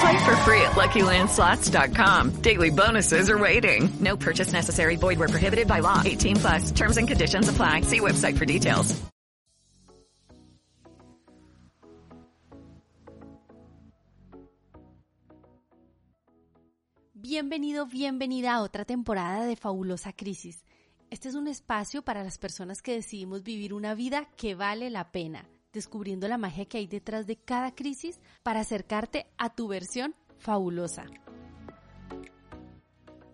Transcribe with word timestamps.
Play 0.00 0.18
for 0.24 0.36
free 0.44 0.60
at 0.60 0.72
LuckyLandSlots.com. 0.72 2.42
Daily 2.42 2.70
bonuses 2.70 3.30
are 3.30 3.38
waiting. 3.38 3.88
No 4.00 4.16
purchase 4.16 4.52
necessary. 4.52 4.96
Void 4.96 5.18
where 5.18 5.28
prohibited 5.28 5.68
by 5.68 5.80
law. 5.80 6.02
18 6.04 6.36
plus. 6.36 6.72
Terms 6.72 6.96
and 6.98 7.08
conditions 7.08 7.48
apply. 7.48 7.82
See 7.82 8.00
website 8.00 8.36
for 8.36 8.44
details. 8.44 9.00
Bienvenido, 17.28 17.86
bienvenida 17.86 18.54
a 18.54 18.62
otra 18.62 18.84
temporada 18.84 19.46
de 19.46 19.56
Fabulosa 19.56 20.12
Crisis. 20.12 20.64
Este 21.10 21.28
es 21.28 21.34
un 21.34 21.48
espacio 21.48 22.02
para 22.02 22.22
las 22.22 22.38
personas 22.38 22.82
que 22.82 22.92
decidimos 22.92 23.42
vivir 23.42 23.74
una 23.74 23.96
vida 23.96 24.28
que 24.36 24.54
vale 24.54 24.90
la 24.90 25.10
pena, 25.10 25.44
descubriendo 25.76 26.26
la 26.26 26.38
magia 26.38 26.64
que 26.64 26.78
hay 26.78 26.86
detrás 26.86 27.26
de 27.26 27.36
cada 27.36 27.74
crisis 27.74 28.18
para 28.42 28.60
acercarte 28.60 29.26
a 29.36 29.54
tu 29.54 29.68
versión 29.68 30.14
fabulosa. 30.38 31.04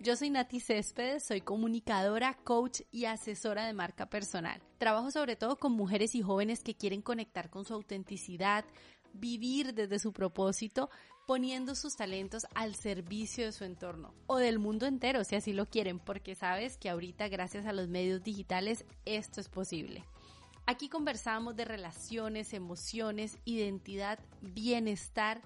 Yo 0.00 0.16
soy 0.16 0.30
Nati 0.30 0.58
Céspedes, 0.58 1.24
soy 1.24 1.40
comunicadora, 1.40 2.34
coach 2.42 2.80
y 2.90 3.04
asesora 3.04 3.64
de 3.64 3.72
marca 3.72 4.06
personal. 4.06 4.60
Trabajo 4.78 5.12
sobre 5.12 5.36
todo 5.36 5.56
con 5.56 5.72
mujeres 5.72 6.16
y 6.16 6.22
jóvenes 6.22 6.64
que 6.64 6.74
quieren 6.74 7.00
conectar 7.00 7.48
con 7.48 7.64
su 7.64 7.74
autenticidad, 7.74 8.64
vivir 9.12 9.72
desde 9.72 10.00
su 10.00 10.12
propósito, 10.12 10.90
poniendo 11.28 11.76
sus 11.76 11.94
talentos 11.94 12.42
al 12.56 12.74
servicio 12.74 13.44
de 13.44 13.52
su 13.52 13.62
entorno 13.62 14.12
o 14.26 14.38
del 14.38 14.58
mundo 14.58 14.86
entero 14.86 15.22
si 15.22 15.36
así 15.36 15.52
lo 15.52 15.66
quieren, 15.66 16.00
porque 16.00 16.34
sabes 16.34 16.76
que 16.76 16.90
ahorita 16.90 17.28
gracias 17.28 17.66
a 17.66 17.72
los 17.72 17.86
medios 17.86 18.24
digitales 18.24 18.84
esto 19.04 19.40
es 19.40 19.48
posible. 19.48 20.04
Aquí 20.66 20.88
conversamos 20.88 21.56
de 21.56 21.64
relaciones, 21.64 22.54
emociones, 22.54 23.38
identidad, 23.44 24.18
bienestar 24.40 25.42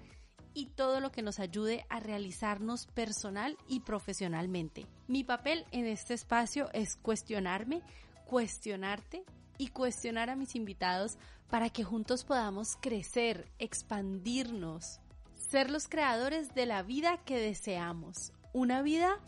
y 0.52 0.66
todo 0.66 1.00
lo 1.00 1.10
que 1.10 1.22
nos 1.22 1.38
ayude 1.38 1.86
a 1.88 2.00
realizarnos 2.00 2.86
personal 2.86 3.56
y 3.66 3.80
profesionalmente. 3.80 4.86
Mi 5.08 5.24
papel 5.24 5.64
en 5.70 5.86
este 5.86 6.14
espacio 6.14 6.70
es 6.72 6.96
cuestionarme, 6.96 7.82
cuestionarte 8.26 9.24
y 9.58 9.68
cuestionar 9.68 10.30
a 10.30 10.36
mis 10.36 10.54
invitados 10.54 11.18
para 11.50 11.70
que 11.70 11.84
juntos 11.84 12.24
podamos 12.24 12.76
crecer, 12.80 13.50
expandirnos, 13.58 15.00
ser 15.34 15.70
los 15.70 15.88
creadores 15.88 16.54
de 16.54 16.66
la 16.66 16.82
vida 16.82 17.18
que 17.24 17.38
deseamos, 17.38 18.32
una 18.52 18.82
vida 18.82 19.18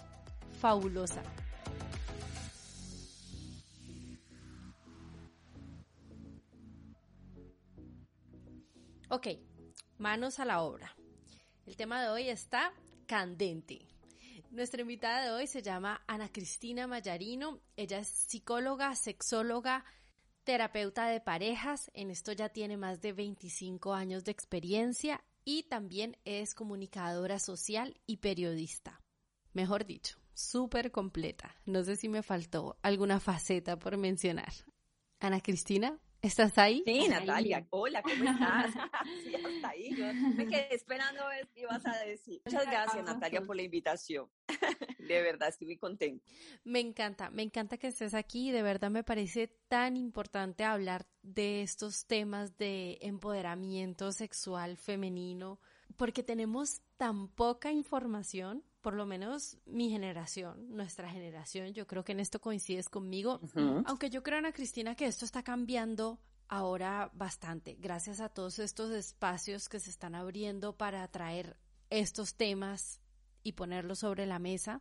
fabulosa. 0.60 1.22
Ok, 9.10 9.26
manos 9.96 10.38
a 10.38 10.44
la 10.44 10.60
obra. 10.60 10.94
El 11.64 11.78
tema 11.78 12.02
de 12.02 12.10
hoy 12.10 12.28
está 12.28 12.74
candente. 13.06 13.86
Nuestra 14.50 14.82
invitada 14.82 15.24
de 15.24 15.30
hoy 15.30 15.46
se 15.46 15.62
llama 15.62 16.02
Ana 16.06 16.30
Cristina 16.30 16.86
Mayarino. 16.86 17.58
Ella 17.74 18.00
es 18.00 18.08
psicóloga, 18.08 18.94
sexóloga, 18.94 19.86
terapeuta 20.44 21.06
de 21.06 21.22
parejas. 21.22 21.90
En 21.94 22.10
esto 22.10 22.32
ya 22.32 22.50
tiene 22.50 22.76
más 22.76 23.00
de 23.00 23.14
25 23.14 23.94
años 23.94 24.24
de 24.24 24.32
experiencia 24.32 25.24
y 25.42 25.62
también 25.62 26.18
es 26.26 26.54
comunicadora 26.54 27.38
social 27.38 27.98
y 28.06 28.18
periodista. 28.18 29.00
Mejor 29.54 29.86
dicho, 29.86 30.18
súper 30.34 30.92
completa. 30.92 31.56
No 31.64 31.82
sé 31.82 31.96
si 31.96 32.10
me 32.10 32.22
faltó 32.22 32.76
alguna 32.82 33.20
faceta 33.20 33.78
por 33.78 33.96
mencionar. 33.96 34.52
Ana 35.18 35.40
Cristina, 35.40 35.98
¿estás 36.22 36.58
ahí? 36.58 36.82
Sí, 36.84 37.08
Natalia. 37.08 37.66
Hola, 37.70 38.02
¿cómo 38.02 38.30
estás? 38.30 38.72
sí, 39.24 39.34
hasta 39.34 39.68
ahí. 39.68 39.94
Yo 39.94 40.12
me 40.34 40.46
quedé 40.46 40.74
esperando 40.74 41.22
a 41.22 41.28
ver 41.28 41.48
qué 41.48 41.60
ibas 41.60 41.84
a 41.86 41.98
decir. 42.04 42.42
Muchas 42.44 42.66
gracias, 42.66 43.04
Natalia, 43.04 43.42
por 43.42 43.56
la 43.56 43.62
invitación. 43.62 44.28
De 44.98 45.22
verdad, 45.22 45.48
estoy 45.48 45.66
muy 45.68 45.76
contenta. 45.78 46.24
Me 46.64 46.80
encanta, 46.80 47.30
me 47.30 47.42
encanta 47.42 47.78
que 47.78 47.86
estés 47.86 48.14
aquí. 48.14 48.50
De 48.50 48.62
verdad 48.62 48.90
me 48.90 49.04
parece 49.04 49.48
tan 49.68 49.96
importante 49.96 50.64
hablar 50.64 51.06
de 51.22 51.62
estos 51.62 52.06
temas 52.06 52.56
de 52.58 52.98
empoderamiento 53.00 54.12
sexual 54.12 54.76
femenino, 54.76 55.60
porque 55.96 56.22
tenemos 56.22 56.82
tan 56.96 57.28
poca 57.28 57.72
información, 57.72 58.64
por 58.88 58.96
lo 58.96 59.04
menos 59.04 59.58
mi 59.66 59.90
generación, 59.90 60.74
nuestra 60.74 61.10
generación, 61.10 61.74
yo 61.74 61.86
creo 61.86 62.04
que 62.04 62.12
en 62.12 62.20
esto 62.20 62.40
coincides 62.40 62.88
conmigo, 62.88 63.38
aunque 63.84 64.08
yo 64.08 64.22
creo, 64.22 64.38
Ana 64.38 64.54
Cristina, 64.54 64.94
que 64.94 65.04
esto 65.04 65.26
está 65.26 65.42
cambiando 65.42 66.18
ahora 66.48 67.10
bastante, 67.12 67.76
gracias 67.78 68.20
a 68.20 68.30
todos 68.30 68.58
estos 68.58 68.90
espacios 68.92 69.68
que 69.68 69.78
se 69.78 69.90
están 69.90 70.14
abriendo 70.14 70.74
para 70.78 71.06
traer 71.08 71.58
estos 71.90 72.34
temas 72.34 73.02
y 73.42 73.52
ponerlos 73.52 73.98
sobre 73.98 74.24
la 74.24 74.38
mesa. 74.38 74.80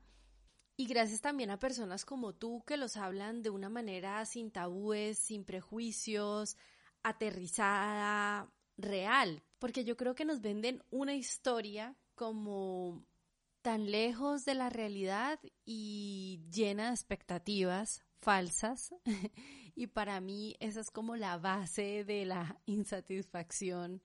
Y 0.78 0.88
gracias 0.88 1.19
también 1.19 1.51
a 1.51 1.59
personas 1.59 2.06
como 2.06 2.34
tú 2.34 2.63
que 2.66 2.78
los 2.78 2.95
hablan 2.95 3.41
de 3.41 3.50
una 3.50 3.68
manera 3.68 4.25
sin 4.25 4.51
tabúes, 4.51 5.19
sin 5.19 5.44
prejuicios, 5.44 6.56
aterrizada, 7.03 8.50
real, 8.78 9.44
porque 9.59 9.84
yo 9.84 9.97
creo 9.97 10.16
que 10.16 10.24
nos 10.24 10.39
venden 10.39 10.81
una 10.91 11.13
historia 11.13 11.97
como 12.16 13.06
tan 13.67 13.91
lejos 13.91 14.45
de 14.45 14.53
la 14.53 14.69
realidad 14.69 15.41
y 15.66 16.39
llena 16.50 16.85
de 16.88 16.91
expectativas 16.91 18.05
falsas. 18.22 18.95
y 19.75 19.88
para 19.88 20.22
mí 20.22 20.55
esa 20.61 20.79
es 20.79 20.89
como 20.89 21.17
la 21.17 21.38
base 21.38 22.06
de 22.06 22.23
la 22.23 22.61
insatisfacción 22.66 24.01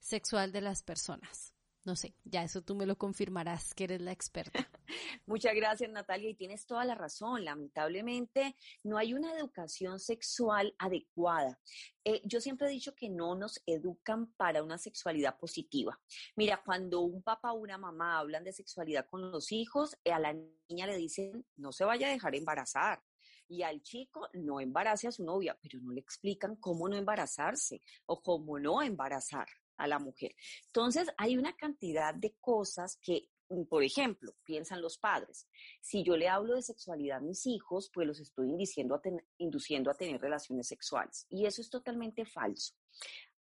sexual 0.00 0.52
de 0.52 0.60
las 0.60 0.82
personas. 0.82 1.55
No 1.86 1.94
sé, 1.94 2.16
ya 2.24 2.42
eso 2.42 2.62
tú 2.62 2.74
me 2.74 2.84
lo 2.84 2.98
confirmarás, 2.98 3.72
que 3.72 3.84
eres 3.84 4.00
la 4.00 4.10
experta. 4.10 4.58
Muchas 5.26 5.54
gracias, 5.54 5.88
Natalia, 5.88 6.28
y 6.30 6.34
tienes 6.34 6.66
toda 6.66 6.84
la 6.84 6.96
razón. 6.96 7.44
Lamentablemente, 7.44 8.56
no 8.82 8.98
hay 8.98 9.14
una 9.14 9.32
educación 9.32 10.00
sexual 10.00 10.74
adecuada. 10.80 11.60
Eh, 12.02 12.22
yo 12.24 12.40
siempre 12.40 12.66
he 12.66 12.72
dicho 12.72 12.96
que 12.96 13.08
no 13.08 13.36
nos 13.36 13.62
educan 13.66 14.32
para 14.32 14.64
una 14.64 14.78
sexualidad 14.78 15.38
positiva. 15.38 15.96
Mira, 16.34 16.60
cuando 16.64 17.02
un 17.02 17.22
papá 17.22 17.52
o 17.52 17.60
una 17.60 17.78
mamá 17.78 18.18
hablan 18.18 18.42
de 18.42 18.52
sexualidad 18.52 19.06
con 19.08 19.30
los 19.30 19.52
hijos, 19.52 19.96
eh, 20.02 20.10
a 20.10 20.18
la 20.18 20.34
niña 20.68 20.88
le 20.88 20.96
dicen, 20.96 21.46
no 21.54 21.70
se 21.70 21.84
vaya 21.84 22.08
a 22.08 22.10
dejar 22.10 22.34
embarazar 22.34 23.00
y 23.46 23.62
al 23.62 23.80
chico 23.80 24.28
no 24.32 24.58
embarace 24.58 25.06
a 25.06 25.12
su 25.12 25.24
novia, 25.24 25.56
pero 25.62 25.78
no 25.78 25.92
le 25.92 26.00
explican 26.00 26.56
cómo 26.56 26.88
no 26.88 26.96
embarazarse 26.96 27.80
o 28.06 28.20
cómo 28.20 28.58
no 28.58 28.82
embarazar 28.82 29.46
a 29.76 29.86
la 29.86 29.98
mujer. 29.98 30.34
Entonces, 30.66 31.08
hay 31.16 31.36
una 31.36 31.54
cantidad 31.56 32.14
de 32.14 32.34
cosas 32.40 32.98
que, 33.02 33.28
mm, 33.48 33.64
por 33.64 33.82
ejemplo, 33.82 34.34
piensan 34.44 34.80
los 34.80 34.98
padres. 34.98 35.48
Si 35.80 36.02
yo 36.02 36.16
le 36.16 36.28
hablo 36.28 36.54
de 36.54 36.62
sexualidad 36.62 37.18
a 37.18 37.20
mis 37.20 37.46
hijos, 37.46 37.90
pues 37.92 38.06
los 38.06 38.20
estoy 38.20 38.48
induciendo 38.48 38.94
a, 38.94 39.00
induciendo 39.38 39.90
a 39.90 39.94
tener 39.94 40.20
relaciones 40.20 40.68
sexuales. 40.68 41.26
Y 41.30 41.46
eso 41.46 41.60
es 41.60 41.70
totalmente 41.70 42.24
falso. 42.24 42.74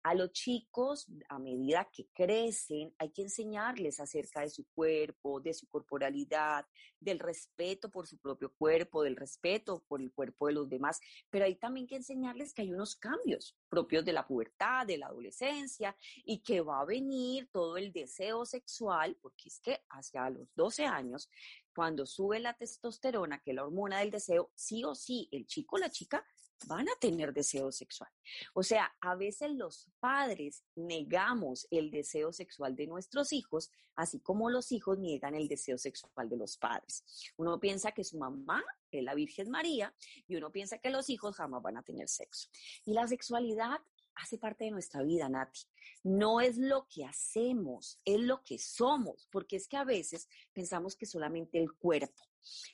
A 0.04 0.14
los 0.14 0.32
chicos, 0.32 1.06
a 1.30 1.38
medida 1.38 1.88
que 1.90 2.08
crecen, 2.12 2.94
hay 2.98 3.10
que 3.10 3.22
enseñarles 3.22 4.00
acerca 4.00 4.42
de 4.42 4.50
su 4.50 4.66
cuerpo, 4.68 5.40
de 5.40 5.54
su 5.54 5.66
corporalidad, 5.66 6.66
del 7.00 7.18
respeto 7.18 7.90
por 7.90 8.06
su 8.06 8.18
propio 8.18 8.52
cuerpo, 8.54 9.02
del 9.02 9.16
respeto 9.16 9.82
por 9.88 10.02
el 10.02 10.12
cuerpo 10.12 10.46
de 10.46 10.52
los 10.52 10.68
demás, 10.68 11.00
pero 11.30 11.46
hay 11.46 11.54
también 11.54 11.86
que 11.86 11.96
enseñarles 11.96 12.52
que 12.52 12.60
hay 12.60 12.74
unos 12.74 12.96
cambios 12.96 13.56
propios 13.70 14.04
de 14.04 14.12
la 14.12 14.26
pubertad, 14.26 14.86
de 14.86 14.98
la 14.98 15.06
adolescencia, 15.06 15.96
y 16.22 16.42
que 16.42 16.60
va 16.60 16.80
a 16.80 16.84
venir 16.84 17.48
todo 17.50 17.78
el 17.78 17.90
deseo 17.90 18.44
sexual, 18.44 19.16
porque 19.22 19.48
es 19.48 19.58
que 19.58 19.84
hacia 19.88 20.28
los 20.28 20.54
12 20.54 20.84
años, 20.84 21.30
cuando 21.74 22.04
sube 22.04 22.40
la 22.40 22.52
testosterona, 22.52 23.40
que 23.40 23.52
es 23.52 23.56
la 23.56 23.64
hormona 23.64 24.00
del 24.00 24.10
deseo, 24.10 24.50
sí 24.54 24.84
o 24.84 24.94
sí, 24.94 25.30
el 25.32 25.46
chico 25.46 25.76
o 25.76 25.78
la 25.78 25.88
chica 25.88 26.26
van 26.66 26.88
a 26.88 26.96
tener 27.00 27.32
deseo 27.32 27.70
sexual. 27.72 28.10
O 28.52 28.62
sea, 28.62 28.92
a 29.00 29.14
veces 29.14 29.50
los 29.52 29.88
padres 30.00 30.64
negamos 30.74 31.66
el 31.70 31.90
deseo 31.90 32.32
sexual 32.32 32.76
de 32.76 32.86
nuestros 32.86 33.32
hijos, 33.32 33.70
así 33.96 34.20
como 34.20 34.50
los 34.50 34.72
hijos 34.72 34.98
niegan 34.98 35.34
el 35.34 35.48
deseo 35.48 35.78
sexual 35.78 36.28
de 36.28 36.36
los 36.36 36.56
padres. 36.56 37.04
Uno 37.36 37.60
piensa 37.60 37.92
que 37.92 38.04
su 38.04 38.18
mamá 38.18 38.62
es 38.90 39.02
la 39.02 39.14
Virgen 39.14 39.50
María 39.50 39.94
y 40.26 40.36
uno 40.36 40.50
piensa 40.50 40.78
que 40.78 40.90
los 40.90 41.10
hijos 41.10 41.36
jamás 41.36 41.62
van 41.62 41.76
a 41.76 41.82
tener 41.82 42.08
sexo. 42.08 42.48
Y 42.84 42.92
la 42.92 43.06
sexualidad 43.06 43.80
hace 44.16 44.38
parte 44.38 44.64
de 44.64 44.70
nuestra 44.70 45.02
vida, 45.02 45.28
Nati. 45.28 45.60
No 46.02 46.40
es 46.40 46.56
lo 46.56 46.86
que 46.88 47.04
hacemos, 47.04 48.00
es 48.04 48.20
lo 48.20 48.42
que 48.44 48.58
somos, 48.58 49.28
porque 49.30 49.56
es 49.56 49.68
que 49.68 49.76
a 49.76 49.84
veces 49.84 50.28
pensamos 50.52 50.96
que 50.96 51.06
solamente 51.06 51.58
el 51.58 51.72
cuerpo, 51.72 52.22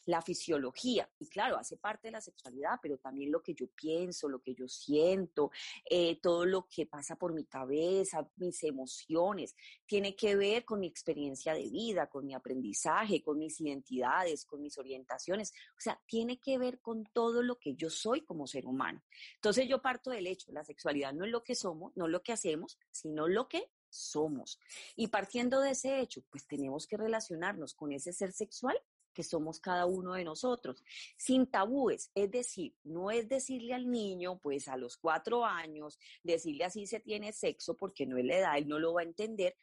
la 0.07 0.23
fisiología, 0.23 1.11
y 1.19 1.29
claro, 1.29 1.57
hace 1.57 1.77
parte 1.77 2.09
de 2.09 2.13
la 2.13 2.21
sexualidad, 2.21 2.79
pero 2.83 2.99
también 2.99 3.31
lo 3.31 3.43
que 3.43 3.55
yo 3.55 3.67
pienso, 3.69 4.29
lo 4.29 4.41
que 4.41 4.55
yo 4.55 4.69
siento, 4.69 5.51
eh, 5.89 6.19
todo 6.21 6.47
lo 6.47 6.67
que 6.69 6.87
pasa 6.87 7.17
por 7.17 7.33
mi 7.33 7.45
cabeza, 7.45 8.29
mis 8.37 8.63
emociones, 8.65 9.55
tiene 9.87 10.15
que 10.15 10.37
ver 10.37 10.65
con 10.65 10.81
mi 10.81 10.87
experiencia 10.87 11.55
de 11.55 11.69
vida, 11.69 12.09
con 12.09 12.27
mi 12.27 12.35
aprendizaje, 12.35 13.23
con 13.23 13.39
mis 13.39 13.61
identidades, 13.61 14.45
con 14.45 14.61
mis 14.61 14.79
orientaciones, 14.79 15.53
o 15.77 15.81
sea, 15.81 16.01
tiene 16.07 16.39
que 16.39 16.59
ver 16.59 16.81
con 16.81 17.05
todo 17.13 17.43
lo 17.43 17.59
que 17.59 17.75
yo 17.75 17.91
soy 17.91 18.23
como 18.23 18.47
ser 18.47 18.67
humano. 18.67 19.03
Entonces 19.37 19.69
yo 19.69 19.83
parto 19.83 20.11
del 20.11 20.27
hecho, 20.27 20.53
la 20.53 20.65
sexualidad 20.65 21.13
no 21.13 21.25
es 21.25 21.31
lo 21.31 21.43
que 21.43 21.55
somos, 21.55 21.97
no 21.97 22.07
es 22.07 22.13
lo 22.13 22.23
que 22.23 22.33
hacemos, 22.33 22.79
sino 22.91 23.29
lo 23.29 23.49
que 23.49 23.71
somos. 23.89 24.59
Y 24.97 25.09
partiendo 25.09 25.61
de 25.61 25.73
ese 25.73 26.01
hecho, 26.01 26.23
pues 26.31 26.47
tenemos 26.47 26.87
que 26.87 26.97
relacionarnos 26.97 27.75
con 27.75 27.93
ese 27.93 28.13
ser 28.13 28.33
sexual 28.33 28.81
que 29.21 29.25
somos 29.25 29.61
cada 29.61 29.85
uno 29.85 30.15
de 30.15 30.25
nosotros, 30.25 30.83
sin 31.19 31.47
tabúes. 31.47 32.11
Es 32.15 32.31
decir, 32.31 32.75
no 32.85 33.11
es 33.11 33.29
decirle 33.29 33.75
al 33.75 33.91
niño, 33.91 34.39
pues 34.39 34.67
a 34.67 34.79
los 34.79 34.97
cuatro 34.97 35.45
años, 35.45 35.99
decirle 36.23 36.65
así 36.65 36.87
se 36.87 37.01
tiene 37.01 37.33
sexo 37.33 37.77
porque 37.77 38.07
no 38.07 38.17
es 38.17 38.25
la 38.25 38.39
edad, 38.39 38.57
él 38.57 38.67
no 38.67 38.79
lo 38.79 38.95
va 38.95 39.03
a 39.03 39.05
entender, 39.05 39.55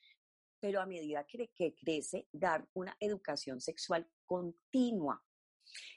pero 0.60 0.80
a 0.80 0.86
medida 0.86 1.26
que, 1.26 1.74
crece, 1.74 2.28
dar 2.32 2.68
una 2.74 2.96
educación 3.00 3.60
sexual 3.60 4.08
continua. 4.28 5.24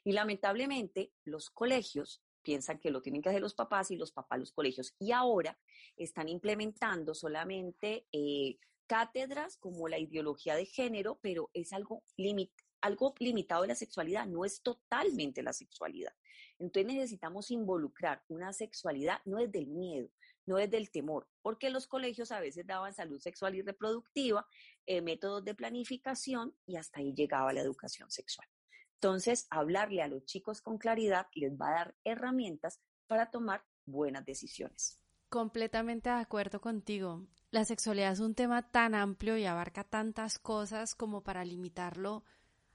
Y 0.05 0.13
lamentablemente 0.13 1.13
los 1.25 1.51
colegios 1.51 2.23
piensan 2.43 2.79
que 2.79 2.91
lo 2.91 3.03
tienen 3.03 3.21
que 3.21 3.29
hacer 3.29 3.43
los 3.43 3.55
papás 3.55 3.91
y 3.91 3.97
los 3.97 4.11
papás 4.11 4.39
los 4.39 4.53
colegios. 4.53 4.95
Y 4.99 5.13
ahora 5.13 5.59
están 5.97 6.31
implementando 6.31 7.15
solamente 7.15 8.07
eh, 8.11 8.57
cátedras 8.87 9.59
como 9.59 9.87
la 9.87 9.99
ideología 9.99 10.57
de 10.57 10.65
género, 10.65 11.19
pero 11.21 11.51
es 11.53 11.75
algo 11.75 12.03
limitado 12.17 12.70
algo 12.81 13.15
limitado 13.19 13.63
de 13.63 13.69
la 13.69 13.75
sexualidad, 13.75 14.27
no 14.27 14.45
es 14.45 14.63
totalmente 14.63 15.43
la 15.43 15.53
sexualidad. 15.53 16.13
Entonces 16.59 16.93
necesitamos 16.93 17.51
involucrar 17.51 18.23
una 18.29 18.53
sexualidad, 18.53 19.21
no 19.25 19.39
es 19.39 19.51
del 19.51 19.67
miedo, 19.67 20.11
no 20.47 20.59
es 20.59 20.71
del 20.71 20.91
temor, 20.91 21.29
porque 21.43 21.71
los 21.71 21.87
colegios 21.87 22.33
a 22.33 22.41
veces 22.41 22.67
daban 22.67 22.93
salud 22.93 23.19
sexual 23.19 23.55
y 23.55 23.63
reproductiva, 23.63 24.47
eh, 24.87 25.01
métodos 25.01 25.45
de 25.45 25.55
planificación 25.55 26.55
y 26.67 26.77
hasta 26.77 27.01
ahí 27.01 27.15
llegaba 27.15 27.53
la 27.53 27.61
educación 27.61 28.11
sexual. 28.11 28.49
Entonces, 28.95 29.47
hablarle 29.49 30.03
a 30.03 30.09
los 30.09 30.27
chicos 30.27 30.61
con 30.61 30.77
claridad 30.77 31.27
les 31.35 31.53
va 31.53 31.69
a 31.69 31.73
dar 31.73 31.95
herramientas 32.05 32.81
para 33.07 33.31
tomar 33.31 33.65
buenas 33.87 34.25
decisiones. 34.27 35.01
Completamente 35.31 36.11
de 36.11 36.17
acuerdo 36.17 36.61
contigo. 36.61 37.27
La 37.51 37.65
sexualidad 37.65 38.13
es 38.13 38.21
un 38.21 38.35
tema 38.35 38.71
tan 38.71 38.95
amplio 38.95 39.37
y 39.39 39.47
abarca 39.47 39.85
tantas 39.85 40.39
cosas 40.39 40.95
como 40.95 41.23
para 41.23 41.45
limitarlo 41.45 42.25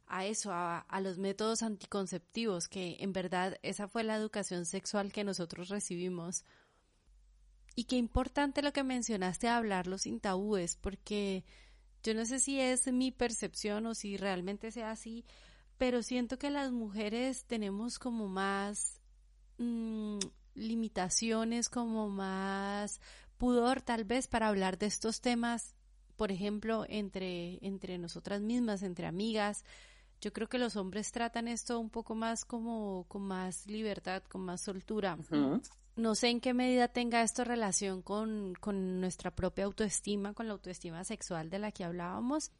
a 0.08 0.26
eso, 0.26 0.52
a, 0.54 0.86
los 1.02 1.18
métodos 1.18 1.64
anticonceptivos, 1.64 2.68
que 2.68 2.98
en 3.00 3.14
verdad 3.14 3.58
esa 3.64 3.88
fue 3.88 4.04
la 4.04 4.16
educación 4.16 4.66
sexual 4.66 5.12
que 5.12 5.24
nosotros 5.24 5.70
recibimos. 5.70 6.44
Y 7.76 7.86
qué 7.86 7.98
importante 7.98 8.62
lo 8.62 8.72
que 8.72 8.84
mencionaste, 8.84 9.48
hablarlo 9.48 9.98
sin 9.98 10.20
tabúes, 10.20 10.78
porque 10.78 11.44
yo 12.04 12.14
no 12.14 12.26
sé 12.26 12.40
si 12.40 12.60
es 12.60 12.88
mi 12.92 13.12
percepción 13.12 13.86
o 13.88 13.96
si 13.96 14.16
realmente 14.16 14.72
sea 14.72 14.92
así, 14.92 15.26
pero 15.78 16.04
siento 16.04 16.38
que 16.38 16.50
las 16.50 16.72
mujeres 16.72 17.46
tenemos 17.46 18.00
como 18.00 18.28
más 18.28 19.02
mm, 19.58 20.20
limitaciones, 20.54 21.68
como 21.70 22.10
más 22.10 23.02
pudor 23.38 23.82
tal 23.82 24.06
vez 24.06 24.28
para 24.28 24.48
hablar 24.48 24.78
de 24.78 24.86
estos 24.86 25.20
temas, 25.20 25.76
por 26.16 26.32
ejemplo, 26.32 26.86
entre, 26.88 27.60
entre 27.66 27.98
nosotras 27.98 28.42
mismas, 28.42 28.84
entre 28.84 29.06
amigas, 29.08 29.66
yo 30.26 30.34
creo 30.34 30.50
que 30.50 30.58
los 30.58 30.76
hombres 30.76 31.12
tratan 31.12 31.48
esto 31.48 31.80
un 31.80 31.92
poco 31.92 32.16
más 32.16 32.46
como 32.46 33.06
con 33.08 33.22
más 33.22 33.68
libertad, 33.68 34.24
con 34.24 34.42
más 34.42 34.60
soltura. 34.60 35.20
No 35.96 36.16
sé 36.16 36.30
en 36.30 36.42
qué 36.42 36.56
medida 36.56 36.88
tenga 36.88 37.22
esto 37.22 37.44
relación 37.44 38.02
con, 38.02 38.56
con 38.60 39.00
nuestra 39.00 39.30
propia 39.30 39.66
autoestima, 39.66 40.34
con 40.34 40.48
la 40.48 40.54
autoestima 40.54 41.04
sexual 41.04 41.52
de 41.52 41.60
la 41.60 41.72
que 41.72 41.84
hablábamos. 41.84 42.52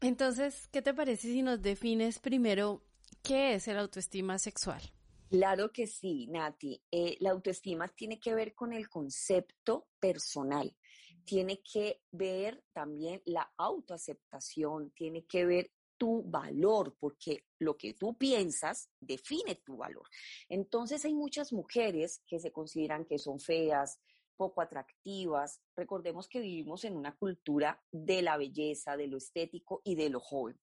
Entonces, 0.00 0.66
¿qué 0.72 0.80
te 0.80 0.94
parece 0.94 1.28
si 1.28 1.42
nos 1.42 1.60
defines 1.60 2.20
primero 2.20 2.82
qué 3.22 3.52
es 3.52 3.68
el 3.68 3.76
autoestima 3.76 4.38
sexual? 4.38 4.80
Claro 5.28 5.72
que 5.72 5.86
sí, 5.86 6.26
Nati. 6.28 6.80
Eh, 6.90 7.18
la 7.20 7.32
autoestima 7.32 7.86
tiene 7.88 8.18
que 8.18 8.34
ver 8.34 8.54
con 8.54 8.72
el 8.72 8.88
concepto 8.88 9.88
personal, 10.00 10.74
tiene 11.22 11.60
que 11.62 12.00
ver 12.10 12.64
también 12.72 13.20
la 13.26 13.52
autoaceptación, 13.58 14.90
tiene 14.92 15.26
que 15.26 15.44
ver 15.44 15.70
tu 16.02 16.20
valor, 16.24 16.96
porque 16.98 17.44
lo 17.60 17.76
que 17.76 17.94
tú 17.94 18.18
piensas 18.18 18.90
define 18.98 19.54
tu 19.64 19.76
valor. 19.76 20.02
Entonces 20.48 21.04
hay 21.04 21.14
muchas 21.14 21.52
mujeres 21.52 22.24
que 22.26 22.40
se 22.40 22.50
consideran 22.50 23.04
que 23.04 23.20
son 23.20 23.38
feas, 23.38 24.00
poco 24.36 24.62
atractivas. 24.62 25.60
Recordemos 25.76 26.26
que 26.26 26.40
vivimos 26.40 26.82
en 26.82 26.96
una 26.96 27.14
cultura 27.14 27.80
de 27.92 28.20
la 28.20 28.36
belleza, 28.36 28.96
de 28.96 29.06
lo 29.06 29.16
estético 29.16 29.80
y 29.84 29.94
de 29.94 30.10
lo 30.10 30.18
joven. 30.18 30.58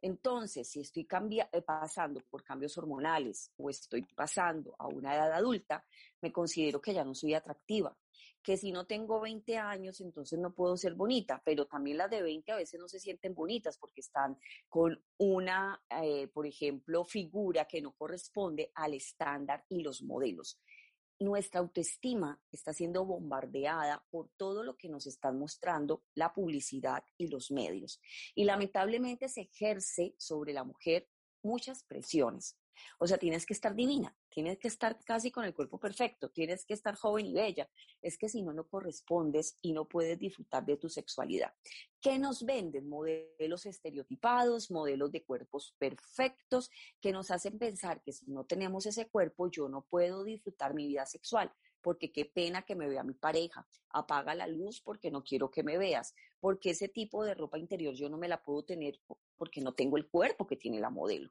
Entonces, 0.00 0.70
si 0.70 0.80
estoy 0.80 1.06
eh, 1.52 1.60
pasando 1.60 2.22
por 2.30 2.42
cambios 2.42 2.78
hormonales 2.78 3.52
o 3.58 3.68
estoy 3.68 4.06
pasando 4.16 4.74
a 4.78 4.88
una 4.88 5.14
edad 5.14 5.34
adulta, 5.34 5.84
me 6.22 6.32
considero 6.32 6.80
que 6.80 6.94
ya 6.94 7.04
no 7.04 7.14
soy 7.14 7.34
atractiva 7.34 7.94
que 8.42 8.56
si 8.56 8.72
no 8.72 8.86
tengo 8.86 9.20
20 9.20 9.56
años, 9.58 10.00
entonces 10.00 10.38
no 10.38 10.54
puedo 10.54 10.76
ser 10.76 10.94
bonita, 10.94 11.42
pero 11.44 11.66
también 11.66 11.98
las 11.98 12.10
de 12.10 12.22
20 12.22 12.52
a 12.52 12.56
veces 12.56 12.80
no 12.80 12.88
se 12.88 13.00
sienten 13.00 13.34
bonitas 13.34 13.78
porque 13.78 14.00
están 14.00 14.38
con 14.68 15.02
una, 15.18 15.82
eh, 16.02 16.28
por 16.28 16.46
ejemplo, 16.46 17.04
figura 17.04 17.66
que 17.66 17.82
no 17.82 17.92
corresponde 17.92 18.70
al 18.74 18.94
estándar 18.94 19.64
y 19.68 19.82
los 19.82 20.02
modelos. 20.02 20.60
Nuestra 21.20 21.60
autoestima 21.60 22.40
está 22.52 22.72
siendo 22.72 23.04
bombardeada 23.04 24.04
por 24.10 24.30
todo 24.36 24.62
lo 24.62 24.76
que 24.76 24.88
nos 24.88 25.06
están 25.06 25.36
mostrando 25.36 26.04
la 26.14 26.32
publicidad 26.32 27.02
y 27.16 27.26
los 27.26 27.50
medios. 27.50 28.00
Y 28.36 28.44
lamentablemente 28.44 29.28
se 29.28 29.42
ejerce 29.42 30.14
sobre 30.16 30.52
la 30.52 30.62
mujer 30.62 31.08
muchas 31.42 31.82
presiones. 31.82 32.56
O 32.98 33.06
sea, 33.06 33.18
tienes 33.18 33.46
que 33.46 33.54
estar 33.54 33.74
divina, 33.74 34.14
tienes 34.28 34.58
que 34.58 34.68
estar 34.68 34.98
casi 35.04 35.30
con 35.30 35.44
el 35.44 35.54
cuerpo 35.54 35.78
perfecto, 35.78 36.30
tienes 36.30 36.64
que 36.64 36.74
estar 36.74 36.94
joven 36.94 37.26
y 37.26 37.34
bella. 37.34 37.68
Es 38.02 38.18
que 38.18 38.28
si 38.28 38.42
no, 38.42 38.52
no 38.52 38.66
correspondes 38.68 39.58
y 39.62 39.72
no 39.72 39.86
puedes 39.86 40.18
disfrutar 40.18 40.64
de 40.64 40.76
tu 40.76 40.88
sexualidad. 40.88 41.52
¿Qué 42.00 42.18
nos 42.18 42.44
venden? 42.44 42.88
Modelos 42.88 43.66
estereotipados, 43.66 44.70
modelos 44.70 45.10
de 45.12 45.24
cuerpos 45.24 45.74
perfectos, 45.78 46.70
que 47.00 47.12
nos 47.12 47.30
hacen 47.30 47.58
pensar 47.58 48.02
que 48.02 48.12
si 48.12 48.30
no 48.30 48.44
tenemos 48.44 48.86
ese 48.86 49.08
cuerpo, 49.08 49.50
yo 49.50 49.68
no 49.68 49.82
puedo 49.82 50.24
disfrutar 50.24 50.74
mi 50.74 50.86
vida 50.86 51.06
sexual 51.06 51.52
porque 51.82 52.12
qué 52.12 52.24
pena 52.24 52.62
que 52.62 52.74
me 52.74 52.88
vea 52.88 53.02
mi 53.02 53.14
pareja, 53.14 53.66
apaga 53.90 54.34
la 54.34 54.46
luz 54.46 54.80
porque 54.80 55.10
no 55.10 55.22
quiero 55.22 55.50
que 55.50 55.62
me 55.62 55.78
veas, 55.78 56.14
porque 56.40 56.70
ese 56.70 56.88
tipo 56.88 57.24
de 57.24 57.34
ropa 57.34 57.58
interior 57.58 57.94
yo 57.94 58.08
no 58.08 58.18
me 58.18 58.28
la 58.28 58.42
puedo 58.42 58.64
tener 58.64 59.00
porque 59.36 59.60
no 59.60 59.74
tengo 59.74 59.96
el 59.96 60.08
cuerpo 60.08 60.46
que 60.46 60.56
tiene 60.56 60.80
la 60.80 60.90
modelo. 60.90 61.30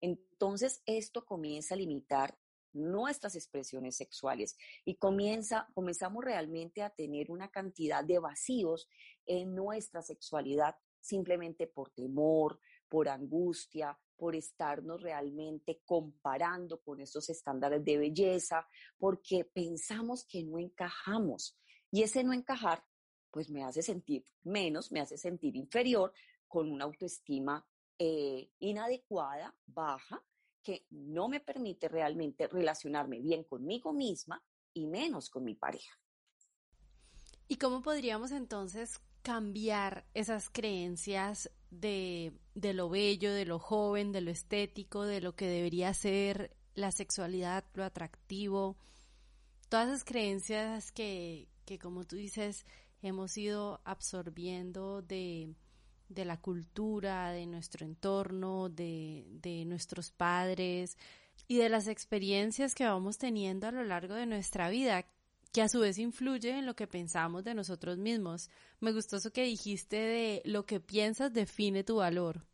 Entonces 0.00 0.82
esto 0.86 1.24
comienza 1.24 1.74
a 1.74 1.78
limitar 1.78 2.38
nuestras 2.72 3.34
expresiones 3.34 3.96
sexuales 3.96 4.56
y 4.84 4.96
comienza, 4.96 5.68
comenzamos 5.74 6.24
realmente 6.24 6.82
a 6.82 6.90
tener 6.90 7.30
una 7.30 7.50
cantidad 7.50 8.04
de 8.04 8.18
vacíos 8.18 8.88
en 9.26 9.54
nuestra 9.54 10.02
sexualidad 10.02 10.76
simplemente 11.00 11.66
por 11.66 11.90
temor, 11.90 12.60
por 12.88 13.08
angustia, 13.08 13.98
por 14.18 14.34
estarnos 14.34 15.00
realmente 15.00 15.80
comparando 15.84 16.80
con 16.82 17.00
esos 17.00 17.30
estándares 17.30 17.84
de 17.84 17.96
belleza, 17.96 18.66
porque 18.98 19.44
pensamos 19.44 20.26
que 20.26 20.42
no 20.42 20.58
encajamos. 20.58 21.56
Y 21.90 22.02
ese 22.02 22.24
no 22.24 22.32
encajar, 22.32 22.84
pues 23.30 23.48
me 23.48 23.64
hace 23.64 23.80
sentir 23.80 24.24
menos, 24.42 24.90
me 24.90 25.00
hace 25.00 25.16
sentir 25.16 25.56
inferior, 25.56 26.12
con 26.48 26.70
una 26.70 26.84
autoestima 26.84 27.64
eh, 27.98 28.50
inadecuada, 28.58 29.54
baja, 29.66 30.22
que 30.62 30.86
no 30.90 31.28
me 31.28 31.40
permite 31.40 31.88
realmente 31.88 32.48
relacionarme 32.48 33.20
bien 33.20 33.44
conmigo 33.44 33.92
misma 33.92 34.42
y 34.74 34.86
menos 34.86 35.30
con 35.30 35.44
mi 35.44 35.54
pareja. 35.54 35.98
¿Y 37.46 37.56
cómo 37.56 37.82
podríamos 37.82 38.32
entonces 38.32 39.00
cambiar 39.22 40.06
esas 40.14 40.50
creencias 40.50 41.50
de, 41.70 42.32
de, 42.54 42.72
lo 42.74 42.88
bello, 42.88 43.32
de 43.32 43.44
lo 43.44 43.58
joven, 43.58 44.12
de 44.12 44.20
lo 44.20 44.30
estético, 44.30 45.04
de 45.04 45.20
lo 45.20 45.34
que 45.34 45.46
debería 45.46 45.92
ser 45.94 46.56
la 46.74 46.92
sexualidad, 46.92 47.64
lo 47.74 47.84
atractivo, 47.84 48.76
todas 49.68 49.88
esas 49.88 50.04
creencias 50.04 50.92
que, 50.92 51.48
que 51.64 51.78
como 51.78 52.04
tú 52.04 52.16
dices, 52.16 52.64
hemos 53.02 53.36
ido 53.36 53.80
absorbiendo 53.84 55.02
de, 55.02 55.54
de 56.08 56.24
la 56.24 56.40
cultura, 56.40 57.30
de 57.32 57.46
nuestro 57.46 57.84
entorno, 57.84 58.68
de, 58.68 59.26
de 59.28 59.64
nuestros 59.64 60.10
padres 60.10 60.96
y 61.46 61.58
de 61.58 61.68
las 61.68 61.88
experiencias 61.88 62.74
que 62.74 62.84
vamos 62.84 63.18
teniendo 63.18 63.66
a 63.66 63.72
lo 63.72 63.84
largo 63.84 64.14
de 64.14 64.26
nuestra 64.26 64.68
vida, 64.68 65.06
que 65.52 65.62
a 65.62 65.68
su 65.68 65.80
vez 65.80 65.98
influye 65.98 66.58
en 66.58 66.66
lo 66.66 66.74
que 66.74 66.86
pensamos 66.86 67.44
de 67.44 67.54
nosotros 67.54 67.98
mismos. 67.98 68.50
Me 68.80 68.92
gustó 68.92 69.18
que 69.32 69.44
dijiste 69.44 69.96
de 69.96 70.42
lo 70.44 70.66
que 70.66 70.80
piensas 70.80 71.32
define 71.32 71.84
tu 71.84 71.96
valor. 71.96 72.44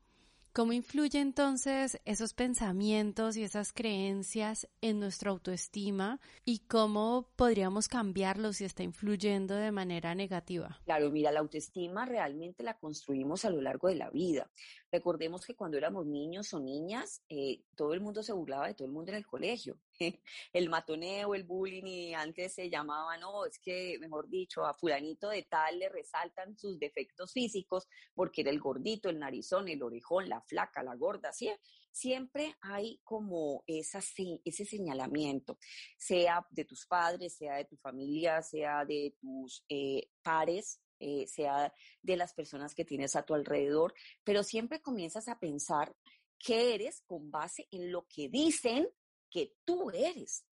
¿Cómo 0.54 0.72
influye 0.72 1.18
entonces 1.18 2.00
esos 2.04 2.32
pensamientos 2.32 3.36
y 3.36 3.42
esas 3.42 3.72
creencias 3.72 4.68
en 4.80 5.00
nuestra 5.00 5.32
autoestima 5.32 6.20
y 6.44 6.60
cómo 6.60 7.28
podríamos 7.34 7.88
cambiarlos 7.88 8.58
si 8.58 8.64
está 8.64 8.84
influyendo 8.84 9.56
de 9.56 9.72
manera 9.72 10.14
negativa? 10.14 10.78
Claro, 10.84 11.10
mira, 11.10 11.32
la 11.32 11.40
autoestima 11.40 12.06
realmente 12.06 12.62
la 12.62 12.78
construimos 12.78 13.44
a 13.44 13.50
lo 13.50 13.60
largo 13.60 13.88
de 13.88 13.96
la 13.96 14.10
vida. 14.10 14.48
Recordemos 14.92 15.44
que 15.44 15.56
cuando 15.56 15.76
éramos 15.76 16.06
niños 16.06 16.54
o 16.54 16.60
niñas, 16.60 17.20
eh, 17.28 17.64
todo 17.74 17.92
el 17.92 18.00
mundo 18.00 18.22
se 18.22 18.32
burlaba 18.32 18.68
de 18.68 18.74
todo 18.74 18.86
el 18.86 18.94
mundo 18.94 19.10
en 19.10 19.16
el 19.16 19.26
colegio. 19.26 19.76
el 20.52 20.68
matoneo, 20.68 21.34
el 21.34 21.44
bullying, 21.44 21.86
y 21.86 22.14
antes 22.14 22.54
se 22.54 22.70
llamaba, 22.70 23.16
no, 23.16 23.46
es 23.46 23.58
que, 23.58 23.98
mejor 24.00 24.28
dicho, 24.28 24.64
a 24.64 24.74
fulanito 24.74 25.28
de 25.28 25.42
tal 25.42 25.78
le 25.78 25.88
resaltan 25.88 26.56
sus 26.58 26.78
defectos 26.78 27.32
físicos 27.32 27.88
porque 28.14 28.42
era 28.42 28.50
el 28.50 28.60
gordito, 28.60 29.08
el 29.08 29.18
narizón, 29.18 29.68
el 29.68 29.82
orejón, 29.82 30.28
la 30.28 30.40
flaca, 30.40 30.82
la 30.82 30.94
gorda, 30.96 31.32
¿sí? 31.32 31.50
siempre 31.94 32.56
hay 32.60 33.00
como 33.04 33.62
esa, 33.68 34.00
ese 34.44 34.64
señalamiento, 34.64 35.58
sea 35.96 36.44
de 36.50 36.64
tus 36.64 36.86
padres, 36.86 37.36
sea 37.36 37.56
de 37.56 37.66
tu 37.66 37.76
familia, 37.76 38.42
sea 38.42 38.84
de 38.84 39.14
tus 39.20 39.64
eh, 39.68 40.08
pares, 40.22 40.80
eh, 40.98 41.26
sea 41.28 41.72
de 42.02 42.16
las 42.16 42.34
personas 42.34 42.74
que 42.74 42.84
tienes 42.84 43.14
a 43.14 43.24
tu 43.24 43.34
alrededor, 43.34 43.94
pero 44.24 44.42
siempre 44.42 44.82
comienzas 44.82 45.28
a 45.28 45.38
pensar 45.38 45.94
qué 46.38 46.74
eres 46.74 47.02
con 47.06 47.30
base 47.30 47.68
en 47.70 47.92
lo 47.92 48.06
que 48.08 48.28
dicen 48.28 48.88
que 49.34 49.56
tú 49.64 49.90
eres, 49.90 50.46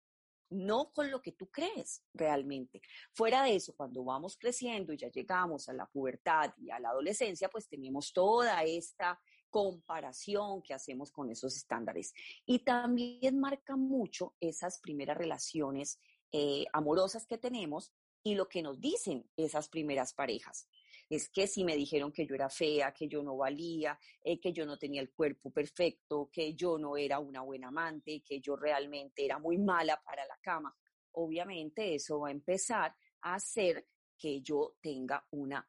no 0.50 0.94
con 0.94 1.12
lo 1.12 1.22
que 1.22 1.34
tú 1.34 1.52
crees 1.52 2.02
realmente. 2.14 2.82
Fuera 3.12 3.44
de 3.44 3.56
eso, 3.56 3.76
cuando 3.76 4.06
vamos 4.06 4.38
creciendo 4.38 4.94
y 4.94 4.98
ya 4.98 5.10
llegamos 5.10 5.68
a 5.68 5.74
la 5.74 5.86
pubertad 5.86 6.54
y 6.58 6.70
a 6.70 6.80
la 6.80 6.92
adolescencia, 6.92 7.50
pues 7.50 7.68
tenemos 7.68 8.14
toda 8.14 8.64
esta 8.64 9.20
comparación 9.50 10.62
que 10.62 10.74
hacemos 10.74 11.12
con 11.12 11.30
esos 11.30 11.58
estándares. 11.58 12.14
Y 12.46 12.60
también 12.60 13.38
marca 13.38 13.76
mucho 13.76 14.34
esas 14.40 14.80
primeras 14.80 15.18
relaciones 15.18 16.00
eh, 16.32 16.64
amorosas 16.72 17.26
que 17.26 17.38
tenemos 17.38 17.92
y 18.24 18.36
lo 18.36 18.48
que 18.48 18.62
nos 18.62 18.80
dicen 18.80 19.30
esas 19.36 19.68
primeras 19.68 20.14
parejas. 20.14 20.70
Es 21.10 21.30
que 21.30 21.48
si 21.48 21.64
me 21.64 21.76
dijeron 21.76 22.12
que 22.12 22.28
yo 22.28 22.36
era 22.36 22.50
fea, 22.50 22.94
que 22.94 23.08
yo 23.08 23.24
no 23.24 23.36
valía, 23.36 23.98
eh, 24.22 24.40
que 24.40 24.54
yo 24.54 24.66
no 24.66 24.78
tenía 24.78 25.02
el 25.02 25.12
cuerpo 25.12 25.52
perfecto, 25.52 26.30
que 26.32 26.54
yo 26.54 26.78
no 26.78 26.96
era 26.96 27.20
una 27.20 27.42
buena 27.42 27.70
amante, 27.70 28.22
que 28.24 28.40
yo 28.40 28.56
realmente 28.56 29.26
era 29.26 29.40
muy 29.40 29.58
mala 29.58 30.00
para 30.04 30.26
la 30.26 30.38
cama, 30.42 30.76
obviamente 31.14 31.96
eso 31.96 32.20
va 32.20 32.30
a 32.30 32.32
empezar 32.32 32.96
a 33.22 33.36
hacer 33.36 33.88
que 34.18 34.42
yo 34.42 34.76
tenga 34.82 35.26
una 35.32 35.68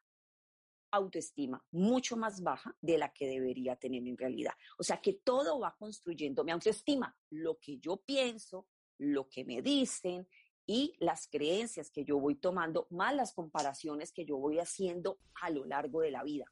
autoestima 0.91 1.63
mucho 1.71 2.17
más 2.17 2.41
baja 2.41 2.75
de 2.81 2.97
la 2.97 3.13
que 3.13 3.27
debería 3.27 3.77
tener 3.77 4.05
en 4.05 4.17
realidad. 4.17 4.53
O 4.77 4.83
sea 4.83 5.01
que 5.01 5.13
todo 5.23 5.59
va 5.59 5.75
construyendo 5.77 6.43
mi 6.43 6.51
autoestima, 6.51 7.15
lo 7.29 7.57
que 7.59 7.77
yo 7.77 8.03
pienso, 8.05 8.67
lo 8.97 9.27
que 9.29 9.45
me 9.45 9.61
dicen, 9.61 10.27
y 10.65 10.95
las 10.99 11.27
creencias 11.27 11.89
que 11.91 12.05
yo 12.05 12.19
voy 12.19 12.35
tomando, 12.35 12.87
más 12.89 13.15
las 13.15 13.33
comparaciones 13.33 14.11
que 14.11 14.25
yo 14.25 14.37
voy 14.37 14.59
haciendo 14.59 15.19
a 15.41 15.49
lo 15.49 15.65
largo 15.65 16.01
de 16.01 16.11
la 16.11 16.23
vida. 16.23 16.45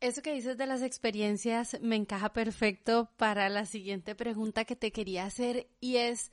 Eso 0.00 0.20
que 0.20 0.34
dices 0.34 0.58
de 0.58 0.66
las 0.66 0.82
experiencias 0.82 1.78
me 1.80 1.96
encaja 1.96 2.32
perfecto 2.32 3.10
para 3.16 3.48
la 3.48 3.64
siguiente 3.64 4.14
pregunta 4.14 4.64
que 4.64 4.76
te 4.76 4.92
quería 4.92 5.24
hacer 5.24 5.68
y 5.80 5.96
es, 5.96 6.30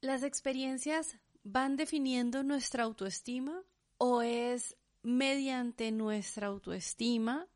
¿las 0.00 0.22
experiencias 0.22 1.18
van 1.42 1.76
definiendo 1.76 2.42
nuestra 2.42 2.84
autoestima 2.84 3.62
o 3.98 4.22
es 4.22 4.76
mediante 5.02 5.92
nuestra 5.92 6.48
autoestima 6.48 7.46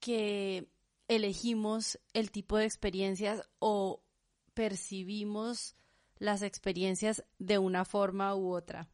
que 0.00 0.68
elegimos 1.08 1.98
el 2.12 2.30
tipo 2.30 2.56
de 2.58 2.66
experiencias 2.66 3.48
o 3.58 4.02
percibimos 4.52 5.77
las 6.18 6.42
experiencias 6.42 7.24
de 7.38 7.58
una 7.58 7.84
forma 7.84 8.34
u 8.34 8.52
otra. 8.52 8.88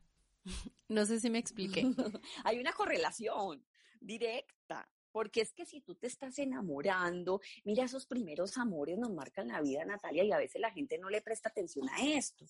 No 0.87 1.07
sé 1.07 1.19
si 1.19 1.31
me 1.31 1.39
expliqué. 1.39 1.83
Hay 2.45 2.61
una 2.61 2.73
correlación 2.73 3.65
directa. 4.01 4.87
Porque 5.15 5.43
es 5.43 5.53
que 5.53 5.65
si 5.65 5.81
tú 5.81 5.95
te 5.95 6.09
estás 6.09 6.41
enamorando, 6.41 7.41
mira, 7.63 7.85
esos 7.85 8.05
primeros 8.05 8.59
amores 8.59 8.99
nos 8.99 9.13
marcan 9.13 9.47
la 9.47 9.61
vida, 9.61 9.85
Natalia, 9.85 10.25
y 10.25 10.33
a 10.33 10.39
veces 10.39 10.61
la 10.61 10.73
gente 10.73 10.99
no 10.99 11.09
le 11.09 11.21
presta 11.21 11.51
atención 11.51 11.89
a 11.89 12.05
esto. 12.05 12.45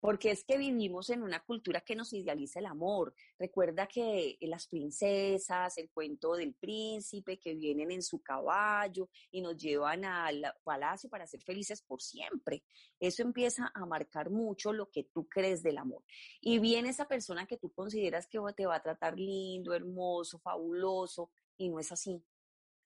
Porque 0.00 0.30
es 0.30 0.44
que 0.44 0.58
vivimos 0.58 1.08
en 1.08 1.22
una 1.22 1.42
cultura 1.42 1.80
que 1.80 1.96
nos 1.96 2.12
idealiza 2.12 2.58
el 2.58 2.66
amor. 2.66 3.14
Recuerda 3.38 3.86
que 3.86 4.36
las 4.42 4.66
princesas, 4.66 5.78
el 5.78 5.88
cuento 5.88 6.34
del 6.34 6.52
príncipe, 6.52 7.38
que 7.38 7.54
vienen 7.54 7.90
en 7.90 8.02
su 8.02 8.20
caballo 8.20 9.08
y 9.30 9.40
nos 9.40 9.56
llevan 9.56 10.04
al 10.04 10.44
palacio 10.62 11.08
para 11.08 11.26
ser 11.26 11.40
felices 11.40 11.80
por 11.80 12.02
siempre. 12.02 12.64
Eso 12.98 13.22
empieza 13.22 13.72
a 13.74 13.86
marcar 13.86 14.28
mucho 14.28 14.74
lo 14.74 14.90
que 14.90 15.04
tú 15.04 15.26
crees 15.26 15.62
del 15.62 15.78
amor. 15.78 16.04
Y 16.42 16.58
viene 16.58 16.90
esa 16.90 17.08
persona 17.08 17.46
que 17.46 17.56
tú 17.56 17.72
consideras 17.72 18.26
que 18.26 18.38
te 18.54 18.66
va 18.66 18.76
a 18.76 18.82
tratar 18.82 19.18
lindo, 19.18 19.72
hermoso, 19.72 20.38
fabuloso, 20.38 21.30
y 21.60 21.68
no 21.68 21.78
es 21.78 21.92
así. 21.92 22.24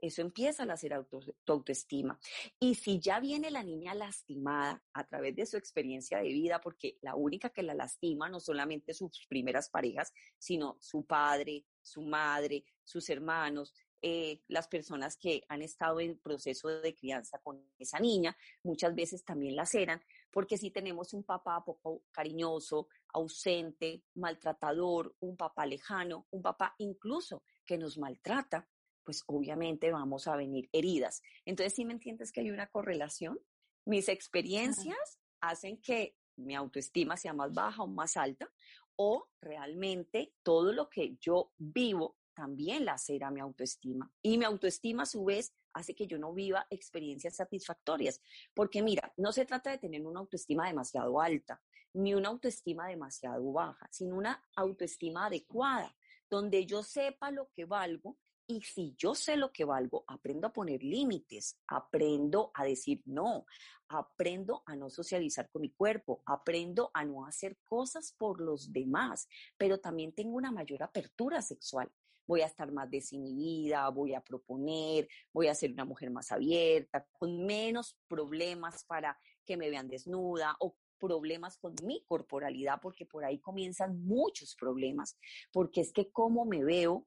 Eso 0.00 0.21
empieza 0.21 0.64
a 0.64 0.73
hacer 0.73 0.93
tu 1.07 1.21
autoestima. 1.47 2.19
Y 2.59 2.75
si 2.75 2.99
ya 2.99 3.21
viene 3.21 3.50
la 3.50 3.62
niña 3.62 3.95
lastimada 3.95 4.85
a 4.93 5.07
través 5.07 5.35
de 5.37 5.47
su 5.47 5.57
experiencia 5.57 6.19
de 6.19 6.28
vida, 6.28 6.61
porque 6.61 6.99
la 7.00 7.14
única 7.14 7.50
que 7.50 7.62
la 7.62 7.73
lastima 7.73 8.28
no 8.28 8.40
solamente 8.40 8.93
sus 8.93 9.26
primeras 9.28 9.71
parejas, 9.71 10.12
sino 10.38 10.76
su 10.81 11.07
padre, 11.07 11.64
su 11.81 12.02
madre, 12.02 12.64
sus 12.83 13.09
hermanos, 13.09 13.73
eh, 14.02 14.43
las 14.49 14.69
personas 14.69 15.16
que 15.16 15.45
han 15.49 15.62
estado 15.62 16.00
en 16.00 16.19
proceso 16.19 16.69
de 16.69 16.95
crianza 16.95 17.38
con 17.38 17.64
esa 17.78 17.99
niña, 17.99 18.37
muchas 18.62 18.95
veces 18.95 19.25
también 19.25 19.57
las 19.57 19.75
eran, 19.75 20.02
porque 20.31 20.59
si 20.59 20.71
tenemos 20.71 21.14
un 21.14 21.25
papá 21.25 21.64
poco 21.64 22.02
cariñoso, 22.11 22.88
ausente, 23.14 24.02
maltratador, 24.14 25.16
un 25.21 25.38
papá 25.38 25.64
lejano, 25.64 26.26
un 26.33 26.43
papá 26.43 26.75
incluso 26.76 27.45
que 27.64 27.78
nos 27.78 27.99
maltrata, 27.99 28.68
pues 29.04 29.23
obviamente 29.26 29.92
vamos 29.92 30.26
a 30.26 30.37
venir 30.37 30.68
heridas. 30.73 31.23
Entonces, 31.44 31.75
¿sí 31.75 31.85
me 31.85 31.92
entiendes 31.92 32.33
que 32.33 32.40
hay 32.40 32.50
una 32.50 32.68
correlación? 32.68 33.38
Mis 33.85 34.09
experiencias 34.09 35.18
hacen 35.40 35.80
que 35.80 36.16
mi 36.37 36.54
autoestima 36.54 37.16
sea 37.16 37.33
más 37.33 37.52
baja 37.52 37.83
o 37.83 37.87
más 37.87 38.16
alta, 38.16 38.50
o 38.97 39.28
realmente 39.40 40.33
todo 40.42 40.73
lo 40.73 40.88
que 40.88 41.16
yo 41.21 41.52
vivo 41.59 42.16
también 42.35 42.85
la 42.85 42.97
a 43.23 43.30
mi 43.30 43.40
autoestima. 43.40 44.11
Y 44.23 44.38
mi 44.38 44.44
autoestima, 44.44 45.04
a 45.04 45.06
su 45.06 45.25
vez, 45.25 45.54
hace 45.73 45.94
que 45.94 46.06
yo 46.06 46.18
no 46.18 46.33
viva 46.33 46.66
experiencias 46.71 47.37
satisfactorias. 47.37 48.21
Porque 48.54 48.83
mira, 48.83 49.12
no 49.16 49.33
se 49.33 49.44
trata 49.44 49.71
de 49.71 49.78
tener 49.78 50.04
una 50.04 50.21
autoestima 50.21 50.66
demasiado 50.66 51.21
alta, 51.21 51.62
ni 51.92 52.14
una 52.14 52.28
autoestima 52.28 52.88
demasiado 52.88 53.52
baja, 53.52 53.87
sino 53.90 54.16
una 54.16 54.42
autoestima 54.56 55.26
adecuada 55.26 55.94
donde 56.31 56.66
yo 56.66 56.83
sepa 56.83 57.31
lo 57.31 57.49
que 57.54 57.64
valgo 57.64 58.16
y 58.47 58.61
si 58.62 58.95
yo 58.97 59.14
sé 59.14 59.37
lo 59.37 59.52
que 59.52 59.64
valgo, 59.64 60.04
aprendo 60.07 60.47
a 60.47 60.52
poner 60.52 60.83
límites, 60.83 61.59
aprendo 61.66 62.50
a 62.54 62.64
decir 62.64 63.02
no, 63.07 63.47
aprendo 63.88 64.62
a 64.66 64.76
no 64.76 64.90
socializar 64.90 65.49
con 65.50 65.62
mi 65.62 65.71
cuerpo, 65.71 66.23
aprendo 66.26 66.90
a 66.93 67.04
no 67.04 67.25
hacer 67.26 67.57
cosas 67.64 68.14
por 68.19 68.40
los 68.40 68.73
demás, 68.73 69.28
pero 69.57 69.81
también 69.81 70.12
tengo 70.12 70.37
una 70.37 70.52
mayor 70.52 70.83
apertura 70.83 71.40
sexual. 71.40 71.90
Voy 72.26 72.40
a 72.40 72.47
estar 72.47 72.71
más 72.73 72.90
desinhibida, 72.90 73.88
voy 73.90 74.14
a 74.14 74.21
proponer, 74.21 75.09
voy 75.33 75.49
a 75.49 75.54
ser 75.54 75.73
una 75.73 75.85
mujer 75.85 76.11
más 76.11 76.33
abierta, 76.33 77.07
con 77.12 77.45
menos 77.45 77.99
problemas 78.09 78.85
para 78.85 79.19
que 79.45 79.57
me 79.57 79.69
vean 79.69 79.88
desnuda 79.88 80.57
o 80.61 80.76
problemas 81.06 81.58
con 81.58 81.75
mi 81.84 82.02
corporalidad, 82.04 82.80
porque 82.80 83.06
por 83.06 83.25
ahí 83.25 83.38
comienzan 83.38 84.04
muchos 84.04 84.54
problemas, 84.56 85.16
porque 85.52 85.80
es 85.80 85.92
que 85.92 86.11
cómo 86.11 86.44
me 86.44 86.64
veo 86.64 87.06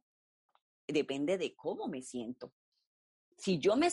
depende 0.87 1.37
de 1.37 1.55
cómo 1.55 1.87
me 1.87 2.01
siento. 2.01 2.53
Si 3.37 3.59
yo 3.59 3.75
me 3.75 3.89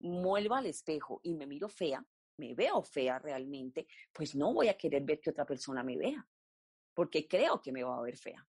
muevo 0.00 0.54
al 0.54 0.66
espejo 0.66 1.20
y 1.22 1.34
me 1.34 1.46
miro 1.46 1.68
fea, 1.68 2.04
me 2.36 2.54
veo 2.54 2.82
fea 2.82 3.18
realmente, 3.18 3.86
pues 4.12 4.34
no 4.34 4.52
voy 4.52 4.68
a 4.68 4.76
querer 4.76 5.02
ver 5.02 5.20
que 5.20 5.30
otra 5.30 5.44
persona 5.44 5.82
me 5.82 5.96
vea, 5.96 6.26
porque 6.94 7.28
creo 7.28 7.60
que 7.60 7.72
me 7.72 7.84
va 7.84 7.98
a 7.98 8.02
ver 8.02 8.16
fea. 8.16 8.46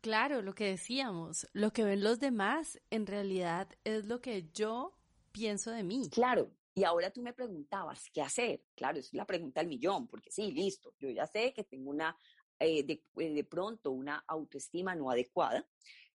Claro, 0.00 0.42
lo 0.42 0.54
que 0.54 0.66
decíamos, 0.66 1.48
lo 1.54 1.72
que 1.72 1.82
ven 1.82 2.04
los 2.04 2.20
demás 2.20 2.78
en 2.90 3.06
realidad 3.06 3.68
es 3.84 4.04
lo 4.04 4.20
que 4.20 4.50
yo 4.52 4.94
pienso 5.32 5.70
de 5.70 5.82
mí. 5.82 6.10
Claro, 6.10 6.50
y 6.74 6.84
ahora 6.84 7.10
tú 7.10 7.22
me 7.22 7.32
preguntabas, 7.32 8.10
¿qué 8.12 8.20
hacer? 8.20 8.64
Claro, 8.74 8.98
es 8.98 9.12
la 9.14 9.26
pregunta 9.26 9.60
del 9.60 9.68
millón, 9.68 10.08
porque 10.08 10.30
sí, 10.30 10.52
listo, 10.52 10.94
yo 10.98 11.08
ya 11.10 11.26
sé 11.26 11.52
que 11.52 11.64
tengo 11.64 11.90
una 11.90 12.16
eh, 12.58 12.84
eh, 13.16 13.30
de 13.30 13.44
pronto 13.44 13.90
una 13.90 14.24
autoestima 14.26 14.94
no 14.94 15.10
adecuada, 15.10 15.66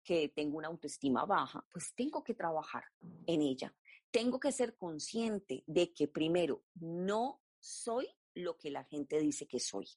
que 0.03 0.29
tengo 0.29 0.59
una 0.59 0.69
autoestima 0.69 1.25
baja, 1.25 1.67
pues 1.71 1.95
tengo 1.95 2.23
que 2.23 2.35
trabajar 2.35 2.85
en 3.27 3.43
ella. 3.43 3.75
Tengo 4.11 4.39
que 4.39 4.53
ser 4.53 4.77
consciente 4.77 5.65
de 5.67 5.93
que 5.93 6.09
primero 6.09 6.65
no 6.75 7.43
soy 7.59 8.07
lo 8.35 8.57
que 8.57 8.71
la 8.71 8.85
gente 8.85 9.19
dice 9.19 9.49
que 9.49 9.59
soy. 9.59 9.89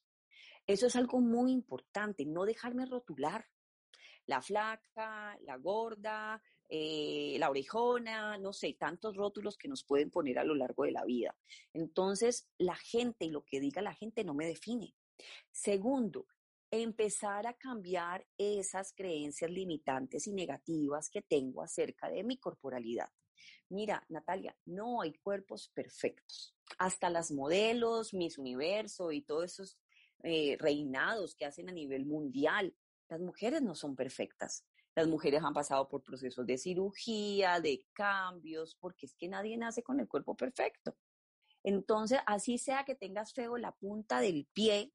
Eso 0.66 0.86
es 0.86 0.96
algo 0.96 1.20
muy 1.20 1.52
importante, 1.52 2.24
no 2.26 2.44
dejarme 2.44 2.86
rotular. 2.86 3.46
La 4.26 4.42
flaca, 4.42 5.38
la 5.42 5.56
gorda, 5.56 6.42
eh, 6.72 7.36
la 7.40 7.50
orejona, 7.50 8.38
no 8.38 8.52
sé, 8.52 8.76
tantos 8.78 9.16
rótulos 9.16 9.58
que 9.58 9.66
nos 9.66 9.82
pueden 9.82 10.10
poner 10.10 10.38
a 10.38 10.44
lo 10.44 10.54
largo 10.54 10.84
de 10.84 10.92
la 10.92 11.04
vida. 11.04 11.36
Entonces, 11.72 12.48
la 12.58 12.76
gente 12.76 13.24
y 13.24 13.30
lo 13.30 13.44
que 13.44 13.58
diga 13.58 13.82
la 13.82 13.92
gente 13.92 14.22
no 14.22 14.34
me 14.34 14.46
define. 14.46 14.94
Segundo, 15.50 16.28
empezar 16.70 17.48
a 17.48 17.54
cambiar 17.54 18.24
esas 18.38 18.92
creencias 18.92 19.50
limitantes 19.50 20.28
y 20.28 20.32
negativas 20.32 21.10
que 21.10 21.22
tengo 21.22 21.62
acerca 21.62 22.08
de 22.08 22.22
mi 22.22 22.38
corporalidad. 22.38 23.08
Mira, 23.68 24.04
Natalia, 24.08 24.56
no 24.64 25.00
hay 25.00 25.12
cuerpos 25.14 25.70
perfectos. 25.74 26.56
Hasta 26.78 27.10
las 27.10 27.32
modelos, 27.32 28.14
Miss 28.14 28.38
Universo 28.38 29.10
y 29.10 29.22
todos 29.22 29.44
esos 29.44 29.78
eh, 30.22 30.56
reinados 30.60 31.34
que 31.34 31.46
hacen 31.46 31.68
a 31.68 31.72
nivel 31.72 32.06
mundial, 32.06 32.76
las 33.08 33.20
mujeres 33.20 33.60
no 33.62 33.74
son 33.74 33.96
perfectas. 33.96 34.64
Las 34.94 35.06
mujeres 35.06 35.42
han 35.42 35.54
pasado 35.54 35.88
por 35.88 36.02
procesos 36.02 36.46
de 36.46 36.58
cirugía, 36.58 37.60
de 37.60 37.86
cambios, 37.92 38.74
porque 38.74 39.06
es 39.06 39.14
que 39.14 39.28
nadie 39.28 39.56
nace 39.56 39.82
con 39.82 40.00
el 40.00 40.08
cuerpo 40.08 40.36
perfecto. 40.36 40.96
Entonces, 41.62 42.18
así 42.26 42.58
sea 42.58 42.84
que 42.84 42.94
tengas 42.94 43.32
feo 43.32 43.56
la 43.56 43.72
punta 43.72 44.20
del 44.20 44.46
pie 44.52 44.92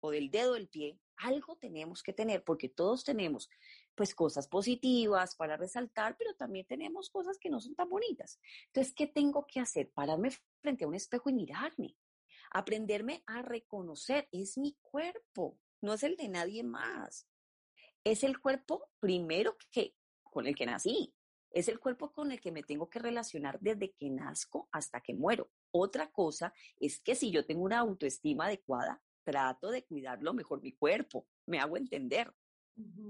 o 0.00 0.10
del 0.10 0.30
dedo 0.30 0.54
del 0.54 0.68
pie, 0.68 0.98
algo 1.16 1.56
tenemos 1.56 2.02
que 2.02 2.12
tener, 2.12 2.44
porque 2.44 2.68
todos 2.68 3.04
tenemos 3.04 3.48
pues 3.94 4.14
cosas 4.14 4.46
positivas 4.46 5.34
para 5.36 5.56
resaltar, 5.56 6.16
pero 6.18 6.34
también 6.34 6.66
tenemos 6.66 7.08
cosas 7.08 7.38
que 7.38 7.48
no 7.48 7.60
son 7.60 7.74
tan 7.74 7.88
bonitas. 7.88 8.38
Entonces, 8.66 8.94
¿qué 8.94 9.06
tengo 9.06 9.46
que 9.46 9.60
hacer? 9.60 9.90
Pararme 9.92 10.30
frente 10.60 10.84
a 10.84 10.88
un 10.88 10.94
espejo 10.94 11.30
y 11.30 11.34
mirarme. 11.34 11.96
Aprenderme 12.50 13.22
a 13.26 13.42
reconocer, 13.42 14.28
es 14.32 14.58
mi 14.58 14.76
cuerpo, 14.82 15.58
no 15.80 15.94
es 15.94 16.02
el 16.02 16.16
de 16.16 16.28
nadie 16.28 16.62
más. 16.62 17.26
Es 18.06 18.22
el 18.22 18.38
cuerpo 18.38 18.88
primero 19.00 19.56
que 19.72 19.96
con 20.22 20.46
el 20.46 20.54
que 20.54 20.64
nací. 20.64 21.12
Es 21.50 21.66
el 21.66 21.80
cuerpo 21.80 22.12
con 22.12 22.30
el 22.30 22.40
que 22.40 22.52
me 22.52 22.62
tengo 22.62 22.88
que 22.88 23.00
relacionar 23.00 23.58
desde 23.58 23.94
que 23.94 24.10
nazco 24.10 24.68
hasta 24.70 25.00
que 25.00 25.12
muero. 25.12 25.50
Otra 25.72 26.12
cosa 26.12 26.54
es 26.78 27.00
que 27.00 27.16
si 27.16 27.32
yo 27.32 27.44
tengo 27.44 27.64
una 27.64 27.80
autoestima 27.80 28.44
adecuada, 28.44 29.02
trato 29.24 29.72
de 29.72 29.84
cuidarlo 29.84 30.34
mejor 30.34 30.62
mi 30.62 30.70
cuerpo. 30.70 31.26
Me 31.46 31.58
hago 31.58 31.76
entender. 31.76 32.32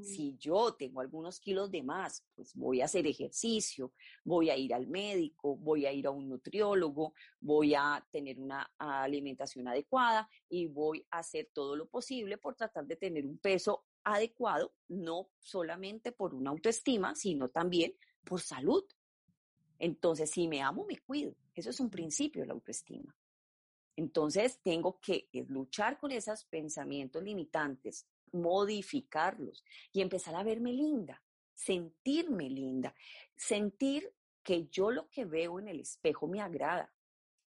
Si 0.00 0.34
yo 0.38 0.72
tengo 0.76 1.02
algunos 1.02 1.40
kilos 1.40 1.70
de 1.70 1.82
más, 1.82 2.24
pues 2.34 2.54
voy 2.54 2.80
a 2.80 2.86
hacer 2.86 3.06
ejercicio, 3.06 3.92
voy 4.24 4.48
a 4.48 4.56
ir 4.56 4.72
al 4.72 4.86
médico, 4.86 5.56
voy 5.58 5.84
a 5.84 5.92
ir 5.92 6.06
a 6.06 6.10
un 6.10 6.26
nutriólogo, 6.26 7.12
voy 7.38 7.74
a 7.74 8.02
tener 8.10 8.38
una 8.38 8.72
alimentación 8.78 9.68
adecuada 9.68 10.26
y 10.48 10.68
voy 10.68 11.06
a 11.10 11.18
hacer 11.18 11.50
todo 11.52 11.76
lo 11.76 11.86
posible 11.86 12.38
por 12.38 12.54
tratar 12.54 12.86
de 12.86 12.96
tener 12.96 13.26
un 13.26 13.36
peso 13.36 13.84
adecuado, 14.06 14.72
no 14.88 15.30
solamente 15.40 16.12
por 16.12 16.32
una 16.32 16.50
autoestima, 16.50 17.14
sino 17.16 17.48
también 17.48 17.94
por 18.24 18.40
salud. 18.40 18.84
Entonces, 19.78 20.30
si 20.30 20.46
me 20.46 20.62
amo, 20.62 20.86
me 20.86 20.98
cuido. 20.98 21.34
Eso 21.54 21.70
es 21.70 21.80
un 21.80 21.90
principio 21.90 22.44
la 22.44 22.52
autoestima. 22.52 23.14
Entonces, 23.96 24.60
tengo 24.62 25.00
que 25.00 25.28
luchar 25.48 25.98
con 25.98 26.12
esos 26.12 26.44
pensamientos 26.44 27.22
limitantes, 27.22 28.06
modificarlos 28.32 29.64
y 29.92 30.02
empezar 30.02 30.36
a 30.36 30.44
verme 30.44 30.72
linda, 30.72 31.22
sentirme 31.54 32.48
linda, 32.48 32.94
sentir 33.34 34.12
que 34.42 34.68
yo 34.68 34.92
lo 34.92 35.08
que 35.08 35.24
veo 35.24 35.58
en 35.58 35.68
el 35.68 35.80
espejo 35.80 36.28
me 36.28 36.40
agrada. 36.40 36.94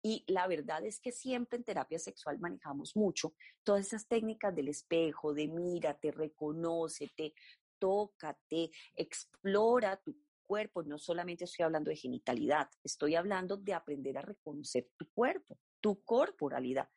Y 0.02 0.24
la 0.28 0.46
verdad 0.46 0.84
es 0.84 1.00
que 1.00 1.12
siempre 1.12 1.58
en 1.58 1.64
terapia 1.64 1.98
sexual 1.98 2.38
manejamos 2.38 2.96
mucho 2.96 3.34
todas 3.64 3.86
esas 3.86 4.06
técnicas 4.06 4.54
del 4.54 4.68
espejo, 4.68 5.34
de 5.34 5.48
mírate, 5.48 6.12
reconócete, 6.12 7.34
tócate, 7.78 8.70
explora 8.94 9.96
tu 9.96 10.16
cuerpo. 10.46 10.82
No 10.82 10.98
solamente 10.98 11.44
estoy 11.44 11.64
hablando 11.64 11.90
de 11.90 11.96
genitalidad, 11.96 12.68
estoy 12.84 13.16
hablando 13.16 13.56
de 13.56 13.74
aprender 13.74 14.18
a 14.18 14.22
reconocer 14.22 14.88
tu 14.96 15.10
cuerpo, 15.10 15.58
tu 15.80 16.02
corporalidad 16.04 16.88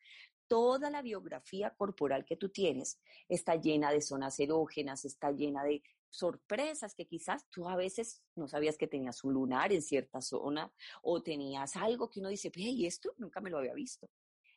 toda 0.52 0.90
la 0.90 1.00
biografía 1.00 1.70
corporal 1.70 2.26
que 2.26 2.36
tú 2.36 2.50
tienes 2.50 3.00
está 3.26 3.56
llena 3.56 3.90
de 3.90 4.02
zonas 4.02 4.38
erógenas, 4.38 5.06
está 5.06 5.30
llena 5.30 5.64
de 5.64 5.82
sorpresas 6.12 6.94
que 6.94 7.06
quizás 7.06 7.48
tú 7.50 7.68
a 7.68 7.74
veces 7.74 8.22
no 8.36 8.46
sabías 8.46 8.76
que 8.76 8.86
tenías 8.86 9.24
un 9.24 9.32
lunar 9.32 9.72
en 9.72 9.82
cierta 9.82 10.20
zona 10.20 10.72
o 11.02 11.22
tenías 11.22 11.74
algo 11.76 12.10
que 12.10 12.20
uno 12.20 12.28
dice, 12.28 12.52
hey, 12.54 12.86
esto 12.86 13.14
nunca 13.18 13.40
me 13.40 13.50
lo 13.50 13.58
había 13.58 13.74
visto. 13.74 14.08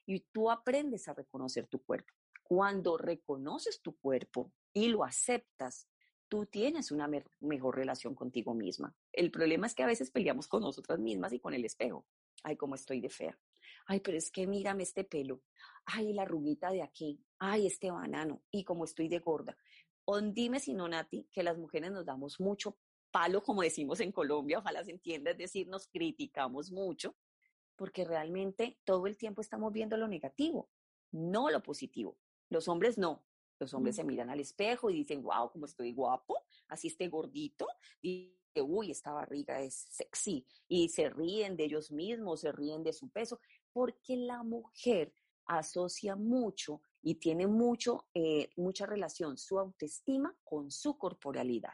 Y 0.06 0.20
tú 0.32 0.52
aprendes 0.52 1.08
a 1.08 1.14
reconocer 1.14 1.68
tu 1.68 1.82
cuerpo. 1.82 2.14
Cuando 2.44 2.98
reconoces 2.98 3.82
tu 3.82 3.98
cuerpo 3.98 4.52
y 4.74 4.90
lo 4.90 5.04
aceptas, 5.04 5.88
tú 6.28 6.46
tienes 6.46 6.92
una 6.92 7.10
mejor 7.40 7.76
relación 7.76 8.14
contigo 8.14 8.54
misma. 8.54 8.94
El 9.14 9.32
problema 9.32 9.66
es 9.66 9.74
que 9.74 9.84
a 9.84 9.88
veces 9.88 10.12
peleamos 10.12 10.48
con 10.48 10.62
nosotras 10.62 11.00
mismas 11.00 11.34
y 11.34 11.40
con 11.40 11.54
el 11.54 11.66
espejo. 11.66 12.06
Ay, 12.44 12.58
cómo 12.58 12.76
estoy 12.76 13.00
de 13.00 13.10
fea. 13.10 13.40
Ay, 13.88 14.02
pero 14.02 14.18
es 14.18 14.30
que 14.30 14.46
mírame 14.46 14.84
este 14.84 15.06
pelo 15.06 15.42
ay, 15.86 16.14
la 16.14 16.26
ruguita 16.26 16.72
de 16.72 16.82
aquí, 16.82 17.24
ay, 17.40 17.68
este 17.68 17.92
banano, 17.92 18.42
y 18.52 18.64
como 18.64 18.86
estoy 18.86 19.08
de 19.08 19.20
gorda. 19.20 19.58
O 20.06 20.22
dime 20.22 20.60
si 20.60 20.74
no, 20.74 20.88
Nati, 20.88 21.28
que 21.32 21.44
las 21.44 21.58
mujeres 21.58 21.92
nos 21.92 22.06
damos 22.06 22.40
mucho 22.40 22.78
palo, 23.12 23.42
como 23.42 23.62
decimos 23.62 24.00
en 24.02 24.12
Colombia, 24.12 24.60
ojalá 24.60 24.84
se 24.84 24.92
entienda, 24.92 25.32
es 25.32 25.38
decir, 25.38 25.68
nos 25.68 25.88
criticamos 25.88 26.72
mucho, 26.72 27.16
porque 27.76 28.04
realmente 28.04 28.78
todo 28.84 29.08
el 29.08 29.18
tiempo 29.18 29.42
estamos 29.42 29.72
viendo 29.72 29.98
lo 29.98 30.08
negativo, 30.08 30.70
no 31.12 31.50
lo 31.50 31.64
positivo. 31.64 32.18
Los 32.50 32.68
hombres 32.68 32.98
no. 32.98 33.26
Los 33.58 33.74
hombres 33.74 33.96
se 33.96 34.04
miran 34.04 34.30
al 34.30 34.42
espejo 34.42 34.90
y 34.90 34.96
dicen, 34.96 35.24
wow, 35.24 35.50
como 35.50 35.66
estoy 35.66 35.94
guapo, 35.94 36.44
así 36.68 36.90
esté 36.90 37.08
gordito, 37.08 37.68
y 38.02 38.38
uy, 38.62 38.92
esta 38.92 39.14
barriga 39.14 39.62
es 39.62 39.88
sexy, 39.90 40.46
y 40.68 40.90
se 40.90 41.10
ríen 41.10 41.56
de 41.56 41.66
ellos 41.66 41.92
mismos, 41.92 42.42
se 42.42 42.52
ríen 42.52 42.84
de 42.84 42.92
su 42.92 43.10
peso, 43.10 43.40
porque 43.72 44.18
la 44.18 44.44
mujer 44.44 45.14
asocia 45.46 46.16
mucho 46.16 46.82
y 47.06 47.16
tiene 47.16 47.46
mucho, 47.46 48.08
eh, 48.16 48.50
mucha 48.56 48.88
relación 48.88 49.38
su 49.38 49.60
autoestima 49.60 50.36
con 50.44 50.72
su 50.72 50.98
corporalidad. 50.98 51.74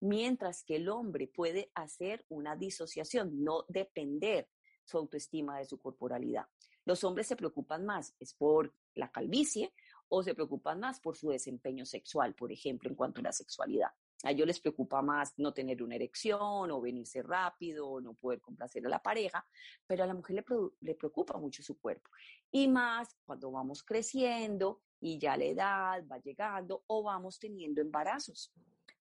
Mientras 0.00 0.64
que 0.64 0.76
el 0.76 0.88
hombre 0.88 1.28
puede 1.28 1.70
hacer 1.74 2.24
una 2.30 2.56
disociación, 2.56 3.44
no 3.44 3.66
depender 3.68 4.48
su 4.82 4.96
autoestima 4.96 5.58
de 5.58 5.66
su 5.66 5.78
corporalidad. 5.78 6.46
Los 6.86 7.04
hombres 7.04 7.26
se 7.26 7.36
preocupan 7.36 7.84
más, 7.84 8.14
es 8.18 8.32
por 8.32 8.74
la 8.94 9.12
calvicie 9.12 9.74
o 10.08 10.22
se 10.22 10.34
preocupan 10.34 10.80
más 10.80 11.00
por 11.00 11.18
su 11.18 11.28
desempeño 11.28 11.84
sexual, 11.84 12.34
por 12.34 12.50
ejemplo, 12.50 12.88
en 12.88 12.96
cuanto 12.96 13.20
a 13.20 13.24
la 13.24 13.32
sexualidad. 13.32 13.90
A 14.22 14.30
ellos 14.30 14.46
les 14.46 14.60
preocupa 14.60 15.02
más 15.02 15.34
no 15.38 15.52
tener 15.52 15.82
una 15.82 15.96
erección 15.96 16.70
o 16.70 16.80
venirse 16.80 17.22
rápido 17.22 17.88
o 17.88 18.00
no 18.00 18.14
poder 18.14 18.40
complacer 18.40 18.86
a 18.86 18.88
la 18.88 19.02
pareja, 19.02 19.46
pero 19.86 20.04
a 20.04 20.06
la 20.06 20.14
mujer 20.14 20.36
le, 20.36 20.44
le 20.80 20.94
preocupa 20.94 21.38
mucho 21.38 21.62
su 21.62 21.78
cuerpo. 21.78 22.10
Y 22.50 22.68
más 22.68 23.16
cuando 23.24 23.50
vamos 23.50 23.82
creciendo 23.82 24.80
y 25.00 25.18
ya 25.18 25.36
la 25.36 25.44
edad 25.44 26.04
va 26.06 26.18
llegando 26.18 26.84
o 26.86 27.02
vamos 27.02 27.38
teniendo 27.38 27.80
embarazos, 27.80 28.52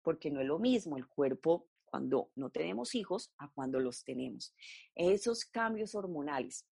porque 0.02 0.32
no 0.32 0.42
es 0.42 0.48
lo 0.48 0.58
mismo 0.58 0.98
el 0.98 1.08
cuerpo 1.08 1.68
cuando 1.86 2.32
no 2.36 2.50
tenemos 2.50 2.96
hijos 2.96 3.32
a 3.38 3.52
cuando 3.52 3.80
los 3.80 4.04
tenemos. 4.04 4.56
Esos 4.96 5.46
cambios 5.46 5.94
hormonales 5.94 6.66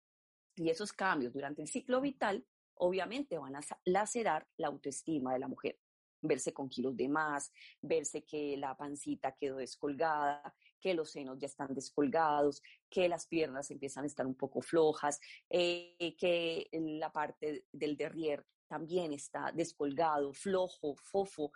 y 0.55 0.71
esos 0.71 0.93
cambios 0.93 1.33
durante 1.33 1.63
el 1.63 1.69
ciclo 1.69 2.01
vital 2.01 2.47
obviamente 2.75 3.39
van 3.39 3.57
a 3.57 3.61
lacerar 3.85 4.47
la 4.57 4.69
autoestima 4.69 5.33
de 5.33 5.39
la 5.39 5.49
mujer 5.49 5.79
verse 6.21 6.53
con 6.53 6.69
kilos 6.69 6.97
de 6.97 7.09
más, 7.09 7.53
verse 7.81 8.25
que 8.25 8.57
la 8.57 8.77
pancita 8.77 9.33
quedó 9.33 9.57
descolgada, 9.57 10.55
que 10.81 10.95
los 10.95 11.11
senos 11.11 11.39
ya 11.39 11.47
están 11.47 11.75
descolgados, 11.75 12.63
que 12.89 13.09
las 13.09 13.27
piernas 13.27 13.71
empiezan 13.71 14.05
a 14.05 14.07
estar 14.07 14.27
un 14.27 14.35
poco 14.35 14.61
flojas, 14.61 15.21
eh, 15.49 16.17
que 16.19 16.69
la 16.73 17.11
parte 17.13 17.67
del 17.73 17.97
derrier 17.97 18.47
también 18.67 19.13
está 19.13 19.53
descolgado, 19.53 20.33
flojo, 20.33 20.95
fofo. 20.97 21.53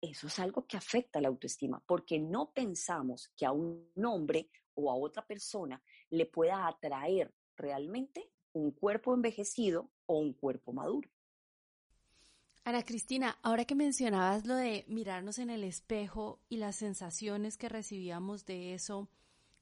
Eso 0.00 0.28
es 0.28 0.38
algo 0.38 0.66
que 0.66 0.76
afecta 0.76 1.20
la 1.20 1.28
autoestima, 1.28 1.82
porque 1.86 2.18
no 2.18 2.52
pensamos 2.52 3.32
que 3.36 3.46
a 3.46 3.52
un 3.52 3.90
hombre 4.04 4.50
o 4.74 4.90
a 4.90 4.96
otra 4.96 5.26
persona 5.26 5.82
le 6.10 6.26
pueda 6.26 6.66
atraer 6.68 7.34
realmente 7.56 8.30
un 8.52 8.70
cuerpo 8.70 9.14
envejecido 9.14 9.90
o 10.06 10.18
un 10.18 10.32
cuerpo 10.32 10.72
maduro. 10.72 11.10
Ana 12.68 12.82
Cristina, 12.82 13.38
ahora 13.42 13.64
que 13.64 13.74
mencionabas 13.74 14.44
lo 14.44 14.54
de 14.54 14.84
mirarnos 14.88 15.38
en 15.38 15.48
el 15.48 15.64
espejo 15.64 16.38
y 16.50 16.58
las 16.58 16.76
sensaciones 16.76 17.56
que 17.56 17.70
recibíamos 17.70 18.44
de 18.44 18.74
eso, 18.74 19.08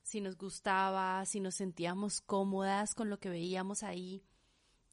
si 0.03 0.21
nos 0.21 0.37
gustaba, 0.37 1.25
si 1.25 1.39
nos 1.39 1.55
sentíamos 1.55 2.21
cómodas 2.21 2.97
con 2.97 3.09
lo 3.09 3.21
que 3.21 3.29
veíamos 3.29 3.85
ahí, 3.85 4.25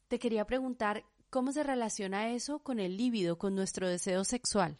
te 0.06 0.20
quería 0.20 0.44
preguntar 0.44 1.04
¿cómo 1.28 1.50
se 1.50 1.64
relaciona 1.64 2.30
eso 2.32 2.60
con 2.60 2.78
el 2.78 2.96
líbido, 2.96 3.36
con 3.36 3.56
nuestro 3.56 3.88
deseo 3.88 4.22
sexual? 4.22 4.76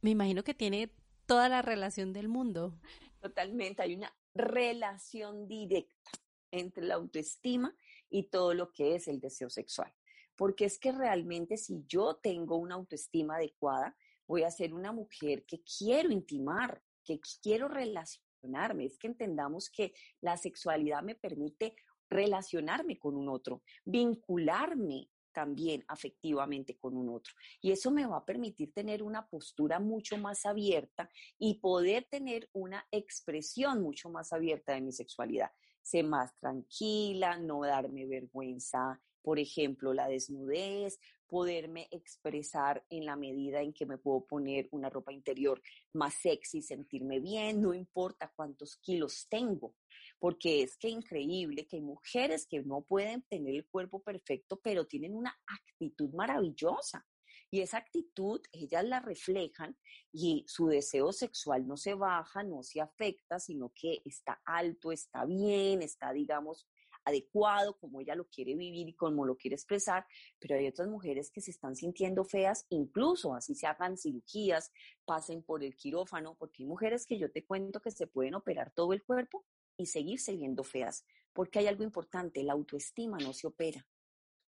Me 0.00 0.08
imagino 0.08 0.42
que 0.42 0.54
tiene 0.54 0.90
toda 1.26 1.50
la 1.50 1.60
relación 1.60 2.14
del 2.14 2.28
mundo. 2.28 2.72
Totalmente, 3.20 3.82
hay 3.82 3.96
una 3.96 4.16
relación 4.32 5.46
directa 5.46 6.10
entre 6.50 6.86
la 6.86 6.94
autoestima 6.94 7.76
y 8.08 8.30
todo 8.30 8.54
lo 8.54 8.72
que 8.72 8.94
es 8.94 9.08
el 9.08 9.20
deseo 9.20 9.50
sexual. 9.50 9.92
Porque 10.38 10.66
es 10.66 10.78
que 10.78 10.92
realmente 10.92 11.56
si 11.56 11.84
yo 11.88 12.14
tengo 12.14 12.56
una 12.56 12.76
autoestima 12.76 13.36
adecuada, 13.36 13.96
voy 14.28 14.44
a 14.44 14.50
ser 14.52 14.72
una 14.72 14.92
mujer 14.92 15.44
que 15.44 15.62
quiero 15.64 16.12
intimar, 16.12 16.80
que 17.04 17.20
quiero 17.42 17.66
relacionarme. 17.66 18.84
Es 18.84 18.96
que 18.98 19.08
entendamos 19.08 19.68
que 19.68 19.92
la 20.20 20.36
sexualidad 20.36 21.02
me 21.02 21.16
permite 21.16 21.74
relacionarme 22.08 23.00
con 23.00 23.16
un 23.16 23.28
otro, 23.28 23.62
vincularme 23.84 25.10
también 25.32 25.84
afectivamente 25.88 26.78
con 26.78 26.96
un 26.96 27.08
otro. 27.08 27.34
Y 27.60 27.72
eso 27.72 27.90
me 27.90 28.06
va 28.06 28.18
a 28.18 28.24
permitir 28.24 28.72
tener 28.72 29.02
una 29.02 29.26
postura 29.28 29.80
mucho 29.80 30.18
más 30.18 30.46
abierta 30.46 31.10
y 31.36 31.60
poder 31.60 32.06
tener 32.10 32.48
una 32.52 32.86
expresión 32.92 33.82
mucho 33.82 34.08
más 34.08 34.32
abierta 34.32 34.74
de 34.74 34.82
mi 34.82 34.92
sexualidad. 34.92 35.50
Ser 35.82 36.04
más 36.04 36.36
tranquila, 36.38 37.38
no 37.38 37.62
darme 37.62 38.06
vergüenza, 38.06 39.00
por 39.22 39.38
ejemplo, 39.38 39.92
la 39.92 40.08
desnudez, 40.08 40.98
poderme 41.28 41.88
expresar 41.90 42.84
en 42.88 43.04
la 43.04 43.14
medida 43.14 43.60
en 43.60 43.72
que 43.72 43.86
me 43.86 43.98
puedo 43.98 44.24
poner 44.24 44.68
una 44.72 44.88
ropa 44.88 45.12
interior 45.12 45.60
más 45.92 46.14
sexy, 46.14 46.62
sentirme 46.62 47.20
bien, 47.20 47.60
no 47.60 47.74
importa 47.74 48.32
cuántos 48.34 48.78
kilos 48.78 49.26
tengo, 49.28 49.74
porque 50.18 50.62
es 50.62 50.76
que 50.76 50.88
increíble 50.88 51.66
que 51.66 51.76
hay 51.76 51.82
mujeres 51.82 52.46
que 52.46 52.62
no 52.62 52.80
pueden 52.80 53.22
tener 53.22 53.54
el 53.54 53.66
cuerpo 53.66 54.02
perfecto, 54.02 54.58
pero 54.62 54.86
tienen 54.86 55.14
una 55.14 55.38
actitud 55.46 56.10
maravillosa. 56.14 57.06
Y 57.50 57.60
esa 57.62 57.78
actitud, 57.78 58.42
ellas 58.52 58.84
la 58.84 59.00
reflejan 59.00 59.74
y 60.12 60.44
su 60.46 60.66
deseo 60.66 61.12
sexual 61.12 61.66
no 61.66 61.78
se 61.78 61.94
baja, 61.94 62.42
no 62.42 62.62
se 62.62 62.82
afecta, 62.82 63.38
sino 63.38 63.72
que 63.74 64.02
está 64.04 64.42
alto, 64.44 64.92
está 64.92 65.24
bien, 65.24 65.80
está, 65.80 66.12
digamos, 66.12 66.66
adecuado, 67.04 67.78
como 67.78 68.00
ella 68.00 68.14
lo 68.14 68.28
quiere 68.28 68.54
vivir 68.54 68.88
y 68.88 68.94
como 68.94 69.24
lo 69.24 69.36
quiere 69.36 69.54
expresar, 69.54 70.06
pero 70.38 70.56
hay 70.56 70.66
otras 70.66 70.88
mujeres 70.88 71.30
que 71.30 71.40
se 71.40 71.50
están 71.50 71.76
sintiendo 71.76 72.24
feas, 72.24 72.66
incluso 72.68 73.34
así 73.34 73.54
se 73.54 73.66
hagan 73.66 73.96
cirugías, 73.96 74.72
pasen 75.04 75.42
por 75.42 75.64
el 75.64 75.76
quirófano, 75.76 76.36
porque 76.38 76.62
hay 76.62 76.68
mujeres 76.68 77.06
que 77.06 77.18
yo 77.18 77.30
te 77.30 77.44
cuento 77.44 77.80
que 77.80 77.90
se 77.90 78.06
pueden 78.06 78.34
operar 78.34 78.72
todo 78.72 78.92
el 78.92 79.02
cuerpo 79.02 79.44
y 79.76 79.86
seguirse 79.86 80.36
viendo 80.36 80.64
feas, 80.64 81.04
porque 81.32 81.60
hay 81.60 81.66
algo 81.66 81.84
importante, 81.84 82.42
la 82.42 82.52
autoestima 82.52 83.18
no 83.18 83.32
se 83.32 83.46
opera, 83.46 83.86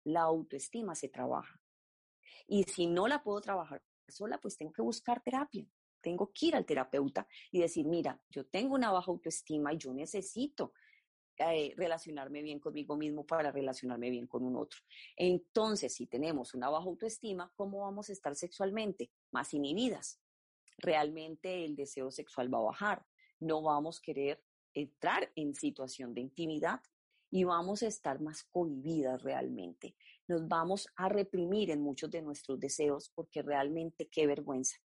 la 0.05 0.23
autoestima 0.23 0.95
se 0.95 1.09
trabaja. 1.09 1.61
Y 2.47 2.65
si 2.65 2.87
no 2.87 3.07
la 3.07 3.23
puedo 3.23 3.41
trabajar 3.41 3.83
sola, 4.09 4.41
pues 4.41 4.57
tengo 4.57 4.73
que 4.73 4.83
buscar 4.83 5.23
terapia. 5.23 5.67
Tengo 6.01 6.33
que 6.33 6.47
ir 6.47 6.57
al 6.57 6.65
terapeuta 6.65 7.27
y 7.51 7.61
decir, 7.61 7.87
mira, 7.87 8.21
yo 8.31 8.47
tengo 8.47 8.75
una 8.75 8.91
baja 8.91 9.11
autoestima 9.11 9.73
y 9.73 9.79
yo 9.79 9.93
necesito 9.93 10.73
relacionarme 11.77 12.43
bien 12.43 12.59
conmigo 12.59 12.97
mismo 12.97 13.27
para 13.27 13.51
relacionarme 13.51 14.11
bien 14.11 14.27
con 14.27 14.43
un 14.43 14.57
otro. 14.57 14.81
Entonces, 15.17 15.95
si 15.95 16.07
tenemos 16.07 16.55
una 16.55 16.69
baja 16.69 16.87
autoestima, 16.87 17.53
¿cómo 17.57 17.81
vamos 17.81 18.09
a 18.11 18.13
estar 18.13 18.35
sexualmente? 18.35 19.11
Más 19.33 19.53
inhibidas. 19.55 20.21
Realmente 20.79 21.65
el 21.65 21.77
deseo 21.77 22.11
sexual 22.11 22.53
va 22.53 22.59
a 22.59 22.63
bajar. 22.63 23.07
No 23.39 23.63
vamos 23.63 23.99
a 23.99 24.03
querer 24.03 24.43
entrar 24.75 25.31
en 25.35 25.55
situación 25.55 26.15
de 26.15 26.21
intimidad 26.21 26.81
y 27.31 27.45
vamos 27.45 27.83
a 27.83 27.87
estar 27.87 28.21
más 28.21 28.45
cohibidas 28.45 29.23
realmente. 29.23 29.97
Nos 30.29 30.47
vamos 30.47 30.89
a 30.97 31.09
reprimir 31.09 31.71
en 31.71 31.81
muchos 31.81 32.11
de 32.11 32.23
nuestros 32.23 32.59
deseos 32.59 33.11
porque 33.15 33.43
realmente 33.43 34.09
qué 34.09 34.27
vergüenza. 34.27 34.77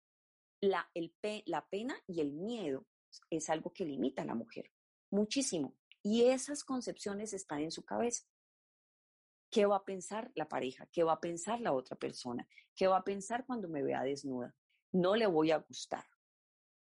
La, 0.60 0.88
el, 0.94 1.14
la 1.46 1.66
pena 1.68 1.96
y 2.06 2.20
el 2.20 2.32
miedo 2.32 2.86
es 3.28 3.50
algo 3.50 3.72
que 3.72 3.84
limita 3.84 4.22
a 4.22 4.26
la 4.26 4.34
mujer 4.34 4.70
muchísimo. 5.14 5.74
Y 6.04 6.24
esas 6.26 6.64
concepciones 6.64 7.32
están 7.32 7.60
en 7.60 7.70
su 7.70 7.82
cabeza. 7.82 8.24
¿Qué 9.50 9.64
va 9.64 9.76
a 9.76 9.84
pensar 9.84 10.30
la 10.34 10.46
pareja? 10.46 10.86
¿Qué 10.92 11.02
va 11.02 11.14
a 11.14 11.20
pensar 11.20 11.60
la 11.60 11.72
otra 11.72 11.96
persona? 11.96 12.46
¿Qué 12.76 12.86
va 12.86 12.98
a 12.98 13.04
pensar 13.04 13.46
cuando 13.46 13.68
me 13.68 13.82
vea 13.82 14.02
desnuda? 14.02 14.54
No 14.92 15.16
le 15.16 15.26
voy 15.26 15.50
a 15.50 15.58
gustar. 15.58 16.04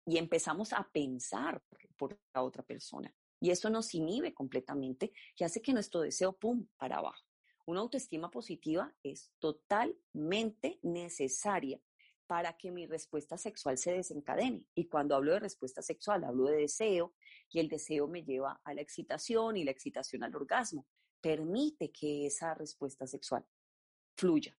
Y 0.07 0.19
empezamos 0.19 0.73
a 0.73 0.89
pensar 0.93 1.61
por 1.97 2.17
la 2.33 2.43
otra 2.45 2.63
persona. 2.63 3.13
Y 3.41 3.51
eso 3.51 3.71
nos 3.71 3.93
inhibe 3.93 4.33
completamente 4.33 5.13
y 5.37 5.45
hace 5.45 5.61
que 5.61 5.73
nuestro 5.73 6.01
deseo, 6.01 6.33
¡pum!, 6.33 6.69
para 6.77 6.99
abajo. 6.99 7.27
Una 7.67 7.81
autoestima 7.81 8.31
positiva 8.31 8.95
es 9.03 9.33
totalmente 9.41 10.79
necesaria 10.83 11.81
para 12.29 12.57
que 12.57 12.71
mi 12.71 12.87
respuesta 12.87 13.37
sexual 13.37 13.79
se 13.79 13.93
desencadene. 13.93 14.67
Y 14.75 14.87
cuando 14.87 15.17
hablo 15.17 15.33
de 15.33 15.41
respuesta 15.41 15.83
sexual, 15.83 16.23
hablo 16.25 16.45
de 16.45 16.59
deseo, 16.59 17.15
y 17.51 17.59
el 17.59 17.69
deseo 17.69 18.07
me 18.07 18.23
lleva 18.23 18.61
a 18.63 18.75
la 18.75 18.83
excitación 18.83 19.57
y 19.57 19.65
la 19.65 19.71
excitación 19.71 20.23
al 20.23 20.37
orgasmo. 20.37 20.87
Permite 21.21 21.91
que 21.91 22.27
esa 22.27 22.55
respuesta 22.55 23.07
sexual 23.07 23.45
fluya. 24.15 24.57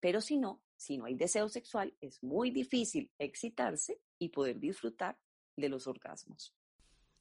Pero 0.00 0.22
si 0.22 0.38
no, 0.38 0.62
si 0.76 0.96
no 0.96 1.04
hay 1.04 1.14
deseo 1.14 1.48
sexual, 1.50 1.94
es 2.00 2.22
muy 2.22 2.50
difícil 2.50 3.12
excitarse 3.18 4.00
y 4.18 4.30
poder 4.30 4.58
disfrutar 4.58 5.18
de 5.56 5.68
los 5.68 5.86
orgasmos. 5.86 6.56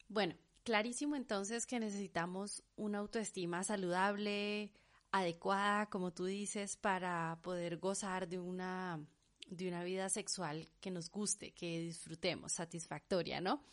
Bueno, 0.07 0.35
clarísimo 0.63 1.17
entonces 1.17 1.67
que 1.67 1.79
necesitamos 1.79 2.63
una 2.77 2.99
autoestima 2.99 3.65
saludable, 3.65 4.71
adecuada, 5.11 5.89
como 5.89 6.13
tú 6.13 6.23
dices, 6.25 6.77
para 6.77 7.39
poder 7.43 7.77
gozar 7.77 8.29
de 8.29 8.39
una, 8.39 9.05
de 9.49 9.67
una 9.67 9.83
vida 9.83 10.09
sexual 10.09 10.67
que 10.79 10.91
nos 10.91 11.09
guste, 11.09 11.51
que 11.51 11.79
disfrutemos, 11.79 12.53
satisfactoria, 12.53 13.41
¿no? 13.41 13.63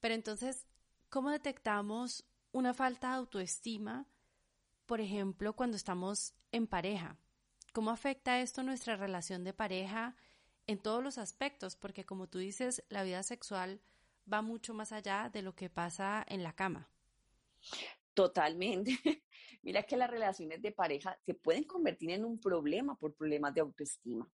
Pero 0.00 0.14
entonces, 0.14 0.66
¿Cómo 1.12 1.28
detectamos 1.28 2.24
una 2.52 2.72
falta 2.72 3.10
de 3.10 3.16
autoestima, 3.16 4.06
por 4.86 5.02
ejemplo, 5.02 5.52
cuando 5.52 5.76
estamos 5.76 6.32
en 6.52 6.66
pareja? 6.66 7.18
¿Cómo 7.74 7.90
afecta 7.90 8.40
esto 8.40 8.62
nuestra 8.62 8.96
relación 8.96 9.44
de 9.44 9.52
pareja 9.52 10.16
en 10.66 10.78
todos 10.78 11.04
los 11.04 11.18
aspectos? 11.18 11.76
Porque 11.76 12.06
como 12.06 12.28
tú 12.28 12.38
dices, 12.38 12.82
la 12.88 13.02
vida 13.02 13.22
sexual 13.24 13.82
va 14.32 14.40
mucho 14.40 14.72
más 14.72 14.90
allá 14.90 15.28
de 15.30 15.42
lo 15.42 15.54
que 15.54 15.68
pasa 15.68 16.24
en 16.26 16.42
la 16.42 16.54
cama. 16.54 16.88
Totalmente. 18.14 18.92
Mira 19.60 19.82
que 19.82 19.98
las 19.98 20.08
relaciones 20.08 20.62
de 20.62 20.72
pareja 20.72 21.18
se 21.26 21.34
pueden 21.34 21.64
convertir 21.64 22.10
en 22.12 22.24
un 22.24 22.40
problema 22.40 22.94
por 22.94 23.12
problemas 23.12 23.52
de 23.52 23.60
autoestima. 23.60 24.26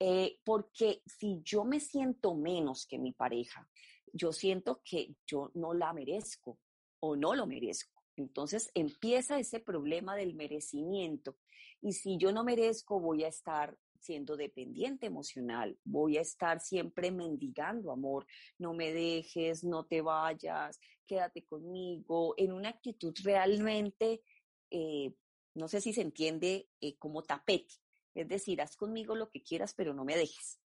Eh, 0.00 0.38
porque 0.44 1.02
si 1.06 1.40
yo 1.42 1.64
me 1.64 1.80
siento 1.80 2.34
menos 2.34 2.86
que 2.86 2.98
mi 2.98 3.12
pareja, 3.12 3.68
yo 4.12 4.32
siento 4.32 4.80
que 4.84 5.14
yo 5.26 5.50
no 5.54 5.74
la 5.74 5.92
merezco 5.92 6.58
o 7.00 7.16
no 7.16 7.34
lo 7.34 7.46
merezco. 7.46 8.02
Entonces 8.16 8.70
empieza 8.74 9.38
ese 9.38 9.60
problema 9.60 10.16
del 10.16 10.34
merecimiento. 10.34 11.36
Y 11.80 11.92
si 11.92 12.16
yo 12.16 12.32
no 12.32 12.44
merezco, 12.44 13.00
voy 13.00 13.24
a 13.24 13.28
estar 13.28 13.76
siendo 14.00 14.36
dependiente 14.36 15.06
emocional, 15.06 15.76
voy 15.84 16.18
a 16.18 16.20
estar 16.20 16.60
siempre 16.60 17.10
mendigando 17.10 17.90
amor, 17.90 18.26
no 18.58 18.72
me 18.72 18.92
dejes, 18.92 19.64
no 19.64 19.86
te 19.86 20.02
vayas, 20.02 20.78
quédate 21.06 21.44
conmigo, 21.44 22.34
en 22.36 22.52
una 22.52 22.68
actitud 22.68 23.14
realmente, 23.24 24.22
eh, 24.70 25.12
no 25.54 25.66
sé 25.68 25.80
si 25.80 25.92
se 25.92 26.02
entiende 26.02 26.68
eh, 26.80 26.96
como 26.98 27.22
tapete, 27.22 27.74
es 28.20 28.28
decir, 28.28 28.60
haz 28.60 28.76
conmigo 28.76 29.14
lo 29.14 29.30
que 29.30 29.42
quieras, 29.42 29.74
pero 29.74 29.94
no 29.94 30.04
me 30.04 30.16
dejes 30.16 30.60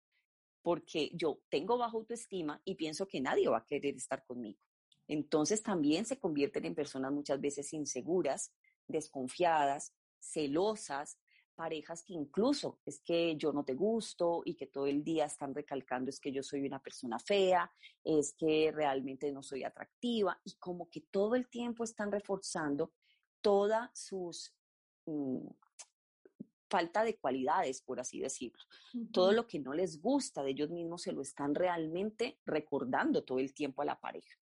porque 0.61 1.11
yo 1.13 1.41
tengo 1.49 1.77
baja 1.77 1.97
autoestima 1.97 2.61
y 2.63 2.75
pienso 2.75 3.07
que 3.07 3.21
nadie 3.21 3.49
va 3.49 3.59
a 3.59 3.65
querer 3.65 3.95
estar 3.95 4.23
conmigo. 4.23 4.59
Entonces 5.07 5.63
también 5.63 6.05
se 6.05 6.19
convierten 6.19 6.65
en 6.65 6.75
personas 6.75 7.11
muchas 7.11 7.41
veces 7.41 7.73
inseguras, 7.73 8.53
desconfiadas, 8.87 9.93
celosas, 10.19 11.17
parejas 11.55 12.03
que 12.03 12.13
incluso 12.13 12.79
es 12.85 13.01
que 13.01 13.35
yo 13.35 13.51
no 13.51 13.63
te 13.63 13.73
gusto 13.73 14.41
y 14.45 14.55
que 14.55 14.67
todo 14.67 14.87
el 14.87 15.03
día 15.03 15.25
están 15.25 15.53
recalcando 15.53 16.09
es 16.09 16.19
que 16.19 16.31
yo 16.31 16.43
soy 16.43 16.65
una 16.65 16.81
persona 16.81 17.19
fea, 17.19 17.69
es 18.03 18.33
que 18.33 18.71
realmente 18.71 19.31
no 19.31 19.43
soy 19.43 19.63
atractiva 19.63 20.39
y 20.45 20.53
como 20.53 20.89
que 20.89 21.01
todo 21.01 21.35
el 21.35 21.49
tiempo 21.49 21.83
están 21.83 22.11
reforzando 22.11 22.93
todas 23.41 23.89
sus 23.93 24.53
mm, 25.05 25.47
falta 26.71 27.03
de 27.03 27.17
cualidades, 27.17 27.81
por 27.81 27.99
así 27.99 28.19
decirlo. 28.19 28.63
Todo 29.11 29.33
lo 29.33 29.45
que 29.45 29.59
no 29.59 29.73
les 29.73 30.01
gusta 30.01 30.41
de 30.41 30.51
ellos 30.51 30.69
mismos 30.69 31.01
se 31.03 31.11
lo 31.11 31.21
están 31.21 31.53
realmente 31.53 32.39
recordando 32.45 33.23
todo 33.23 33.39
el 33.39 33.53
tiempo 33.53 33.81
a 33.81 33.85
la 33.85 33.99
pareja. 33.99 34.39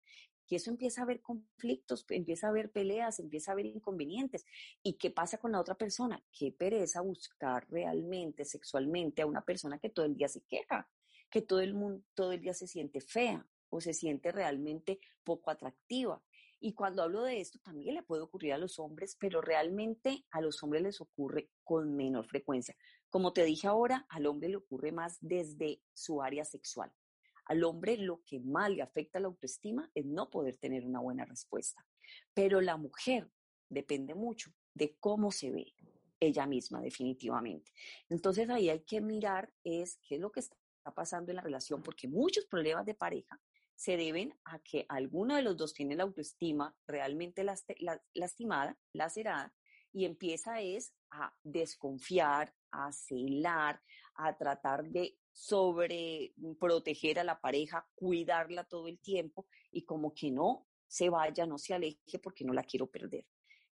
Y 0.48 0.56
eso 0.56 0.70
empieza 0.70 1.00
a 1.00 1.04
haber 1.04 1.22
conflictos, 1.22 2.04
empieza 2.08 2.46
a 2.46 2.50
haber 2.50 2.70
peleas, 2.70 3.18
empieza 3.18 3.50
a 3.50 3.54
haber 3.54 3.66
inconvenientes. 3.66 4.44
¿Y 4.82 4.94
qué 4.94 5.10
pasa 5.10 5.38
con 5.38 5.52
la 5.52 5.60
otra 5.60 5.76
persona? 5.76 6.22
Qué 6.32 6.52
pereza 6.52 7.00
buscar 7.00 7.68
realmente 7.70 8.44
sexualmente 8.44 9.22
a 9.22 9.26
una 9.26 9.44
persona 9.44 9.78
que 9.78 9.90
todo 9.90 10.06
el 10.06 10.16
día 10.16 10.28
se 10.28 10.42
queja, 10.42 10.88
que 11.30 11.42
todo 11.42 11.60
el 11.60 11.74
mundo 11.74 12.04
todo 12.14 12.32
el 12.32 12.40
día 12.40 12.54
se 12.54 12.66
siente 12.66 13.00
fea 13.00 13.46
o 13.70 13.80
se 13.80 13.92
siente 13.92 14.32
realmente 14.32 15.00
poco 15.24 15.50
atractiva. 15.50 16.22
Y 16.58 16.72
cuando 16.72 17.02
hablo 17.02 17.22
de 17.22 17.40
esto, 17.40 17.58
también 17.58 17.94
le 17.94 18.02
puede 18.02 18.22
ocurrir 18.22 18.52
a 18.54 18.58
los 18.58 18.78
hombres, 18.78 19.16
pero 19.20 19.40
realmente 19.40 20.24
a 20.30 20.40
los 20.40 20.62
hombres 20.62 20.82
les 20.82 21.00
ocurre 21.00 21.50
con 21.62 21.94
menor 21.94 22.26
frecuencia. 22.26 22.76
Como 23.10 23.32
te 23.32 23.44
dije 23.44 23.66
ahora, 23.66 24.06
al 24.08 24.26
hombre 24.26 24.48
le 24.48 24.56
ocurre 24.56 24.92
más 24.92 25.18
desde 25.20 25.82
su 25.92 26.22
área 26.22 26.44
sexual. 26.44 26.92
Al 27.46 27.62
hombre 27.62 27.96
lo 27.96 28.22
que 28.24 28.40
más 28.40 28.70
le 28.70 28.82
afecta 28.82 29.20
la 29.20 29.28
autoestima 29.28 29.90
es 29.94 30.04
no 30.04 30.30
poder 30.30 30.56
tener 30.56 30.84
una 30.84 31.00
buena 31.00 31.24
respuesta. 31.24 31.86
Pero 32.34 32.60
la 32.60 32.76
mujer 32.76 33.30
depende 33.68 34.14
mucho 34.14 34.52
de 34.74 34.96
cómo 34.98 35.30
se 35.30 35.50
ve 35.50 35.74
ella 36.18 36.46
misma 36.46 36.80
definitivamente. 36.80 37.72
Entonces 38.08 38.48
ahí 38.50 38.68
hay 38.68 38.80
que 38.80 39.00
mirar 39.00 39.52
es 39.62 39.98
qué 40.02 40.16
es 40.16 40.20
lo 40.20 40.32
que 40.32 40.40
está 40.40 40.56
pasando 40.94 41.30
en 41.30 41.36
la 41.36 41.42
relación, 41.42 41.82
porque 41.82 42.08
muchos 42.08 42.46
problemas 42.46 42.86
de 42.86 42.94
pareja 42.94 43.40
se 43.76 43.96
deben 43.96 44.34
a 44.44 44.58
que 44.58 44.86
alguno 44.88 45.36
de 45.36 45.42
los 45.42 45.56
dos 45.56 45.74
tiene 45.74 45.94
la 45.94 46.04
autoestima 46.04 46.74
realmente 46.86 47.44
lastimada, 48.14 48.78
lacerada, 48.92 49.54
y 49.92 50.04
empieza 50.04 50.60
es 50.60 50.94
a 51.10 51.34
desconfiar, 51.42 52.54
a 52.70 52.90
celar, 52.92 53.80
a 54.16 54.36
tratar 54.36 54.84
de 54.84 55.18
sobre 55.32 56.34
proteger 56.58 57.18
a 57.18 57.24
la 57.24 57.40
pareja, 57.40 57.86
cuidarla 57.94 58.64
todo 58.64 58.88
el 58.88 58.98
tiempo 58.98 59.46
y 59.70 59.84
como 59.84 60.14
que 60.14 60.30
no 60.30 60.66
se 60.86 61.10
vaya, 61.10 61.46
no 61.46 61.58
se 61.58 61.74
aleje 61.74 62.18
porque 62.22 62.44
no 62.44 62.52
la 62.52 62.62
quiero 62.62 62.90
perder. 62.90 63.26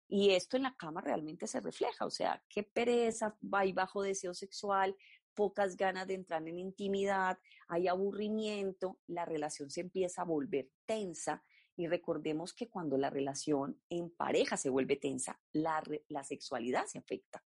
Y 0.09 0.31
esto 0.31 0.57
en 0.57 0.65
la 0.65 0.75
cama 0.75 1.01
realmente 1.01 1.47
se 1.47 1.61
refleja, 1.61 2.05
o 2.05 2.11
sea, 2.11 2.43
qué 2.49 2.65
pereza, 2.65 3.37
va 3.43 3.65
y 3.65 3.73
bajo 3.73 4.03
deseo 4.03 4.35
sexual, 4.35 4.97
pocas 5.35 5.77
ganas 5.77 6.07
de 6.07 6.15
entrar 6.15 6.47
en 6.47 6.59
intimidad, 6.59 7.39
hay 7.69 7.89
aburrimiento, 7.89 8.99
la 9.07 9.25
relación 9.25 9.71
se 9.71 9.81
empieza 9.81 10.23
a 10.23 10.27
volver 10.27 10.71
tensa 10.87 11.43
y 11.77 11.87
recordemos 11.87 12.53
que 12.53 12.69
cuando 12.69 12.99
la 12.99 13.11
relación 13.11 13.81
en 13.89 14.11
pareja 14.11 14.57
se 14.57 14.69
vuelve 14.69 14.97
tensa, 14.97 15.41
la, 15.53 15.83
sexualidad 16.25 16.87
se 16.87 16.99
afecta 16.99 17.43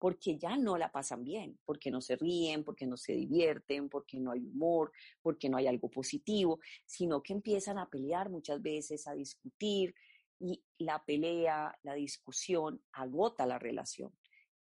porque 0.00 0.38
ya 0.38 0.56
no 0.56 0.78
la 0.78 0.92
pasan 0.92 1.24
bien, 1.24 1.58
porque 1.64 1.90
no 1.90 2.00
se 2.00 2.14
ríen, 2.14 2.62
porque 2.62 2.86
no 2.86 2.96
se 2.96 3.14
divierten, 3.14 3.88
porque 3.88 4.20
no 4.20 4.30
hay 4.30 4.46
humor, 4.46 4.92
porque 5.20 5.48
no 5.48 5.56
hay 5.56 5.66
algo 5.66 5.90
positivo, 5.90 6.60
sino 6.86 7.20
que 7.20 7.32
empiezan 7.32 7.78
a 7.78 7.90
pelear 7.90 8.30
muchas 8.30 8.62
veces, 8.62 9.08
a 9.08 9.14
discutir, 9.14 9.96
y 10.40 10.62
la 10.78 11.04
pelea, 11.04 11.76
la 11.82 11.94
discusión 11.94 12.80
agota 12.92 13.44
la 13.46 13.58
relación. 13.58 14.12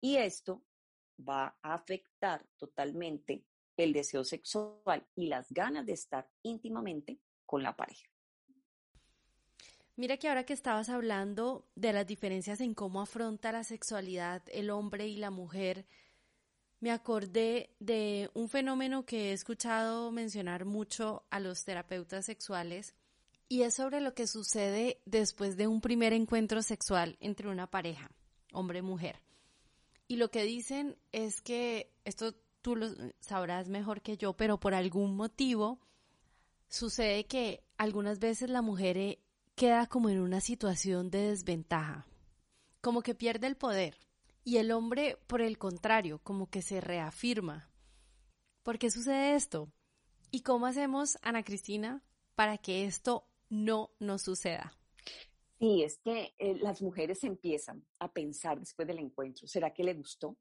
Y 0.01 0.17
esto 0.17 0.63
va 1.29 1.57
a 1.63 1.75
afectar 1.75 2.45
totalmente 2.57 3.45
el 3.77 3.93
deseo 3.93 4.25
sexual 4.25 5.07
y 5.15 5.27
las 5.27 5.51
ganas 5.51 5.87
de 5.87 5.93
estar 5.93 6.29
íntimamente 6.43 7.19
con 7.47 7.63
la 7.63 7.75
pareja. 7.75 8.09
Mira 9.97 10.17
que 10.17 10.29
ahora 10.29 10.45
que 10.45 10.55
estabas 10.55 10.89
hablando 10.89 11.69
de 11.75 11.93
las 11.93 12.07
diferencias 12.07 12.61
en 12.61 12.75
cómo 12.75 13.01
afronta 13.01 13.53
la 13.53 13.63
sexualidad 13.63 14.43
el 14.51 14.71
hombre 14.71 15.07
y 15.07 15.17
la 15.17 15.31
mujer, 15.31 15.87
me 16.81 16.91
acordé 16.91 17.71
de 17.79 18.31
un 18.35 18.49
fenómeno 18.49 19.05
que 19.05 19.31
he 19.31 19.33
escuchado 19.33 20.11
mencionar 20.11 20.65
mucho 20.65 21.25
a 21.31 21.41
los 21.41 21.65
terapeutas 21.65 22.25
sexuales 22.25 22.95
y 23.49 23.63
es 23.63 23.75
sobre 23.75 24.01
lo 24.01 24.15
que 24.15 24.27
sucede 24.27 25.01
después 25.05 25.57
de 25.57 25.67
un 25.67 25.81
primer 25.83 26.15
encuentro 26.15 26.63
sexual 26.63 27.19
entre 27.21 27.49
una 27.49 27.71
pareja, 27.71 28.11
hombre-mujer. 28.53 29.21
Y 30.13 30.17
lo 30.17 30.31
que 30.31 30.45
dicen 30.45 30.99
es 31.13 31.41
que, 31.41 31.91
esto 32.05 32.35
tú 32.61 32.77
lo 32.77 32.91
sabrás 33.21 33.71
mejor 33.71 34.03
que 34.03 34.19
yo, 34.19 34.35
pero 34.35 34.61
por 34.61 34.75
algún 34.75 35.17
motivo 35.17 35.81
sucede 36.69 37.25
que 37.25 37.65
algunas 37.79 38.19
veces 38.19 38.51
la 38.51 38.61
mujer 38.61 38.99
eh, 38.99 39.23
queda 39.55 39.87
como 39.87 40.11
en 40.11 40.21
una 40.21 40.43
situación 40.43 41.11
de 41.11 41.31
desventaja, 41.31 42.07
como 42.83 43.01
que 43.01 43.15
pierde 43.15 43.47
el 43.47 43.57
poder. 43.57 43.97
Y 44.45 44.59
el 44.59 44.73
hombre, 44.73 45.17
por 45.29 45.41
el 45.41 45.57
contrario, 45.57 46.19
como 46.19 46.51
que 46.51 46.61
se 46.61 46.83
reafirma. 46.83 47.71
¿Por 48.63 48.79
qué 48.79 48.91
sucede 48.91 49.35
esto? 49.35 49.73
¿Y 50.31 50.43
cómo 50.43 50.67
hacemos, 50.67 51.17
Ana 51.23 51.43
Cristina, 51.43 52.03
para 52.35 52.59
que 52.59 52.85
esto 52.85 53.27
no 53.49 53.93
nos 53.99 54.21
suceda. 54.21 54.77
Sí, 55.63 55.85
es 55.85 56.01
que 56.01 56.35
eh, 56.39 56.57
las 56.57 56.83
mujeres 56.83 57.23
empiezan 57.23 57.87
a 58.01 58.13
pensar 58.13 58.59
después 58.59 58.89
del 58.89 58.99
encuentro, 58.99 59.47
¿será 59.47 59.73
que 59.73 59.85
le 59.85 59.95
gustó? 59.95 60.37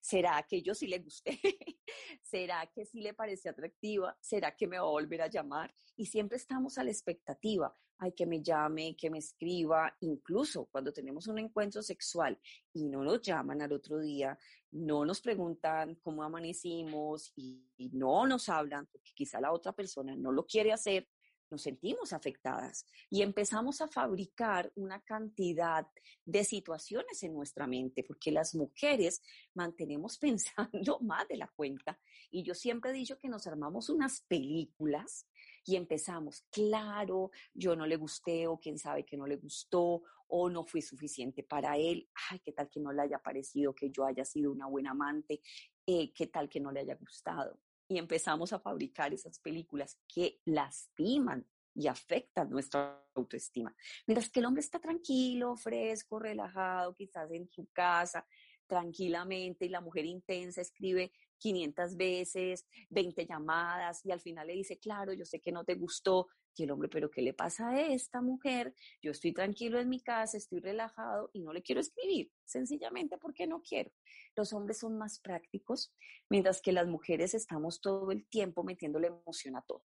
¿Será 0.00 0.44
que 0.48 0.60
yo 0.60 0.74
sí 0.74 0.88
le 0.88 0.98
gusté? 0.98 1.38
¿Será 2.20 2.68
que 2.74 2.84
sí 2.84 3.00
le 3.00 3.14
parece 3.14 3.48
atractiva? 3.48 4.18
¿Será 4.20 4.56
que 4.56 4.66
me 4.66 4.76
va 4.76 4.88
a 4.88 4.90
volver 4.90 5.22
a 5.22 5.28
llamar? 5.28 5.72
Y 5.94 6.06
siempre 6.06 6.36
estamos 6.36 6.78
a 6.78 6.82
la 6.82 6.90
expectativa. 6.90 7.72
Hay 7.98 8.10
que 8.10 8.26
me 8.26 8.42
llame, 8.42 8.96
que 8.96 9.08
me 9.08 9.18
escriba. 9.18 9.96
Incluso 10.00 10.66
cuando 10.66 10.92
tenemos 10.92 11.28
un 11.28 11.38
encuentro 11.38 11.80
sexual 11.80 12.36
y 12.72 12.86
no 12.86 13.04
nos 13.04 13.22
llaman 13.22 13.62
al 13.62 13.70
otro 13.70 14.00
día, 14.00 14.36
no 14.72 15.04
nos 15.04 15.20
preguntan 15.20 15.94
cómo 16.02 16.24
amanecimos 16.24 17.32
y 17.36 17.62
no 17.92 18.26
nos 18.26 18.48
hablan, 18.48 18.88
porque 18.88 19.12
quizá 19.14 19.40
la 19.40 19.52
otra 19.52 19.72
persona 19.72 20.16
no 20.16 20.32
lo 20.32 20.44
quiere 20.44 20.72
hacer 20.72 21.06
nos 21.50 21.62
sentimos 21.62 22.12
afectadas 22.12 22.86
y 23.08 23.22
empezamos 23.22 23.80
a 23.80 23.88
fabricar 23.88 24.72
una 24.76 25.00
cantidad 25.00 25.86
de 26.24 26.44
situaciones 26.44 27.22
en 27.22 27.34
nuestra 27.34 27.66
mente, 27.66 28.04
porque 28.04 28.30
las 28.30 28.54
mujeres 28.54 29.22
mantenemos 29.54 30.18
pensando 30.18 31.00
más 31.00 31.26
de 31.28 31.36
la 31.36 31.48
cuenta. 31.48 31.98
Y 32.30 32.42
yo 32.42 32.54
siempre 32.54 32.90
he 32.90 32.94
dicho 32.94 33.18
que 33.18 33.28
nos 33.28 33.46
armamos 33.46 33.90
unas 33.90 34.22
películas 34.22 35.26
y 35.64 35.76
empezamos, 35.76 36.44
claro, 36.50 37.30
yo 37.54 37.76
no 37.76 37.86
le 37.86 37.96
gusté 37.96 38.46
o 38.46 38.58
quién 38.58 38.78
sabe 38.78 39.04
que 39.04 39.16
no 39.16 39.26
le 39.26 39.36
gustó 39.36 40.02
o 40.28 40.48
no 40.48 40.64
fui 40.64 40.80
suficiente 40.80 41.42
para 41.42 41.76
él, 41.76 42.08
ay, 42.30 42.38
qué 42.38 42.52
tal 42.52 42.68
que 42.68 42.78
no 42.78 42.92
le 42.92 43.02
haya 43.02 43.18
parecido 43.18 43.74
que 43.74 43.90
yo 43.90 44.06
haya 44.06 44.24
sido 44.24 44.52
una 44.52 44.66
buena 44.66 44.92
amante, 44.92 45.40
eh, 45.86 46.12
qué 46.12 46.28
tal 46.28 46.48
que 46.48 46.60
no 46.60 46.70
le 46.70 46.80
haya 46.80 46.94
gustado 46.94 47.58
y 47.90 47.98
empezamos 47.98 48.52
a 48.52 48.60
fabricar 48.60 49.12
esas 49.12 49.40
películas 49.40 49.98
que 50.06 50.40
lastiman 50.44 51.44
y 51.74 51.88
afectan 51.88 52.48
nuestra 52.48 53.04
autoestima. 53.14 53.74
Mientras 54.06 54.30
que 54.30 54.38
el 54.38 54.46
hombre 54.46 54.60
está 54.60 54.78
tranquilo, 54.78 55.56
fresco, 55.56 56.20
relajado, 56.20 56.94
quizás 56.94 57.28
en 57.32 57.50
su 57.50 57.66
casa, 57.72 58.24
tranquilamente, 58.70 59.66
y 59.66 59.68
la 59.68 59.80
mujer 59.80 60.06
intensa 60.06 60.60
escribe 60.60 61.10
500 61.38 61.96
veces, 61.96 62.66
20 62.88 63.26
llamadas, 63.26 64.06
y 64.06 64.12
al 64.12 64.20
final 64.20 64.46
le 64.46 64.52
dice, 64.54 64.78
claro, 64.78 65.12
yo 65.12 65.24
sé 65.24 65.40
que 65.40 65.50
no 65.50 65.64
te 65.64 65.74
gustó, 65.74 66.28
y 66.56 66.64
el 66.64 66.70
hombre, 66.70 66.88
pero 66.88 67.10
¿qué 67.10 67.22
le 67.22 67.32
pasa 67.32 67.70
a 67.70 67.80
esta 67.80 68.20
mujer? 68.20 68.74
Yo 69.02 69.10
estoy 69.10 69.32
tranquilo 69.32 69.80
en 69.80 69.88
mi 69.88 70.00
casa, 70.00 70.36
estoy 70.36 70.60
relajado 70.60 71.30
y 71.32 71.40
no 71.40 71.52
le 71.52 71.62
quiero 71.62 71.80
escribir, 71.80 72.30
sencillamente 72.44 73.18
porque 73.18 73.46
no 73.46 73.62
quiero. 73.62 73.90
Los 74.36 74.52
hombres 74.52 74.78
son 74.78 74.98
más 74.98 75.20
prácticos, 75.20 75.92
mientras 76.28 76.60
que 76.60 76.72
las 76.72 76.86
mujeres 76.86 77.34
estamos 77.34 77.80
todo 77.80 78.12
el 78.12 78.26
tiempo 78.28 78.62
metiéndole 78.62 79.08
emoción 79.08 79.56
a 79.56 79.62
todo. 79.62 79.84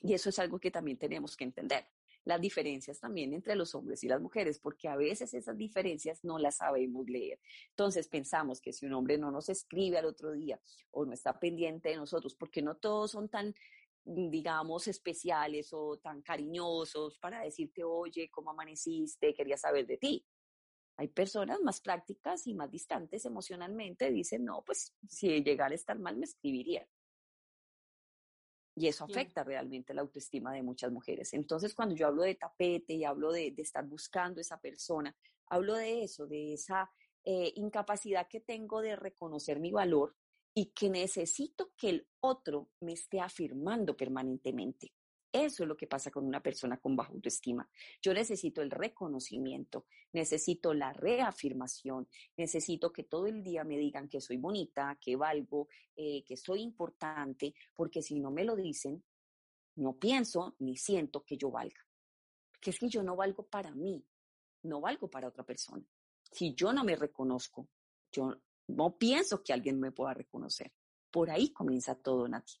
Y 0.00 0.14
eso 0.14 0.30
es 0.30 0.38
algo 0.38 0.58
que 0.58 0.70
también 0.70 0.98
tenemos 0.98 1.36
que 1.36 1.44
entender. 1.44 1.86
Las 2.26 2.40
diferencias 2.40 2.98
también 2.98 3.32
entre 3.32 3.54
los 3.54 3.74
hombres 3.76 4.02
y 4.02 4.08
las 4.08 4.20
mujeres, 4.20 4.58
porque 4.58 4.88
a 4.88 4.96
veces 4.96 5.32
esas 5.32 5.56
diferencias 5.56 6.24
no 6.24 6.38
las 6.40 6.56
sabemos 6.56 7.08
leer. 7.08 7.38
Entonces 7.70 8.08
pensamos 8.08 8.60
que 8.60 8.72
si 8.72 8.84
un 8.84 8.94
hombre 8.94 9.16
no 9.16 9.30
nos 9.30 9.48
escribe 9.48 9.96
al 9.96 10.06
otro 10.06 10.32
día 10.32 10.60
o 10.90 11.06
no 11.06 11.12
está 11.12 11.38
pendiente 11.38 11.90
de 11.90 11.96
nosotros, 11.96 12.34
porque 12.34 12.62
no 12.62 12.76
todos 12.76 13.12
son 13.12 13.28
tan 13.28 13.54
digamos, 14.08 14.86
especiales 14.86 15.70
o 15.72 15.98
tan 15.98 16.22
cariñosos 16.22 17.18
para 17.18 17.40
decirte, 17.40 17.82
oye, 17.82 18.30
¿cómo 18.30 18.50
amaneciste? 18.50 19.34
Quería 19.34 19.56
saber 19.56 19.86
de 19.86 19.96
ti. 19.96 20.24
Hay 20.96 21.08
personas 21.08 21.60
más 21.60 21.80
prácticas 21.80 22.46
y 22.46 22.54
más 22.54 22.70
distantes 22.70 23.24
emocionalmente, 23.24 24.10
dicen, 24.10 24.44
no, 24.44 24.62
pues 24.64 24.94
si 25.08 25.42
llegara 25.42 25.72
a 25.72 25.74
estar 25.74 25.98
mal 25.98 26.16
me 26.16 26.24
escribiría. 26.24 26.86
Y 28.78 28.88
eso 28.88 29.04
afecta 29.04 29.42
realmente 29.42 29.94
la 29.94 30.02
autoestima 30.02 30.52
de 30.52 30.62
muchas 30.62 30.92
mujeres. 30.92 31.32
Entonces, 31.32 31.74
cuando 31.74 31.94
yo 31.94 32.06
hablo 32.06 32.22
de 32.22 32.34
tapete 32.34 32.92
y 32.92 33.04
hablo 33.04 33.32
de, 33.32 33.54
estar 33.56 33.86
buscando 33.86 34.38
esa 34.40 34.60
persona, 34.60 35.16
hablo 35.46 35.74
de 35.74 36.04
eso, 36.04 36.26
de 36.26 36.52
esa 36.52 36.90
eh, 37.24 37.52
incapacidad 37.56 38.28
que 38.28 38.40
tengo 38.40 38.82
de 38.82 38.94
reconocer 38.94 39.60
mi 39.60 39.72
valor 39.72 40.14
y 40.54 40.72
que 40.72 40.90
necesito 40.90 41.72
que 41.76 41.88
el 41.88 42.08
otro 42.20 42.68
me 42.80 42.92
esté 42.92 43.20
afirmando 43.20 43.96
permanentemente. 43.96 44.92
Eso 45.36 45.64
es 45.64 45.68
lo 45.68 45.76
que 45.76 45.86
pasa 45.86 46.10
con 46.10 46.24
una 46.24 46.42
persona 46.42 46.78
con 46.78 46.96
baja 46.96 47.12
autoestima. 47.12 47.68
Yo 48.00 48.14
necesito 48.14 48.62
el 48.62 48.70
reconocimiento, 48.70 49.84
necesito 50.14 50.72
la 50.72 50.94
reafirmación, 50.94 52.08
necesito 52.38 52.90
que 52.90 53.02
todo 53.02 53.26
el 53.26 53.42
día 53.42 53.62
me 53.62 53.76
digan 53.76 54.08
que 54.08 54.22
soy 54.22 54.38
bonita, 54.38 54.96
que 54.98 55.14
valgo, 55.14 55.68
eh, 55.94 56.24
que 56.24 56.38
soy 56.38 56.62
importante, 56.62 57.54
porque 57.74 58.00
si 58.00 58.18
no 58.18 58.30
me 58.30 58.44
lo 58.44 58.56
dicen, 58.56 59.04
no 59.74 59.98
pienso 59.98 60.56
ni 60.60 60.78
siento 60.78 61.22
que 61.22 61.36
yo 61.36 61.50
valga. 61.50 61.86
Porque 62.50 62.70
es 62.70 62.78
que 62.78 62.88
yo 62.88 63.02
no 63.02 63.14
valgo 63.14 63.46
para 63.46 63.74
mí, 63.74 64.02
no 64.62 64.80
valgo 64.80 65.10
para 65.10 65.28
otra 65.28 65.44
persona. 65.44 65.84
Si 66.32 66.54
yo 66.54 66.72
no 66.72 66.82
me 66.82 66.96
reconozco, 66.96 67.68
yo 68.10 68.34
no 68.68 68.96
pienso 68.96 69.42
que 69.42 69.52
alguien 69.52 69.78
me 69.78 69.92
pueda 69.92 70.14
reconocer. 70.14 70.72
Por 71.10 71.30
ahí 71.30 71.52
comienza 71.52 71.94
todo, 71.94 72.26
Nati. 72.26 72.54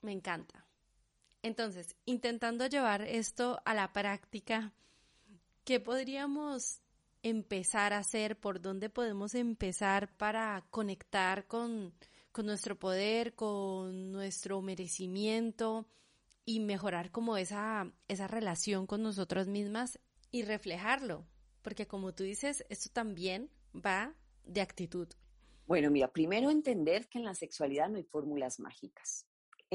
Me 0.00 0.12
encanta. 0.12 0.63
Entonces, 1.44 1.94
intentando 2.06 2.66
llevar 2.68 3.02
esto 3.02 3.60
a 3.66 3.74
la 3.74 3.92
práctica, 3.92 4.72
¿qué 5.64 5.78
podríamos 5.78 6.80
empezar 7.22 7.92
a 7.92 7.98
hacer, 7.98 8.40
por 8.40 8.62
dónde 8.62 8.88
podemos 8.88 9.34
empezar 9.34 10.10
para 10.16 10.64
conectar 10.70 11.46
con, 11.46 11.92
con 12.32 12.46
nuestro 12.46 12.78
poder, 12.78 13.34
con 13.34 14.10
nuestro 14.10 14.62
merecimiento 14.62 15.86
y 16.46 16.60
mejorar 16.60 17.10
como 17.10 17.36
esa, 17.36 17.92
esa 18.08 18.26
relación 18.26 18.86
con 18.86 19.02
nosotras 19.02 19.46
mismas 19.46 19.98
y 20.30 20.44
reflejarlo. 20.44 21.26
Porque 21.60 21.86
como 21.86 22.14
tú 22.14 22.22
dices, 22.22 22.64
esto 22.70 22.88
también 22.90 23.50
va 23.74 24.14
de 24.46 24.62
actitud. 24.62 25.08
Bueno, 25.66 25.90
mira, 25.90 26.10
primero 26.10 26.48
entender 26.48 27.06
que 27.06 27.18
en 27.18 27.26
la 27.26 27.34
sexualidad 27.34 27.90
no 27.90 27.98
hay 27.98 28.04
fórmulas 28.04 28.60
mágicas. 28.60 29.26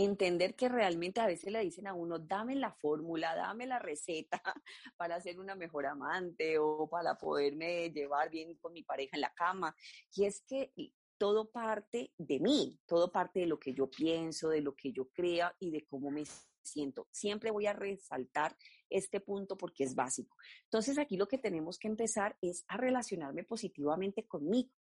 Entender 0.02 0.56
que 0.56 0.70
realmente 0.70 1.20
a 1.20 1.28
veces 1.28 1.52
le 1.52 1.60
dicen 1.60 1.86
a 1.86 1.94
uno, 1.94 2.20
dame 2.20 2.56
la 2.56 2.72
fórmula, 2.72 3.36
dame 3.36 3.68
la 3.68 3.80
receta 3.80 4.42
para 4.98 5.20
ser 5.20 5.38
una 5.38 5.56
mejor 5.56 5.86
amante 5.86 6.58
o 6.58 6.88
para 6.90 7.18
poderme 7.18 7.90
llevar 7.92 8.30
bien 8.30 8.56
con 8.56 8.72
mi 8.72 8.82
pareja 8.82 9.18
en 9.18 9.22
la 9.22 9.34
cama. 9.34 9.76
Y 10.16 10.24
es 10.24 10.42
que 10.48 10.72
todo 11.18 11.52
parte 11.52 12.14
de 12.18 12.40
mí, 12.40 12.80
todo 12.86 13.12
parte 13.12 13.42
de 13.42 13.48
lo 13.48 13.60
que 13.60 13.74
yo 13.74 13.90
pienso, 13.90 14.48
de 14.48 14.62
lo 14.62 14.74
que 14.74 14.94
yo 14.94 15.10
crea 15.10 15.54
y 15.60 15.70
de 15.70 15.86
cómo 15.86 16.10
me 16.12 16.24
siento. 16.62 17.10
Siempre 17.12 17.52
voy 17.52 17.66
a 17.66 17.74
resaltar 17.74 18.56
este 18.90 19.20
punto 19.20 19.58
porque 19.58 19.84
es 19.84 19.96
básico. 19.96 20.38
Entonces 20.64 20.98
aquí 20.98 21.18
lo 21.18 21.28
que 21.28 21.38
tenemos 21.38 21.78
que 21.78 21.90
empezar 21.90 22.38
es 22.40 22.64
a 22.70 22.78
relacionarme 22.78 23.44
positivamente 23.44 24.26
conmigo. 24.26 24.72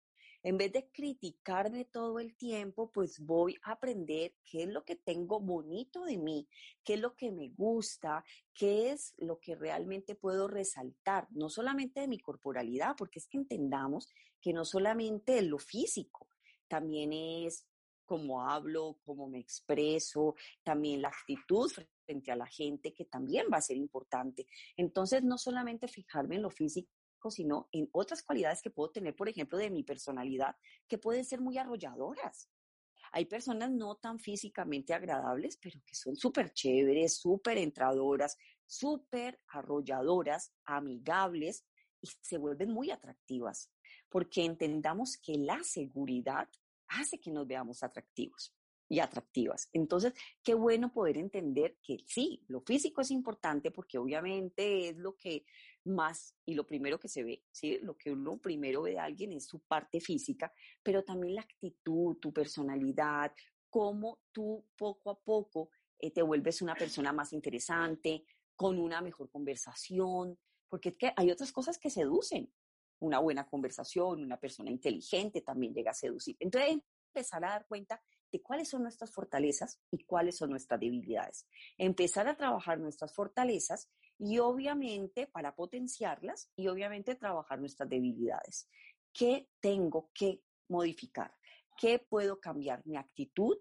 En 0.42 0.56
vez 0.56 0.72
de 0.72 0.88
criticarme 0.90 1.84
todo 1.84 2.20
el 2.20 2.36
tiempo, 2.36 2.90
pues 2.92 3.18
voy 3.18 3.56
a 3.62 3.72
aprender 3.72 4.34
qué 4.44 4.62
es 4.62 4.68
lo 4.68 4.84
que 4.84 4.96
tengo 4.96 5.40
bonito 5.40 6.04
de 6.04 6.16
mí, 6.16 6.48
qué 6.84 6.94
es 6.94 7.00
lo 7.00 7.16
que 7.16 7.32
me 7.32 7.48
gusta, 7.50 8.24
qué 8.54 8.90
es 8.90 9.14
lo 9.18 9.40
que 9.40 9.56
realmente 9.56 10.14
puedo 10.14 10.46
resaltar, 10.46 11.26
no 11.30 11.50
solamente 11.50 12.00
de 12.00 12.08
mi 12.08 12.20
corporalidad, 12.20 12.94
porque 12.96 13.18
es 13.18 13.26
que 13.26 13.38
entendamos 13.38 14.08
que 14.40 14.52
no 14.52 14.64
solamente 14.64 15.42
lo 15.42 15.58
físico, 15.58 16.28
también 16.68 17.12
es 17.12 17.66
cómo 18.08 18.42
hablo, 18.42 18.98
cómo 19.04 19.28
me 19.28 19.38
expreso, 19.38 20.34
también 20.62 21.02
la 21.02 21.08
actitud 21.08 21.70
frente 22.06 22.32
a 22.32 22.36
la 22.36 22.46
gente, 22.46 22.94
que 22.94 23.04
también 23.04 23.46
va 23.52 23.58
a 23.58 23.62
ser 23.62 23.76
importante. 23.76 24.46
Entonces, 24.76 25.22
no 25.22 25.36
solamente 25.36 25.88
fijarme 25.88 26.36
en 26.36 26.42
lo 26.42 26.50
físico, 26.50 26.90
sino 27.30 27.68
en 27.72 27.88
otras 27.92 28.22
cualidades 28.22 28.62
que 28.62 28.70
puedo 28.70 28.90
tener, 28.90 29.14
por 29.14 29.28
ejemplo, 29.28 29.58
de 29.58 29.70
mi 29.70 29.82
personalidad, 29.82 30.56
que 30.86 30.98
pueden 30.98 31.24
ser 31.24 31.40
muy 31.40 31.58
arrolladoras. 31.58 32.48
Hay 33.12 33.24
personas 33.24 33.70
no 33.70 33.96
tan 33.96 34.18
físicamente 34.18 34.94
agradables, 34.94 35.58
pero 35.60 35.80
que 35.84 35.94
son 35.94 36.14
súper 36.16 36.52
chéveres, 36.52 37.16
súper 37.16 37.58
entradoras, 37.58 38.36
súper 38.66 39.40
arrolladoras, 39.48 40.52
amigables 40.64 41.64
y 42.00 42.08
se 42.20 42.38
vuelven 42.38 42.70
muy 42.70 42.90
atractivas, 42.90 43.72
porque 44.08 44.44
entendamos 44.44 45.16
que 45.16 45.36
la 45.36 45.62
seguridad 45.64 46.48
hace 46.86 47.18
que 47.18 47.30
nos 47.30 47.46
veamos 47.46 47.82
atractivos 47.82 48.54
y 48.88 49.00
atractivas. 49.00 49.68
Entonces, 49.72 50.14
qué 50.42 50.54
bueno 50.54 50.92
poder 50.92 51.18
entender 51.18 51.76
que 51.82 51.98
sí, 52.06 52.42
lo 52.48 52.60
físico 52.60 53.00
es 53.00 53.10
importante 53.10 53.70
porque 53.70 53.98
obviamente 53.98 54.88
es 54.88 54.96
lo 54.96 55.16
que 55.16 55.44
más 55.88 56.34
y 56.44 56.54
lo 56.54 56.66
primero 56.66 56.98
que 56.98 57.08
se 57.08 57.24
ve, 57.24 57.42
¿sí? 57.50 57.78
Lo 57.82 57.96
que 57.96 58.12
uno 58.12 58.38
primero 58.38 58.82
ve 58.82 58.92
de 58.92 58.98
alguien 58.98 59.32
es 59.32 59.46
su 59.46 59.60
parte 59.60 60.00
física, 60.00 60.52
pero 60.82 61.04
también 61.04 61.34
la 61.34 61.42
actitud, 61.42 62.16
tu 62.18 62.32
personalidad, 62.32 63.32
cómo 63.70 64.20
tú 64.32 64.64
poco 64.76 65.10
a 65.10 65.18
poco 65.18 65.70
eh, 65.98 66.10
te 66.10 66.22
vuelves 66.22 66.62
una 66.62 66.74
persona 66.74 67.12
más 67.12 67.32
interesante, 67.32 68.24
con 68.54 68.78
una 68.78 69.00
mejor 69.00 69.30
conversación, 69.30 70.38
porque 70.68 70.90
es 70.90 70.96
que 70.96 71.12
hay 71.16 71.30
otras 71.30 71.52
cosas 71.52 71.78
que 71.78 71.90
seducen. 71.90 72.52
Una 73.00 73.20
buena 73.20 73.46
conversación, 73.46 74.22
una 74.22 74.40
persona 74.40 74.70
inteligente 74.70 75.42
también 75.42 75.72
llega 75.72 75.92
a 75.92 75.94
seducir. 75.94 76.36
Entonces, 76.40 76.78
empezar 77.14 77.44
a 77.44 77.50
dar 77.50 77.66
cuenta 77.66 78.02
de 78.30 78.42
cuáles 78.42 78.68
son 78.68 78.82
nuestras 78.82 79.12
fortalezas 79.12 79.80
y 79.90 80.04
cuáles 80.04 80.36
son 80.36 80.50
nuestras 80.50 80.80
debilidades. 80.80 81.46
Empezar 81.76 82.28
a 82.28 82.36
trabajar 82.36 82.78
nuestras 82.78 83.14
fortalezas 83.14 83.88
y 84.18 84.38
obviamente 84.38 85.26
para 85.26 85.54
potenciarlas 85.54 86.50
y 86.56 86.68
obviamente 86.68 87.14
trabajar 87.14 87.60
nuestras 87.60 87.88
debilidades. 87.88 88.68
¿Qué 89.12 89.48
tengo 89.60 90.10
que 90.12 90.42
modificar? 90.68 91.34
¿Qué 91.76 91.98
puedo 91.98 92.40
cambiar? 92.40 92.84
Mi 92.84 92.96
actitud, 92.96 93.56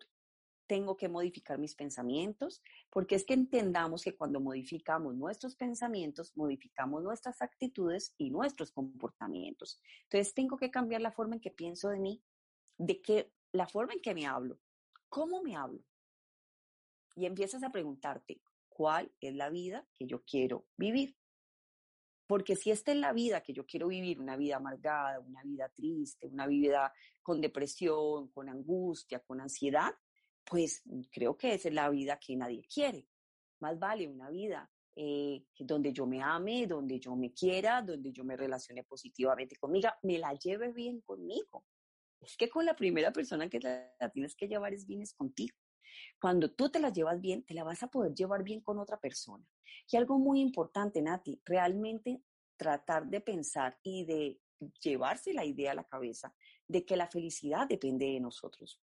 tengo 0.67 0.98
que 0.98 1.08
modificar 1.08 1.58
mis 1.58 1.76
pensamientos, 1.76 2.62
porque 2.89 3.15
es 3.15 3.26
que 3.26 3.34
entendamos 3.34 4.04
que 4.04 4.15
cuando 4.15 4.39
modificamos 4.39 5.15
nuestros 5.15 5.56
pensamientos, 5.56 6.36
modificamos 6.36 7.02
nuestras 7.04 7.41
actitudes 7.41 8.13
y 8.17 8.30
nuestros 8.30 8.72
comportamientos. 8.72 9.80
Entonces, 10.04 10.34
tengo 10.34 10.58
que 10.58 10.70
cambiar 10.70 11.02
la 11.02 11.12
forma 11.12 11.36
en 11.36 11.41
que 11.41 11.52
pienso 11.52 11.89
de 11.89 12.00
mí, 12.00 12.22
de 12.78 13.02
qué 13.02 13.32
la 13.54 13.67
forma 13.67 13.93
en 13.93 14.02
que 14.02 14.13
me 14.13 14.26
hablo, 14.26 14.60
cómo 15.10 15.41
me 15.41 15.56
hablo. 15.56 15.84
Y 17.15 17.26
empiezas 17.26 17.63
a 17.63 17.72
preguntarte, 17.72 18.41
¿cuál 18.78 19.12
es 19.20 19.34
la 19.34 19.50
vida 19.50 19.88
que 19.98 20.06
yo 20.06 20.24
quiero 20.24 20.68
vivir? 20.78 21.18
Porque 22.28 22.56
si 22.56 22.70
esta 22.70 22.92
es 22.92 22.98
la 22.98 23.12
vida 23.12 23.42
que 23.42 23.52
yo 23.52 23.66
quiero 23.66 23.88
vivir, 23.88 24.20
una 24.20 24.38
vida 24.38 24.58
amargada, 24.58 25.20
una 25.20 25.42
vida 25.42 25.68
triste, 25.70 26.28
una 26.28 26.46
vida 26.46 26.94
con 27.24 27.42
depresión, 27.42 28.28
con 28.28 28.50
angustia, 28.50 29.20
con 29.22 29.42
ansiedad, 29.42 29.96
pues 30.44 30.84
creo 31.12 31.36
que 31.36 31.56
esa 31.56 31.70
es 31.70 31.74
la 31.74 31.90
vida 31.90 32.20
que 32.20 32.36
nadie 32.36 32.68
quiere. 32.72 33.08
Más 33.62 33.80
vale 33.80 34.08
una 34.08 34.30
vida 34.30 34.70
eh, 34.96 35.44
donde 35.58 35.92
yo 35.92 36.06
me 36.06 36.22
ame, 36.22 36.68
donde 36.68 37.00
yo 37.00 37.16
me 37.16 37.34
quiera, 37.34 37.82
donde 37.82 38.12
yo 38.12 38.24
me 38.24 38.38
relacione 38.38 38.84
positivamente 38.84 39.56
conmigo, 39.56 39.90
me 40.04 40.20
la 40.20 40.36
lleve 40.36 40.72
bien 40.72 41.02
conmigo. 41.02 41.66
Es 42.22 42.38
que 42.38 42.48
con 42.48 42.63
la 42.63 42.76
primera 42.76 43.12
persona 43.12 43.50
que 43.50 43.60
la, 43.60 44.12
tienes 44.13 44.36
que 44.36 44.48
llevar 44.48 44.76
es 44.76 44.86
bien 44.86 45.02
es 45.02 45.16
contigo. 45.16 45.58
Cuando 46.19 46.52
tú 46.52 46.69
te 46.69 46.80
la 46.80 46.91
llevas 46.91 47.19
bien, 47.21 47.43
te 47.43 47.54
la 47.54 47.63
vas 47.63 47.84
a 47.84 47.88
poder 47.88 48.13
llevar 48.13 48.43
bien 48.43 48.62
con 48.62 48.80
otra 48.80 49.00
persona. 49.00 49.45
Y 49.89 49.97
algo 49.97 50.17
muy 50.19 50.41
importante, 50.41 51.02
Nati, 51.02 51.41
realmente 51.45 52.21
tratar 52.58 53.08
de 53.08 53.21
pensar 53.21 53.80
y 53.84 54.06
de 54.06 54.39
llevarse 54.82 55.34
la 55.34 55.45
idea 55.45 55.71
a 55.71 55.76
la 55.76 55.84
cabeza 55.84 56.34
de 56.67 56.86
que 56.86 56.97
la 56.97 57.08
felicidad 57.08 57.67
depende 57.67 58.06
de 58.08 58.19
nosotros, 58.19 58.82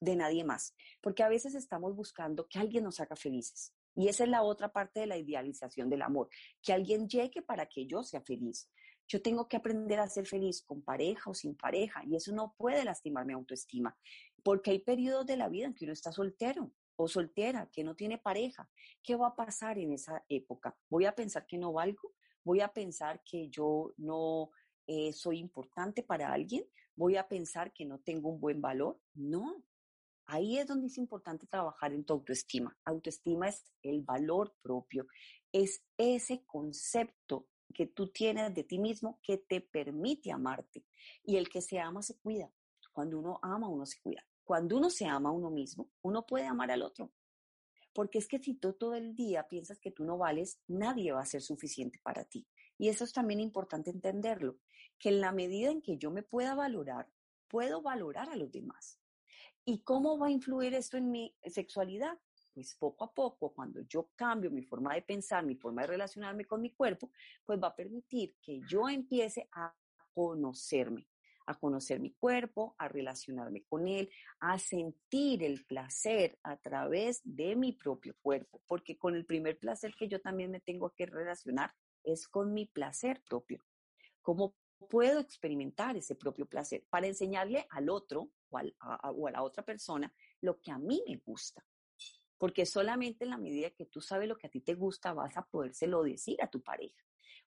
de 0.00 0.16
nadie 0.16 0.44
más. 0.44 0.74
Porque 1.00 1.22
a 1.22 1.28
veces 1.28 1.54
estamos 1.54 1.94
buscando 1.94 2.48
que 2.48 2.58
alguien 2.58 2.84
nos 2.84 3.00
haga 3.00 3.16
felices. 3.16 3.72
Y 3.94 4.08
esa 4.08 4.24
es 4.24 4.30
la 4.30 4.42
otra 4.42 4.72
parte 4.72 5.00
de 5.00 5.06
la 5.06 5.18
idealización 5.18 5.90
del 5.90 6.02
amor, 6.02 6.28
que 6.62 6.72
alguien 6.72 7.08
llegue 7.08 7.42
para 7.42 7.66
que 7.66 7.86
yo 7.86 8.02
sea 8.02 8.22
feliz. 8.22 8.70
Yo 9.06 9.20
tengo 9.20 9.46
que 9.46 9.56
aprender 9.56 10.00
a 10.00 10.08
ser 10.08 10.26
feliz 10.26 10.62
con 10.62 10.82
pareja 10.82 11.28
o 11.28 11.34
sin 11.34 11.54
pareja 11.54 12.02
y 12.06 12.16
eso 12.16 12.32
no 12.32 12.54
puede 12.56 12.84
lastimar 12.84 13.26
mi 13.26 13.34
autoestima, 13.34 13.94
porque 14.42 14.70
hay 14.70 14.78
periodos 14.80 15.26
de 15.26 15.36
la 15.36 15.48
vida 15.48 15.66
en 15.66 15.74
que 15.74 15.84
uno 15.84 15.92
está 15.92 16.12
soltero 16.12 16.72
o 16.96 17.08
soltera, 17.08 17.68
que 17.72 17.84
no 17.84 17.94
tiene 17.94 18.18
pareja. 18.18 18.68
¿Qué 19.02 19.16
va 19.16 19.28
a 19.28 19.36
pasar 19.36 19.78
en 19.78 19.92
esa 19.92 20.24
época? 20.28 20.76
¿Voy 20.88 21.06
a 21.06 21.14
pensar 21.14 21.46
que 21.46 21.58
no 21.58 21.72
valgo? 21.72 22.12
¿Voy 22.44 22.60
a 22.60 22.68
pensar 22.68 23.22
que 23.24 23.48
yo 23.48 23.92
no 23.96 24.50
eh, 24.86 25.12
soy 25.12 25.38
importante 25.38 26.02
para 26.02 26.32
alguien? 26.32 26.64
¿Voy 26.94 27.16
a 27.16 27.28
pensar 27.28 27.72
que 27.72 27.84
no 27.84 28.00
tengo 28.00 28.28
un 28.30 28.40
buen 28.40 28.60
valor? 28.60 29.00
No. 29.14 29.64
Ahí 30.26 30.58
es 30.58 30.66
donde 30.66 30.86
es 30.86 30.98
importante 30.98 31.46
trabajar 31.46 31.92
en 31.92 32.04
tu 32.04 32.14
autoestima. 32.14 32.76
Autoestima 32.84 33.48
es 33.48 33.64
el 33.82 34.02
valor 34.02 34.54
propio, 34.62 35.06
es 35.50 35.84
ese 35.96 36.44
concepto 36.44 37.48
que 37.74 37.86
tú 37.86 38.08
tienes 38.08 38.54
de 38.54 38.64
ti 38.64 38.78
mismo 38.78 39.18
que 39.22 39.38
te 39.38 39.60
permite 39.60 40.30
amarte. 40.30 40.84
Y 41.24 41.36
el 41.36 41.48
que 41.48 41.60
se 41.60 41.78
ama 41.80 42.02
se 42.02 42.18
cuida. 42.18 42.52
Cuando 42.92 43.18
uno 43.18 43.40
ama, 43.42 43.68
uno 43.68 43.86
se 43.86 44.00
cuida. 44.00 44.22
Cuando 44.44 44.76
uno 44.76 44.90
se 44.90 45.06
ama 45.06 45.30
a 45.30 45.32
uno 45.32 45.50
mismo, 45.50 45.90
uno 46.02 46.26
puede 46.26 46.46
amar 46.46 46.70
al 46.70 46.82
otro. 46.82 47.12
Porque 47.92 48.18
es 48.18 48.26
que 48.26 48.38
si 48.38 48.54
tú 48.54 48.72
todo 48.72 48.94
el 48.94 49.14
día 49.14 49.46
piensas 49.48 49.78
que 49.78 49.90
tú 49.90 50.04
no 50.04 50.16
vales, 50.18 50.58
nadie 50.66 51.12
va 51.12 51.20
a 51.20 51.26
ser 51.26 51.42
suficiente 51.42 51.98
para 52.02 52.24
ti. 52.24 52.46
Y 52.78 52.88
eso 52.88 53.04
es 53.04 53.12
también 53.12 53.40
importante 53.40 53.90
entenderlo, 53.90 54.58
que 54.98 55.10
en 55.10 55.20
la 55.20 55.32
medida 55.32 55.70
en 55.70 55.82
que 55.82 55.98
yo 55.98 56.10
me 56.10 56.22
pueda 56.22 56.54
valorar, 56.54 57.10
puedo 57.48 57.82
valorar 57.82 58.30
a 58.30 58.36
los 58.36 58.50
demás. 58.50 58.98
¿Y 59.64 59.82
cómo 59.82 60.18
va 60.18 60.28
a 60.28 60.30
influir 60.30 60.74
esto 60.74 60.96
en 60.96 61.10
mi 61.10 61.36
sexualidad? 61.44 62.18
pues 62.52 62.74
poco 62.74 63.04
a 63.04 63.12
poco, 63.12 63.52
cuando 63.52 63.80
yo 63.82 64.10
cambio 64.14 64.50
mi 64.50 64.62
forma 64.62 64.94
de 64.94 65.02
pensar, 65.02 65.44
mi 65.44 65.56
forma 65.56 65.82
de 65.82 65.88
relacionarme 65.88 66.44
con 66.44 66.60
mi 66.60 66.70
cuerpo, 66.70 67.10
pues 67.44 67.58
va 67.62 67.68
a 67.68 67.76
permitir 67.76 68.36
que 68.42 68.60
yo 68.68 68.88
empiece 68.88 69.48
a 69.52 69.74
conocerme, 70.12 71.08
a 71.46 71.58
conocer 71.58 72.00
mi 72.00 72.12
cuerpo, 72.12 72.74
a 72.78 72.88
relacionarme 72.88 73.64
con 73.64 73.88
él, 73.88 74.10
a 74.40 74.58
sentir 74.58 75.42
el 75.42 75.64
placer 75.64 76.38
a 76.42 76.56
través 76.56 77.20
de 77.24 77.56
mi 77.56 77.72
propio 77.72 78.16
cuerpo, 78.20 78.62
porque 78.66 78.98
con 78.98 79.14
el 79.14 79.24
primer 79.24 79.58
placer 79.58 79.94
que 79.94 80.08
yo 80.08 80.20
también 80.20 80.50
me 80.50 80.60
tengo 80.60 80.90
que 80.90 81.06
relacionar 81.06 81.72
es 82.04 82.28
con 82.28 82.52
mi 82.52 82.66
placer 82.66 83.22
propio. 83.28 83.64
¿Cómo 84.20 84.54
puedo 84.90 85.20
experimentar 85.20 85.96
ese 85.96 86.14
propio 86.14 86.46
placer 86.46 86.84
para 86.90 87.06
enseñarle 87.06 87.66
al 87.70 87.88
otro 87.88 88.30
o, 88.50 88.60
o 88.60 89.28
a 89.28 89.30
la 89.30 89.42
otra 89.42 89.64
persona 89.64 90.12
lo 90.40 90.60
que 90.60 90.70
a 90.70 90.78
mí 90.78 91.02
me 91.06 91.16
gusta? 91.24 91.64
porque 92.42 92.66
solamente 92.66 93.22
en 93.22 93.30
la 93.30 93.38
medida 93.38 93.70
que 93.70 93.86
tú 93.86 94.00
sabes 94.00 94.28
lo 94.28 94.36
que 94.36 94.48
a 94.48 94.50
ti 94.50 94.60
te 94.60 94.74
gusta 94.74 95.12
vas 95.12 95.36
a 95.36 95.46
podérselo 95.46 96.02
decir 96.02 96.42
a 96.42 96.50
tu 96.50 96.60
pareja. 96.60 97.00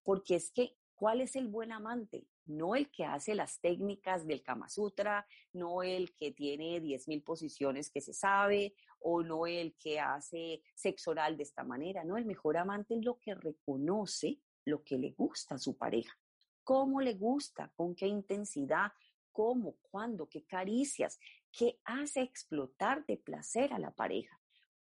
Porque 0.04 0.36
es 0.36 0.52
que 0.52 0.78
¿Cuál 0.96 1.22
es 1.22 1.36
el 1.36 1.48
buen 1.48 1.72
amante? 1.72 2.26
No 2.46 2.76
el 2.76 2.90
que 2.90 3.04
hace 3.04 3.36
las 3.36 3.60
técnicas 3.60 4.26
del 4.26 4.42
Kama 4.42 4.70
Sutra, 4.70 5.28
no 5.52 5.84
el 5.84 6.16
que 6.16 6.32
tiene 6.32 6.82
10.000 6.82 7.24
posiciones 7.24 7.90
que 7.90 8.02
se 8.02 8.14
sabe, 8.14 8.76
o 9.00 9.22
no 9.22 9.46
el 9.46 9.76
que 9.76 10.00
hace 10.00 10.62
sexo 10.74 11.12
oral 11.12 11.38
de 11.38 11.44
esta 11.44 11.64
manera. 11.64 12.04
No, 12.04 12.18
el 12.18 12.26
mejor 12.26 12.58
amante 12.58 12.96
es 12.96 13.04
lo 13.04 13.20
que 13.20 13.36
reconoce 13.36 14.40
lo 14.64 14.84
que 14.84 14.98
le 14.98 15.12
gusta 15.12 15.56
a 15.56 15.60
su 15.60 15.78
pareja. 15.78 16.18
¿Cómo 16.64 17.02
le 17.02 17.14
gusta? 17.14 17.72
¿Con 17.76 17.94
qué 17.94 18.08
intensidad? 18.08 18.92
¿Cómo? 19.32 19.78
¿Cuándo? 19.92 20.28
¿Qué 20.28 20.46
caricias? 20.46 21.20
¿Qué 21.52 21.80
hace 21.84 22.22
explotar 22.22 23.06
de 23.06 23.18
placer 23.18 23.74
a 23.74 23.80
la 23.80 23.92
pareja? 23.92 24.40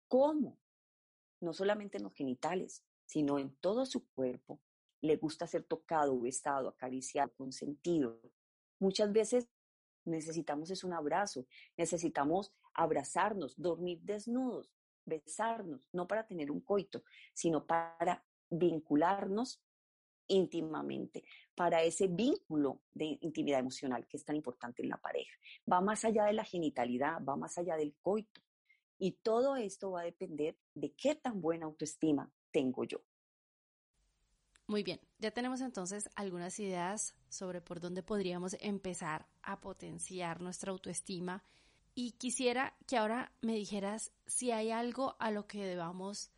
¿Cómo? 0.07 0.59
No 1.41 1.53
solamente 1.53 1.97
en 1.97 2.03
los 2.03 2.14
genitales, 2.14 2.86
sino 3.05 3.39
en 3.39 3.55
todo 3.57 3.86
su 3.86 4.07
cuerpo, 4.09 4.61
le 5.04 5.18
gusta 5.18 5.45
ser 5.45 5.64
tocado, 5.64 6.20
besado, 6.20 6.70
acariciado, 6.70 7.32
consentido. 7.36 8.20
Muchas 8.80 9.12
veces 9.12 9.49
necesitamos 10.06 10.72
es 10.72 10.84
un 10.84 10.93
abrazo, 10.93 11.45
necesitamos 11.78 12.54
abrazarnos, 12.74 13.54
dormir 13.58 13.99
desnudos, 14.01 14.72
besarnos, 15.06 15.82
no 15.91 16.08
para 16.08 16.26
tener 16.26 16.49
un 16.49 16.62
coito, 16.62 17.04
sino 17.34 17.66
para 17.66 18.26
vincularnos 18.49 19.62
íntimamente, 20.28 21.26
para 21.54 21.84
ese 21.84 22.08
vínculo 22.08 22.80
de 22.93 23.18
intimidad 23.22 23.60
emocional 23.60 24.08
que 24.08 24.16
es 24.16 24.24
tan 24.24 24.38
importante 24.38 24.84
en 24.84 24.89
la 24.89 24.97
pareja. 24.97 25.38
Va 25.70 25.82
más 25.82 26.06
allá 26.06 26.26
de 26.26 26.34
la 26.34 26.45
genitalidad, 26.45 27.22
va 27.22 27.36
más 27.36 27.58
allá 27.58 27.76
del 27.76 27.93
coito. 28.01 28.41
Y 28.97 29.12
todo 29.22 29.58
esto 29.58 29.91
va 29.91 30.01
a 30.01 30.06
depender 30.06 30.58
de 30.74 30.93
qué 30.93 31.16
tan 31.16 31.41
buena 31.41 31.66
autoestima 31.66 32.32
tengo 32.51 32.86
yo. 32.86 33.01
Muy 34.68 34.84
bien, 34.84 34.99
ya 35.20 35.32
tenemos 35.32 35.61
entonces 35.61 36.09
algunas 36.16 36.57
ideas 36.59 37.16
sobre 37.28 37.61
por 37.61 37.80
dónde 37.80 38.01
podríamos 38.01 38.55
empezar 38.61 39.28
a 39.41 39.59
potenciar 39.59 40.41
nuestra 40.41 40.72
autoestima 40.72 41.43
y 41.95 42.14
quisiera 42.14 42.76
que 42.88 42.97
ahora 42.97 43.32
me 43.41 43.53
dijeras 43.53 44.11
si 44.26 44.51
hay 44.51 44.72
algo 44.72 45.16
a 45.20 45.32
lo 45.32 45.47
que 45.47 45.66
debamos 45.66 46.32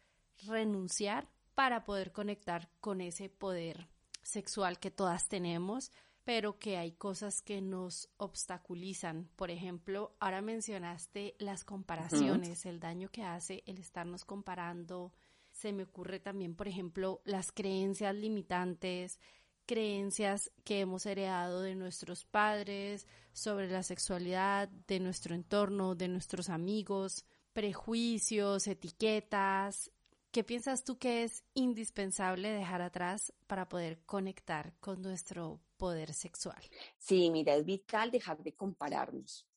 renunciar 0.47 1.29
para 1.53 1.85
poder 1.85 2.11
conectar 2.11 2.69
con 2.81 2.99
ese 2.99 3.29
poder 3.29 3.87
sexual 4.21 4.79
que 4.79 4.91
todas 4.91 5.29
tenemos, 5.29 5.91
pero 6.25 6.57
que 6.59 6.77
hay 6.77 6.91
cosas 6.93 7.41
que 7.41 7.61
nos 7.61 8.09
obstaculizan. 8.17 9.29
Por 9.35 9.51
ejemplo, 9.51 10.15
ahora 10.19 10.41
mencionaste 10.41 11.35
las 11.39 11.63
comparaciones, 11.63 12.65
el 12.65 12.79
daño 12.79 13.09
que 13.09 13.23
hace 13.23 13.63
el 13.67 13.77
estarnos 13.77 14.25
comparando 14.25 15.13
se 15.55 15.71
me 15.71 15.83
ocurre 15.83 16.19
también, 16.19 16.53
por 16.53 16.67
ejemplo, 16.67 17.21
las 17.23 17.53
creencias 17.53 18.13
limitantes, 18.13 19.19
creencias 19.65 20.51
que 20.65 20.81
hemos 20.81 21.05
heredado 21.05 21.61
de 21.61 21.75
nuestros 21.75 22.25
padres 22.25 23.07
sobre 23.31 23.69
la 23.69 23.81
sexualidad, 23.81 24.67
de 24.67 24.99
nuestro 24.99 25.33
entorno, 25.33 25.95
de 25.95 26.09
nuestros 26.09 26.49
amigos, 26.49 27.25
prejuicios, 27.53 28.67
etiquetas. 28.67 29.91
¿Qué 30.29 30.43
piensas 30.43 30.83
tú 30.83 30.97
que 30.97 31.23
es 31.23 31.45
indispensable 31.53 32.49
dejar 32.49 32.81
atrás 32.81 33.33
para 33.47 33.69
poder 33.69 34.01
conectar 34.05 34.73
con 34.81 35.01
nuestro 35.01 35.61
poder 35.77 36.13
sexual? 36.13 36.61
Sí, 36.97 37.29
mira, 37.31 37.55
es 37.55 37.63
vital 37.63 38.11
dejar 38.11 38.43
de 38.43 38.53
compararnos. 38.53 39.47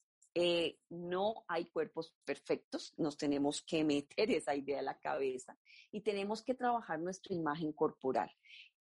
Eh, 0.40 0.78
no 0.88 1.44
hay 1.48 1.64
cuerpos 1.64 2.14
perfectos, 2.24 2.94
nos 2.96 3.16
tenemos 3.16 3.60
que 3.60 3.82
meter 3.82 4.30
esa 4.30 4.54
idea 4.54 4.78
a 4.78 4.82
la 4.82 4.96
cabeza 5.00 5.58
y 5.90 6.02
tenemos 6.02 6.44
que 6.44 6.54
trabajar 6.54 7.00
nuestra 7.00 7.34
imagen 7.34 7.72
corporal. 7.72 8.30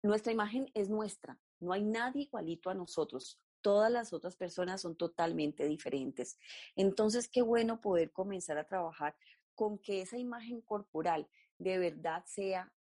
Nuestra 0.01 0.33
imagen 0.33 0.71
es 0.73 0.89
nuestra, 0.89 1.39
no 1.59 1.71
hay 1.71 1.83
nadie 1.83 2.23
igualito 2.23 2.71
a 2.71 2.73
nosotros. 2.73 3.39
Todas 3.61 3.91
las 3.91 4.13
otras 4.13 4.35
personas 4.35 4.81
son 4.81 4.95
totalmente 4.95 5.67
diferentes. 5.67 6.39
Entonces, 6.75 7.29
qué 7.29 7.43
bueno 7.43 7.81
poder 7.81 8.11
comenzar 8.11 8.57
a 8.57 8.67
trabajar 8.67 9.15
con 9.53 9.77
que 9.77 10.01
esa 10.01 10.17
imagen 10.17 10.59
corporal 10.59 11.29
de 11.59 11.77
verdad 11.77 12.23
sea 12.25 12.73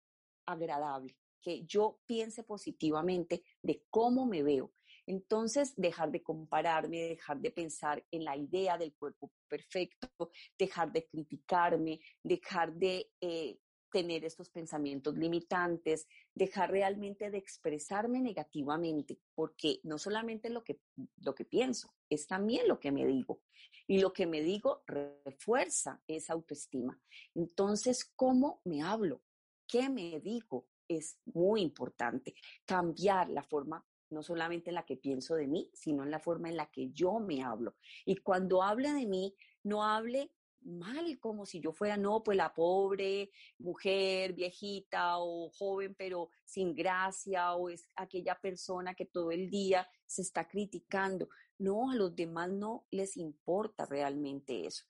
agradable, 0.47 1.19
que 1.43 1.65
yo 1.65 1.99
piense 2.07 2.45
positivamente 2.45 3.43
de 3.63 3.85
cómo 3.91 4.27
me 4.27 4.45
veo, 4.45 4.73
entonces, 5.11 5.75
dejar 5.77 6.13
de 6.13 6.23
compararme, 6.23 7.09
dejar 7.09 7.41
de 7.41 7.51
pensar 7.51 8.05
en 8.13 8.25
la 8.25 8.37
idea 8.37 8.79
del 8.79 8.95
cuerpo 8.95 9.33
perfecto, 9.49 10.31
dejar 10.57 10.93
de 10.93 11.05
criticarme, 11.09 12.01
dejar 12.23 12.73
de 12.73 13.11
eh, 13.21 13.59
tener 13.91 14.25
estos 14.25 14.51
pensamientos 14.51 15.17
limitantes, 15.17 16.07
dejar 16.33 16.71
realmente 16.71 17.29
de 17.29 17.39
expresarme 17.39 18.21
negativamente, 18.21 19.19
porque 19.35 19.81
no 19.83 19.99
solamente 19.99 20.49
lo 20.49 20.63
que, 20.63 20.79
lo 21.17 21.35
que 21.35 21.45
pienso, 21.45 21.93
es 22.09 22.29
también 22.29 22.69
lo 22.69 22.79
que 22.79 22.93
me 22.93 23.05
digo. 23.05 23.43
Y 23.89 23.99
lo 23.99 24.13
que 24.13 24.29
me 24.29 24.43
digo 24.43 24.85
refuerza 24.87 26.01
esa 26.07 26.35
autoestima. 26.35 27.01
Entonces, 27.35 28.05
¿cómo 28.15 28.61
me 28.63 28.81
hablo? 28.83 29.23
¿Qué 29.67 29.89
me 29.89 30.21
digo? 30.21 30.69
Es 30.87 31.19
muy 31.25 31.63
importante. 31.63 32.37
Cambiar 32.65 33.29
la 33.29 33.43
forma 33.43 33.85
no 34.11 34.23
solamente 34.23 34.71
en 34.71 34.75
la 34.75 34.85
que 34.85 34.97
pienso 34.97 35.35
de 35.35 35.47
mí, 35.47 35.71
sino 35.73 36.03
en 36.03 36.11
la 36.11 36.19
forma 36.19 36.49
en 36.49 36.57
la 36.57 36.71
que 36.71 36.91
yo 36.91 37.19
me 37.21 37.43
hablo. 37.43 37.75
Y 38.05 38.17
cuando 38.17 38.63
hable 38.63 38.93
de 38.93 39.07
mí, 39.07 39.35
no 39.63 39.85
hable 39.85 40.31
mal 40.63 41.19
como 41.19 41.47
si 41.47 41.61
yo 41.61 41.73
fuera, 41.73 41.97
no, 41.97 42.23
pues 42.23 42.37
la 42.37 42.53
pobre 42.53 43.31
mujer, 43.59 44.35
viejita 44.35 45.19
o 45.19 45.51
joven, 45.51 45.95
pero 45.95 46.31
sin 46.45 46.75
gracia, 46.75 47.55
o 47.55 47.69
es 47.69 47.89
aquella 47.97 48.39
persona 48.39 48.95
que 48.95 49.07
todo 49.07 49.31
el 49.31 49.49
día 49.49 49.89
se 50.07 50.23
está 50.23 50.47
criticando. 50.47 51.29
No, 51.59 51.91
a 51.91 51.95
los 51.95 52.15
demás 52.15 52.51
no 52.51 52.87
les 52.91 53.17
importa 53.17 53.87
realmente 53.87 54.67
eso. 54.67 54.85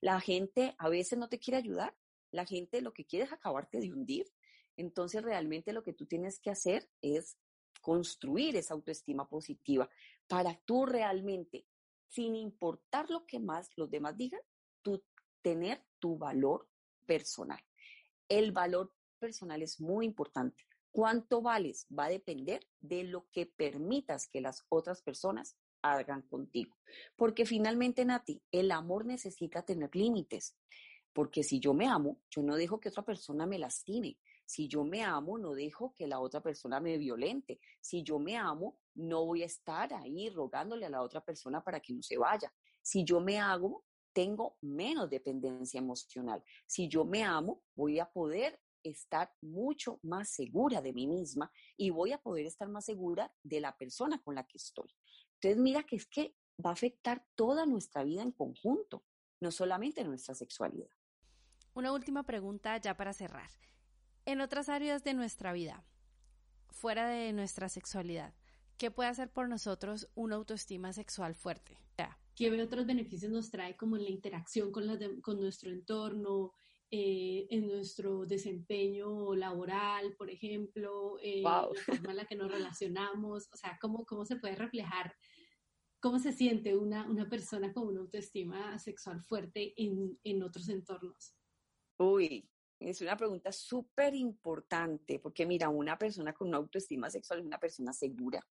La 0.00 0.20
gente 0.20 0.74
a 0.78 0.88
veces 0.88 1.18
no 1.18 1.28
te 1.28 1.38
quiere 1.38 1.58
ayudar, 1.58 1.94
la 2.30 2.44
gente 2.44 2.82
lo 2.82 2.92
que 2.92 3.04
quiere 3.04 3.24
es 3.24 3.32
acabarte 3.32 3.80
de 3.80 3.92
hundir. 3.92 4.26
Entonces 4.76 5.22
realmente 5.22 5.72
lo 5.72 5.82
que 5.82 5.92
tú 5.92 6.06
tienes 6.06 6.38
que 6.38 6.50
hacer 6.50 6.88
es 7.02 7.36
construir 7.88 8.54
esa 8.54 8.74
autoestima 8.74 9.26
positiva 9.26 9.88
para 10.26 10.60
tú 10.66 10.84
realmente, 10.84 11.64
sin 12.06 12.36
importar 12.36 13.08
lo 13.08 13.24
que 13.24 13.40
más 13.40 13.70
los 13.76 13.88
demás 13.88 14.14
digan, 14.14 14.42
tú 14.82 15.02
tener 15.40 15.82
tu 15.98 16.18
valor 16.18 16.68
personal. 17.06 17.58
El 18.28 18.52
valor 18.52 18.92
personal 19.18 19.62
es 19.62 19.80
muy 19.80 20.04
importante. 20.04 20.66
¿Cuánto 20.90 21.40
vales? 21.40 21.86
Va 21.90 22.04
a 22.04 22.10
depender 22.10 22.60
de 22.78 23.04
lo 23.04 23.26
que 23.32 23.46
permitas 23.46 24.28
que 24.28 24.42
las 24.42 24.66
otras 24.68 25.00
personas 25.00 25.56
hagan 25.80 26.20
contigo. 26.20 26.76
Porque 27.16 27.46
finalmente, 27.46 28.04
Nati, 28.04 28.42
el 28.52 28.70
amor 28.70 29.06
necesita 29.06 29.62
tener 29.62 29.96
límites. 29.96 30.58
Porque 31.14 31.42
si 31.42 31.58
yo 31.58 31.72
me 31.72 31.86
amo, 31.86 32.20
yo 32.28 32.42
no 32.42 32.54
dejo 32.56 32.80
que 32.80 32.90
otra 32.90 33.06
persona 33.06 33.46
me 33.46 33.58
lastime. 33.58 34.18
Si 34.48 34.66
yo 34.66 34.82
me 34.82 35.04
amo, 35.04 35.36
no 35.36 35.52
dejo 35.52 35.92
que 35.94 36.06
la 36.06 36.20
otra 36.20 36.40
persona 36.40 36.80
me 36.80 36.96
violente. 36.96 37.60
Si 37.82 38.02
yo 38.02 38.18
me 38.18 38.34
amo, 38.34 38.78
no 38.94 39.26
voy 39.26 39.42
a 39.42 39.46
estar 39.46 39.92
ahí 39.92 40.30
rogándole 40.30 40.86
a 40.86 40.88
la 40.88 41.02
otra 41.02 41.22
persona 41.22 41.62
para 41.62 41.80
que 41.80 41.92
no 41.92 42.02
se 42.02 42.16
vaya. 42.16 42.50
Si 42.80 43.04
yo 43.04 43.20
me 43.20 43.38
hago, 43.38 43.84
tengo 44.14 44.56
menos 44.62 45.10
dependencia 45.10 45.76
emocional. 45.76 46.42
Si 46.66 46.88
yo 46.88 47.04
me 47.04 47.22
amo, 47.22 47.62
voy 47.76 47.98
a 47.98 48.10
poder 48.10 48.58
estar 48.82 49.30
mucho 49.42 50.00
más 50.02 50.30
segura 50.30 50.80
de 50.80 50.94
mí 50.94 51.06
misma 51.06 51.52
y 51.76 51.90
voy 51.90 52.12
a 52.12 52.22
poder 52.22 52.46
estar 52.46 52.70
más 52.70 52.86
segura 52.86 53.30
de 53.42 53.60
la 53.60 53.76
persona 53.76 54.18
con 54.22 54.34
la 54.34 54.44
que 54.44 54.56
estoy. 54.56 54.88
Entonces, 55.34 55.60
mira 55.60 55.82
que 55.82 55.96
es 55.96 56.06
que 56.06 56.34
va 56.64 56.70
a 56.70 56.72
afectar 56.72 57.22
toda 57.34 57.66
nuestra 57.66 58.02
vida 58.02 58.22
en 58.22 58.32
conjunto, 58.32 59.04
no 59.42 59.50
solamente 59.50 60.02
nuestra 60.04 60.34
sexualidad. 60.34 60.88
Una 61.74 61.92
última 61.92 62.22
pregunta 62.22 62.78
ya 62.78 62.96
para 62.96 63.12
cerrar 63.12 63.50
en 64.28 64.42
otras 64.42 64.68
áreas 64.68 65.04
de 65.04 65.14
nuestra 65.14 65.54
vida, 65.54 65.82
fuera 66.68 67.08
de 67.08 67.32
nuestra 67.32 67.70
sexualidad, 67.70 68.34
¿qué 68.76 68.90
puede 68.90 69.08
hacer 69.08 69.30
por 69.30 69.48
nosotros 69.48 70.10
una 70.14 70.36
autoestima 70.36 70.92
sexual 70.92 71.34
fuerte? 71.34 71.78
¿Qué 72.34 72.62
otros 72.62 72.84
beneficios 72.84 73.32
nos 73.32 73.50
trae 73.50 73.74
como 73.74 73.96
en 73.96 74.04
la 74.04 74.10
interacción 74.10 74.70
con, 74.70 74.84
con 75.22 75.40
nuestro 75.40 75.70
entorno, 75.70 76.52
eh, 76.90 77.46
en 77.48 77.68
nuestro 77.68 78.26
desempeño 78.26 79.34
laboral, 79.34 80.14
por 80.14 80.28
ejemplo, 80.28 81.18
eh, 81.22 81.40
la 81.40 81.70
forma 81.86 82.10
en 82.10 82.16
la 82.18 82.26
que 82.26 82.36
nos 82.36 82.52
relacionamos? 82.52 83.48
O 83.50 83.56
sea, 83.56 83.78
¿cómo, 83.80 84.04
cómo 84.04 84.26
se 84.26 84.36
puede 84.36 84.56
reflejar? 84.56 85.16
¿Cómo 86.00 86.18
se 86.18 86.32
siente 86.32 86.76
una, 86.76 87.08
una 87.08 87.30
persona 87.30 87.72
con 87.72 87.88
una 87.88 88.00
autoestima 88.00 88.78
sexual 88.78 89.22
fuerte 89.22 89.72
en, 89.82 90.20
en 90.22 90.42
otros 90.42 90.68
entornos? 90.68 91.34
Uy, 91.96 92.48
es 92.80 93.00
una 93.00 93.16
pregunta 93.16 93.50
súper 93.52 94.14
importante 94.14 95.18
porque 95.18 95.46
mira, 95.46 95.68
una 95.68 95.98
persona 95.98 96.32
con 96.32 96.48
una 96.48 96.58
autoestima 96.58 97.10
sexual 97.10 97.40
es 97.40 97.46
una 97.46 97.58
persona 97.58 97.92
segura, 97.92 98.46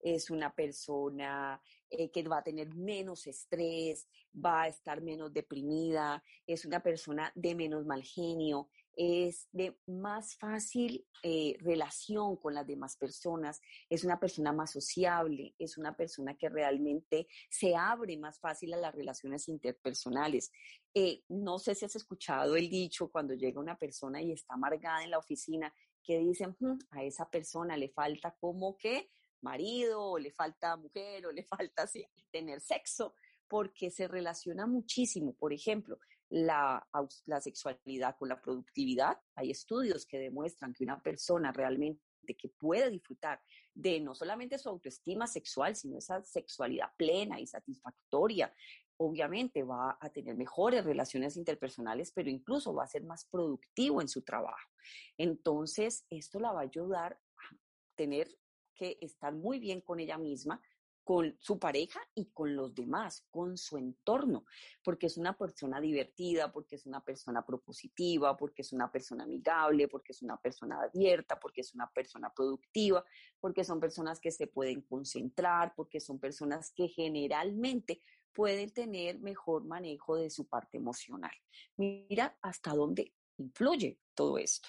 es 0.00 0.30
una 0.30 0.54
persona 0.54 1.60
eh, 1.90 2.10
que 2.10 2.22
va 2.22 2.38
a 2.38 2.44
tener 2.44 2.74
menos 2.74 3.26
estrés, 3.26 4.08
va 4.34 4.62
a 4.62 4.68
estar 4.68 5.00
menos 5.00 5.32
deprimida, 5.32 6.22
es 6.46 6.64
una 6.64 6.80
persona 6.80 7.32
de 7.34 7.54
menos 7.54 7.84
mal 7.84 8.02
genio, 8.02 8.68
es 8.96 9.48
de 9.52 9.78
más 9.86 10.36
fácil 10.36 11.06
eh, 11.22 11.56
relación 11.60 12.36
con 12.36 12.54
las 12.54 12.66
demás 12.66 12.96
personas, 12.96 13.60
es 13.88 14.04
una 14.04 14.20
persona 14.20 14.52
más 14.52 14.72
sociable, 14.72 15.54
es 15.58 15.78
una 15.78 15.96
persona 15.96 16.36
que 16.36 16.48
realmente 16.48 17.26
se 17.50 17.74
abre 17.74 18.16
más 18.16 18.38
fácil 18.40 18.74
a 18.74 18.78
las 18.78 18.94
relaciones 18.94 19.48
interpersonales. 19.48 20.52
Eh, 20.94 21.22
no 21.28 21.58
sé 21.58 21.74
si 21.74 21.84
has 21.84 21.96
escuchado 21.96 22.56
el 22.56 22.68
dicho 22.68 23.10
cuando 23.10 23.34
llega 23.34 23.60
una 23.60 23.78
persona 23.78 24.20
y 24.20 24.32
está 24.32 24.54
amargada 24.54 25.02
en 25.04 25.10
la 25.10 25.18
oficina, 25.18 25.72
que 26.02 26.18
dicen, 26.18 26.56
hmm, 26.58 26.78
a 26.90 27.04
esa 27.04 27.30
persona 27.30 27.76
le 27.76 27.88
falta 27.88 28.36
como 28.40 28.76
que 28.76 29.10
marido, 29.42 30.00
o 30.02 30.18
le 30.18 30.30
falta 30.30 30.76
mujer, 30.76 31.26
o 31.26 31.32
le 31.32 31.44
falta 31.68 31.82
así, 31.82 32.04
tener 32.30 32.60
sexo, 32.60 33.14
porque 33.48 33.90
se 33.90 34.08
relaciona 34.08 34.66
muchísimo. 34.66 35.34
Por 35.34 35.52
ejemplo, 35.52 35.98
la, 36.32 36.88
la 37.26 37.40
sexualidad 37.40 38.16
con 38.18 38.30
la 38.30 38.40
productividad. 38.40 39.20
Hay 39.34 39.50
estudios 39.50 40.06
que 40.06 40.18
demuestran 40.18 40.72
que 40.72 40.82
una 40.82 41.00
persona 41.02 41.52
realmente 41.52 42.00
que 42.38 42.48
puede 42.48 42.88
disfrutar 42.88 43.42
de 43.74 44.00
no 44.00 44.14
solamente 44.14 44.56
su 44.56 44.70
autoestima 44.70 45.26
sexual, 45.26 45.76
sino 45.76 45.98
esa 45.98 46.22
sexualidad 46.22 46.90
plena 46.96 47.38
y 47.38 47.46
satisfactoria, 47.46 48.54
obviamente 48.96 49.62
va 49.62 49.98
a 50.00 50.08
tener 50.08 50.36
mejores 50.36 50.84
relaciones 50.84 51.36
interpersonales, 51.36 52.12
pero 52.12 52.30
incluso 52.30 52.72
va 52.72 52.84
a 52.84 52.88
ser 52.88 53.04
más 53.04 53.26
productivo 53.26 54.00
en 54.00 54.08
su 54.08 54.22
trabajo. 54.22 54.70
Entonces, 55.18 56.06
esto 56.08 56.40
la 56.40 56.52
va 56.52 56.60
a 56.60 56.64
ayudar 56.64 57.12
a 57.36 57.56
tener 57.94 58.28
que 58.74 58.96
estar 59.02 59.34
muy 59.34 59.58
bien 59.58 59.82
con 59.82 60.00
ella 60.00 60.16
misma, 60.16 60.62
con 61.04 61.36
su 61.40 61.58
pareja 61.58 62.00
y 62.14 62.26
con 62.26 62.54
los 62.54 62.74
demás, 62.74 63.26
con 63.30 63.56
su 63.56 63.76
entorno, 63.76 64.44
porque 64.84 65.06
es 65.06 65.16
una 65.16 65.36
persona 65.36 65.80
divertida, 65.80 66.52
porque 66.52 66.76
es 66.76 66.86
una 66.86 67.04
persona 67.04 67.44
propositiva, 67.44 68.36
porque 68.36 68.62
es 68.62 68.72
una 68.72 68.90
persona 68.90 69.24
amigable, 69.24 69.88
porque 69.88 70.12
es 70.12 70.22
una 70.22 70.36
persona 70.36 70.80
abierta, 70.80 71.40
porque 71.40 71.62
es 71.62 71.74
una 71.74 71.90
persona 71.90 72.32
productiva, 72.32 73.04
porque 73.40 73.64
son 73.64 73.80
personas 73.80 74.20
que 74.20 74.30
se 74.30 74.46
pueden 74.46 74.82
concentrar, 74.82 75.74
porque 75.74 76.00
son 76.00 76.18
personas 76.18 76.72
que 76.72 76.88
generalmente 76.88 78.00
pueden 78.32 78.72
tener 78.72 79.18
mejor 79.20 79.64
manejo 79.64 80.16
de 80.16 80.30
su 80.30 80.46
parte 80.46 80.78
emocional. 80.78 81.32
Mira 81.76 82.38
hasta 82.40 82.74
dónde 82.74 83.14
influye 83.36 83.98
todo 84.14 84.38
esto. 84.38 84.68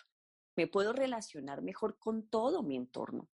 Me 0.55 0.67
puedo 0.67 0.93
relacionar 0.93 1.61
mejor 1.61 1.97
con 1.97 2.27
todo 2.27 2.61
mi 2.63 2.75
entorno. 2.75 3.29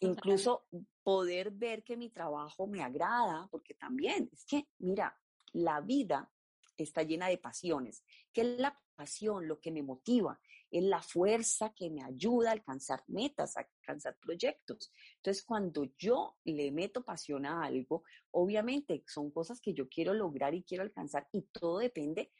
Incluso 0.00 0.66
poder 1.02 1.50
ver 1.50 1.84
que 1.84 1.96
mi 1.96 2.10
trabajo 2.10 2.66
me 2.66 2.82
agrada, 2.82 3.48
porque 3.50 3.74
también 3.74 4.28
es 4.32 4.44
que, 4.44 4.68
mira, 4.78 5.18
la 5.52 5.80
vida 5.80 6.30
está 6.76 7.02
llena 7.02 7.28
de 7.28 7.38
pasiones. 7.38 8.04
¿Qué 8.32 8.40
es 8.40 8.58
la 8.58 8.78
pasión? 8.96 9.46
Lo 9.46 9.60
que 9.60 9.70
me 9.70 9.82
motiva, 9.82 10.40
es 10.70 10.82
la 10.82 11.00
fuerza 11.00 11.72
que 11.72 11.88
me 11.88 12.02
ayuda 12.02 12.48
a 12.48 12.52
alcanzar 12.52 13.04
metas, 13.06 13.56
a 13.56 13.60
alcanzar 13.60 14.16
proyectos. 14.18 14.90
Entonces, 15.16 15.44
cuando 15.44 15.84
yo 15.96 16.36
le 16.44 16.72
meto 16.72 17.04
pasión 17.04 17.46
a 17.46 17.64
algo, 17.64 18.02
obviamente 18.32 19.04
son 19.06 19.30
cosas 19.30 19.60
que 19.60 19.72
yo 19.72 19.88
quiero 19.88 20.14
lograr 20.14 20.54
y 20.54 20.64
quiero 20.64 20.82
alcanzar 20.82 21.28
y 21.30 21.42
todo 21.42 21.78
depende 21.78 22.32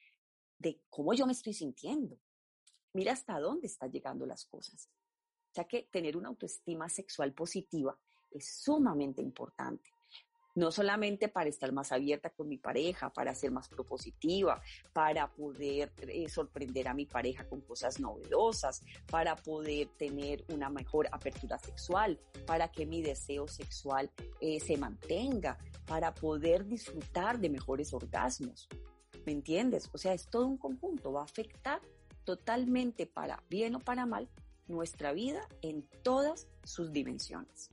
de 0.58 0.82
cómo 0.90 1.14
yo 1.14 1.26
me 1.26 1.32
estoy 1.32 1.54
sintiendo. 1.54 2.18
Mira 2.92 3.12
hasta 3.12 3.38
dónde 3.38 3.66
están 3.68 3.92
llegando 3.92 4.26
las 4.26 4.44
cosas. 4.46 4.90
O 5.54 5.62
sea 5.62 5.68
que 5.68 5.84
tener 5.84 6.16
una 6.16 6.30
autoestima 6.30 6.88
sexual 6.88 7.32
positiva 7.32 7.96
es 8.32 8.44
sumamente 8.60 9.22
importante. 9.22 9.88
No 10.56 10.72
solamente 10.72 11.28
para 11.28 11.48
estar 11.48 11.70
más 11.70 11.92
abierta 11.92 12.30
con 12.30 12.48
mi 12.48 12.58
pareja, 12.58 13.12
para 13.12 13.36
ser 13.36 13.52
más 13.52 13.68
propositiva, 13.68 14.60
para 14.92 15.32
poder 15.32 15.92
eh, 16.08 16.28
sorprender 16.28 16.88
a 16.88 16.94
mi 16.94 17.06
pareja 17.06 17.48
con 17.48 17.60
cosas 17.60 18.00
novedosas, 18.00 18.82
para 19.08 19.36
poder 19.36 19.90
tener 19.96 20.44
una 20.48 20.70
mejor 20.70 21.06
apertura 21.12 21.56
sexual, 21.60 22.18
para 22.46 22.72
que 22.72 22.84
mi 22.84 23.00
deseo 23.00 23.46
sexual 23.46 24.10
eh, 24.40 24.58
se 24.58 24.76
mantenga, 24.76 25.56
para 25.86 26.12
poder 26.12 26.66
disfrutar 26.66 27.38
de 27.38 27.48
mejores 27.48 27.94
orgasmos. 27.94 28.68
¿Me 29.24 29.30
entiendes? 29.30 29.88
O 29.92 29.98
sea, 29.98 30.14
es 30.14 30.26
todo 30.26 30.48
un 30.48 30.58
conjunto, 30.58 31.12
va 31.12 31.20
a 31.20 31.24
afectar 31.24 31.80
totalmente 32.24 33.06
para 33.06 33.40
bien 33.48 33.76
o 33.76 33.78
para 33.78 34.04
mal 34.04 34.28
nuestra 34.68 35.12
vida 35.12 35.40
en 35.62 35.86
todas 36.02 36.46
sus 36.62 36.92
dimensiones. 36.92 37.70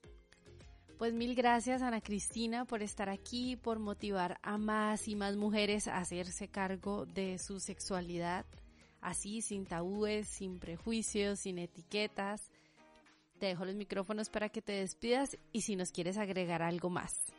Pues 0.98 1.14
mil 1.14 1.34
gracias 1.34 1.82
Ana 1.82 2.00
Cristina 2.00 2.66
por 2.66 2.84
estar 2.84 3.10
aquí, 3.10 3.56
por 3.56 3.80
motivar 3.80 4.38
a 4.44 4.58
más 4.60 5.08
y 5.08 5.16
más 5.16 5.36
mujeres 5.36 5.88
a 5.88 5.98
hacerse 5.98 6.48
cargo 6.48 7.08
de 7.08 7.40
su 7.40 7.60
sexualidad, 7.60 8.46
así 9.02 9.42
sin 9.42 9.66
tabúes, 9.66 10.28
sin 10.28 10.60
prejuicios, 10.60 11.40
sin 11.40 11.58
etiquetas. 11.58 12.52
Te 13.40 13.48
dejo 13.48 13.66
los 13.66 13.74
micrófonos 13.74 14.30
para 14.30 14.50
que 14.50 14.62
te 14.62 14.74
despidas 14.74 15.38
y 15.52 15.62
si 15.62 15.76
nos 15.76 15.92
quieres 15.92 16.18
agregar 16.18 16.62
algo 16.62 16.92
más. 16.92 17.34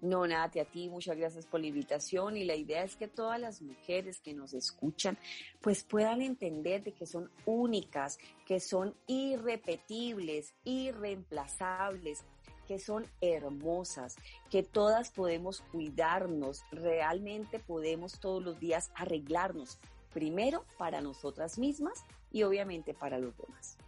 No, 0.00 0.26
Nati, 0.26 0.60
a 0.60 0.64
ti 0.64 0.88
muchas 0.88 1.16
gracias 1.16 1.46
por 1.46 1.60
la 1.60 1.66
invitación 1.66 2.36
y 2.36 2.44
la 2.44 2.54
idea 2.54 2.84
es 2.84 2.94
que 2.94 3.08
todas 3.08 3.40
las 3.40 3.60
mujeres 3.60 4.20
que 4.20 4.32
nos 4.32 4.54
escuchan 4.54 5.18
pues 5.60 5.82
puedan 5.82 6.22
entender 6.22 6.84
de 6.84 6.92
que 6.92 7.04
son 7.04 7.30
únicas, 7.46 8.18
que 8.46 8.60
son 8.60 8.94
irrepetibles, 9.08 10.54
irreemplazables, 10.62 12.24
que 12.68 12.78
son 12.78 13.06
hermosas, 13.20 14.14
que 14.50 14.62
todas 14.62 15.10
podemos 15.10 15.62
cuidarnos, 15.72 16.62
realmente 16.70 17.58
podemos 17.58 18.20
todos 18.20 18.42
los 18.42 18.60
días 18.60 18.92
arreglarnos, 18.94 19.78
primero 20.12 20.64
para 20.76 21.00
nosotras 21.00 21.58
mismas 21.58 22.04
y 22.30 22.44
obviamente 22.44 22.94
para 22.94 23.18
los 23.18 23.36
demás. 23.36 23.78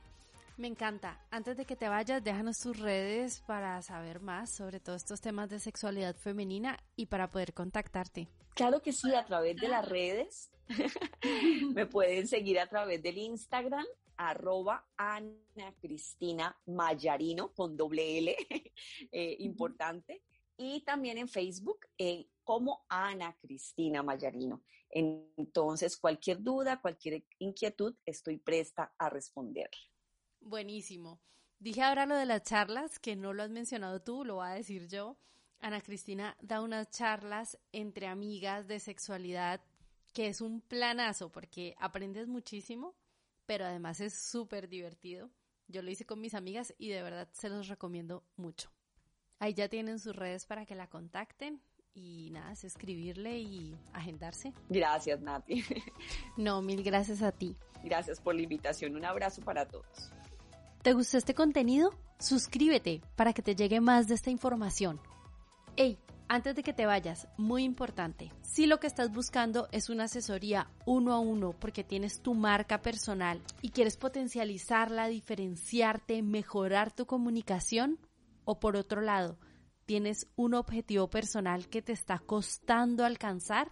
Me 0.61 0.69
encanta. 0.69 1.19
Antes 1.31 1.57
de 1.57 1.65
que 1.65 1.75
te 1.75 1.89
vayas, 1.89 2.23
déjanos 2.23 2.59
tus 2.59 2.79
redes 2.79 3.41
para 3.47 3.81
saber 3.81 4.21
más 4.21 4.51
sobre 4.51 4.79
todos 4.79 5.01
estos 5.01 5.23
temas 5.23 5.49
de 5.49 5.59
sexualidad 5.59 6.15
femenina 6.15 6.79
y 6.97 7.07
para 7.07 7.31
poder 7.31 7.55
contactarte. 7.55 8.29
Claro 8.55 8.83
que 8.83 8.93
sí, 8.93 9.15
a 9.15 9.25
través 9.25 9.57
de 9.57 9.69
las 9.69 9.89
redes. 9.89 10.51
Me 11.75 11.87
pueden 11.87 12.29
seguir 12.29 12.61
a 12.61 12.67
través 12.67 13.03
del 13.03 13.17
Instagram, 13.17 13.87
arroba 14.19 14.87
Ana 14.99 15.75
Cristina 15.81 16.55
Mayarino 16.67 17.55
con 17.55 17.75
doble 17.75 18.19
L, 18.19 18.37
eh, 19.13 19.37
importante. 19.39 20.25
Y 20.59 20.83
también 20.85 21.17
en 21.17 21.29
Facebook 21.29 21.87
eh, 21.97 22.27
como 22.45 22.85
Ana 22.91 23.35
Cristina 23.41 24.03
Mayarino. 24.03 24.63
Entonces, 24.91 25.97
cualquier 25.97 26.43
duda, 26.43 26.83
cualquier 26.83 27.25
inquietud, 27.39 27.95
estoy 28.05 28.37
presta 28.37 28.93
a 28.99 29.09
responder. 29.09 29.71
Buenísimo. 30.41 31.21
Dije 31.59 31.83
ahora 31.83 32.07
lo 32.07 32.17
de 32.17 32.27
las 32.27 32.43
charlas, 32.43 32.99
que 32.99 33.17
no 33.17 33.33
lo 33.33 33.43
has 33.43 33.51
mencionado 33.51 34.01
tú, 34.01 34.25
lo 34.25 34.37
voy 34.37 34.49
a 34.49 34.55
decir 34.55 34.89
yo. 34.89 35.19
Ana 35.61 35.81
Cristina 35.83 36.37
da 36.41 36.63
unas 36.63 36.91
charlas 36.91 37.59
entre 37.73 38.07
amigas 38.07 38.67
de 38.67 38.81
sexualidad, 38.81 39.61
que 40.15 40.29
es 40.29 40.41
un 40.41 40.63
planazo 40.63 41.31
porque 41.31 41.75
aprendes 41.79 42.29
muchísimo, 42.29 42.97
pero 43.45 43.67
además 43.67 44.01
es 44.01 44.15
súper 44.15 44.69
divertido. 44.69 45.31
Yo 45.69 45.83
lo 45.83 45.91
hice 45.91 46.07
con 46.07 46.21
mis 46.21 46.35
amigas 46.35 46.75
y 46.79 46.89
de 46.89 47.03
verdad 47.03 47.29
se 47.33 47.51
los 47.51 47.69
recomiendo 47.69 48.25
mucho. 48.37 48.73
Ahí 49.39 49.53
ya 49.53 49.69
tienen 49.69 49.99
sus 49.99 50.17
redes 50.17 50.47
para 50.47 50.65
que 50.65 50.75
la 50.75 50.89
contacten 50.89 51.63
y 51.93 52.31
nada, 52.31 52.53
es 52.53 52.65
escribirle 52.65 53.39
y 53.39 53.77
agendarse. 53.93 54.55
Gracias, 54.69 55.21
Nati. 55.21 55.65
No, 56.37 56.63
mil 56.63 56.83
gracias 56.83 57.21
a 57.23 57.33
ti. 57.33 57.57
Gracias 57.85 58.21
por 58.21 58.35
la 58.35 58.43
invitación. 58.43 58.97
Un 58.97 59.05
abrazo 59.05 59.43
para 59.43 59.67
todos. 59.67 60.13
¿Te 60.83 60.95
gustó 60.95 61.19
este 61.19 61.35
contenido? 61.35 61.91
Suscríbete 62.19 63.03
para 63.15 63.35
que 63.35 63.43
te 63.43 63.55
llegue 63.55 63.83
más 63.83 64.09
de 64.09 64.15
esta 64.15 64.31
información. 64.31 64.99
Hey, 65.77 65.99
antes 66.27 66.57
de 66.57 66.63
que 66.63 66.73
te 66.73 66.87
vayas, 66.87 67.29
muy 67.37 67.65
importante, 67.65 68.33
si 68.41 68.65
lo 68.65 68.81
que 68.81 68.87
estás 68.87 69.13
buscando 69.13 69.69
es 69.73 69.91
una 69.91 70.05
asesoría 70.05 70.71
uno 70.87 71.13
a 71.13 71.19
uno 71.19 71.53
porque 71.53 71.85
tienes 71.85 72.23
tu 72.23 72.33
marca 72.33 72.81
personal 72.81 73.43
y 73.61 73.73
quieres 73.73 73.99
potencializarla, 73.99 75.09
diferenciarte, 75.09 76.23
mejorar 76.23 76.93
tu 76.93 77.05
comunicación, 77.05 77.99
o 78.47 78.59
por 78.59 78.75
otro 78.77 79.03
lado, 79.03 79.39
tienes 79.85 80.29
un 80.35 80.55
objetivo 80.55 81.11
personal 81.11 81.69
que 81.69 81.83
te 81.83 81.93
está 81.93 82.21
costando 82.21 83.05
alcanzar, 83.05 83.71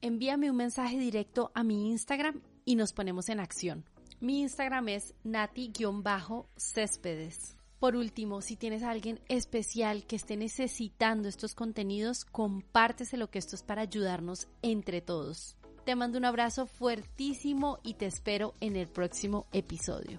envíame 0.00 0.48
un 0.48 0.58
mensaje 0.58 0.96
directo 0.96 1.50
a 1.56 1.64
mi 1.64 1.90
Instagram 1.90 2.40
y 2.64 2.76
nos 2.76 2.92
ponemos 2.92 3.30
en 3.30 3.40
acción. 3.40 3.84
Mi 4.20 4.40
Instagram 4.40 4.88
es 4.88 5.14
nati-céspedes. 5.24 7.56
Por 7.78 7.94
último, 7.94 8.40
si 8.40 8.56
tienes 8.56 8.82
a 8.82 8.90
alguien 8.90 9.20
especial 9.28 10.06
que 10.06 10.16
esté 10.16 10.38
necesitando 10.38 11.28
estos 11.28 11.54
contenidos, 11.54 12.24
compárteselo 12.24 13.30
que 13.30 13.38
esto 13.38 13.54
es 13.54 13.62
para 13.62 13.82
ayudarnos 13.82 14.48
entre 14.62 15.02
todos. 15.02 15.58
Te 15.84 15.94
mando 15.94 16.16
un 16.16 16.24
abrazo 16.24 16.64
fuertísimo 16.66 17.80
y 17.82 17.92
te 17.94 18.06
espero 18.06 18.54
en 18.60 18.76
el 18.76 18.88
próximo 18.88 19.46
episodio. 19.52 20.18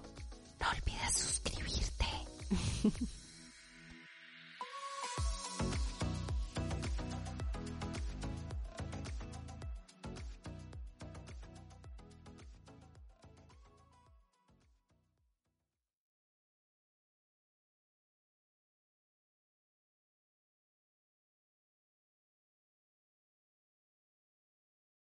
No 0.60 0.68
olvides 0.70 1.14
suscribirte. 1.14 2.06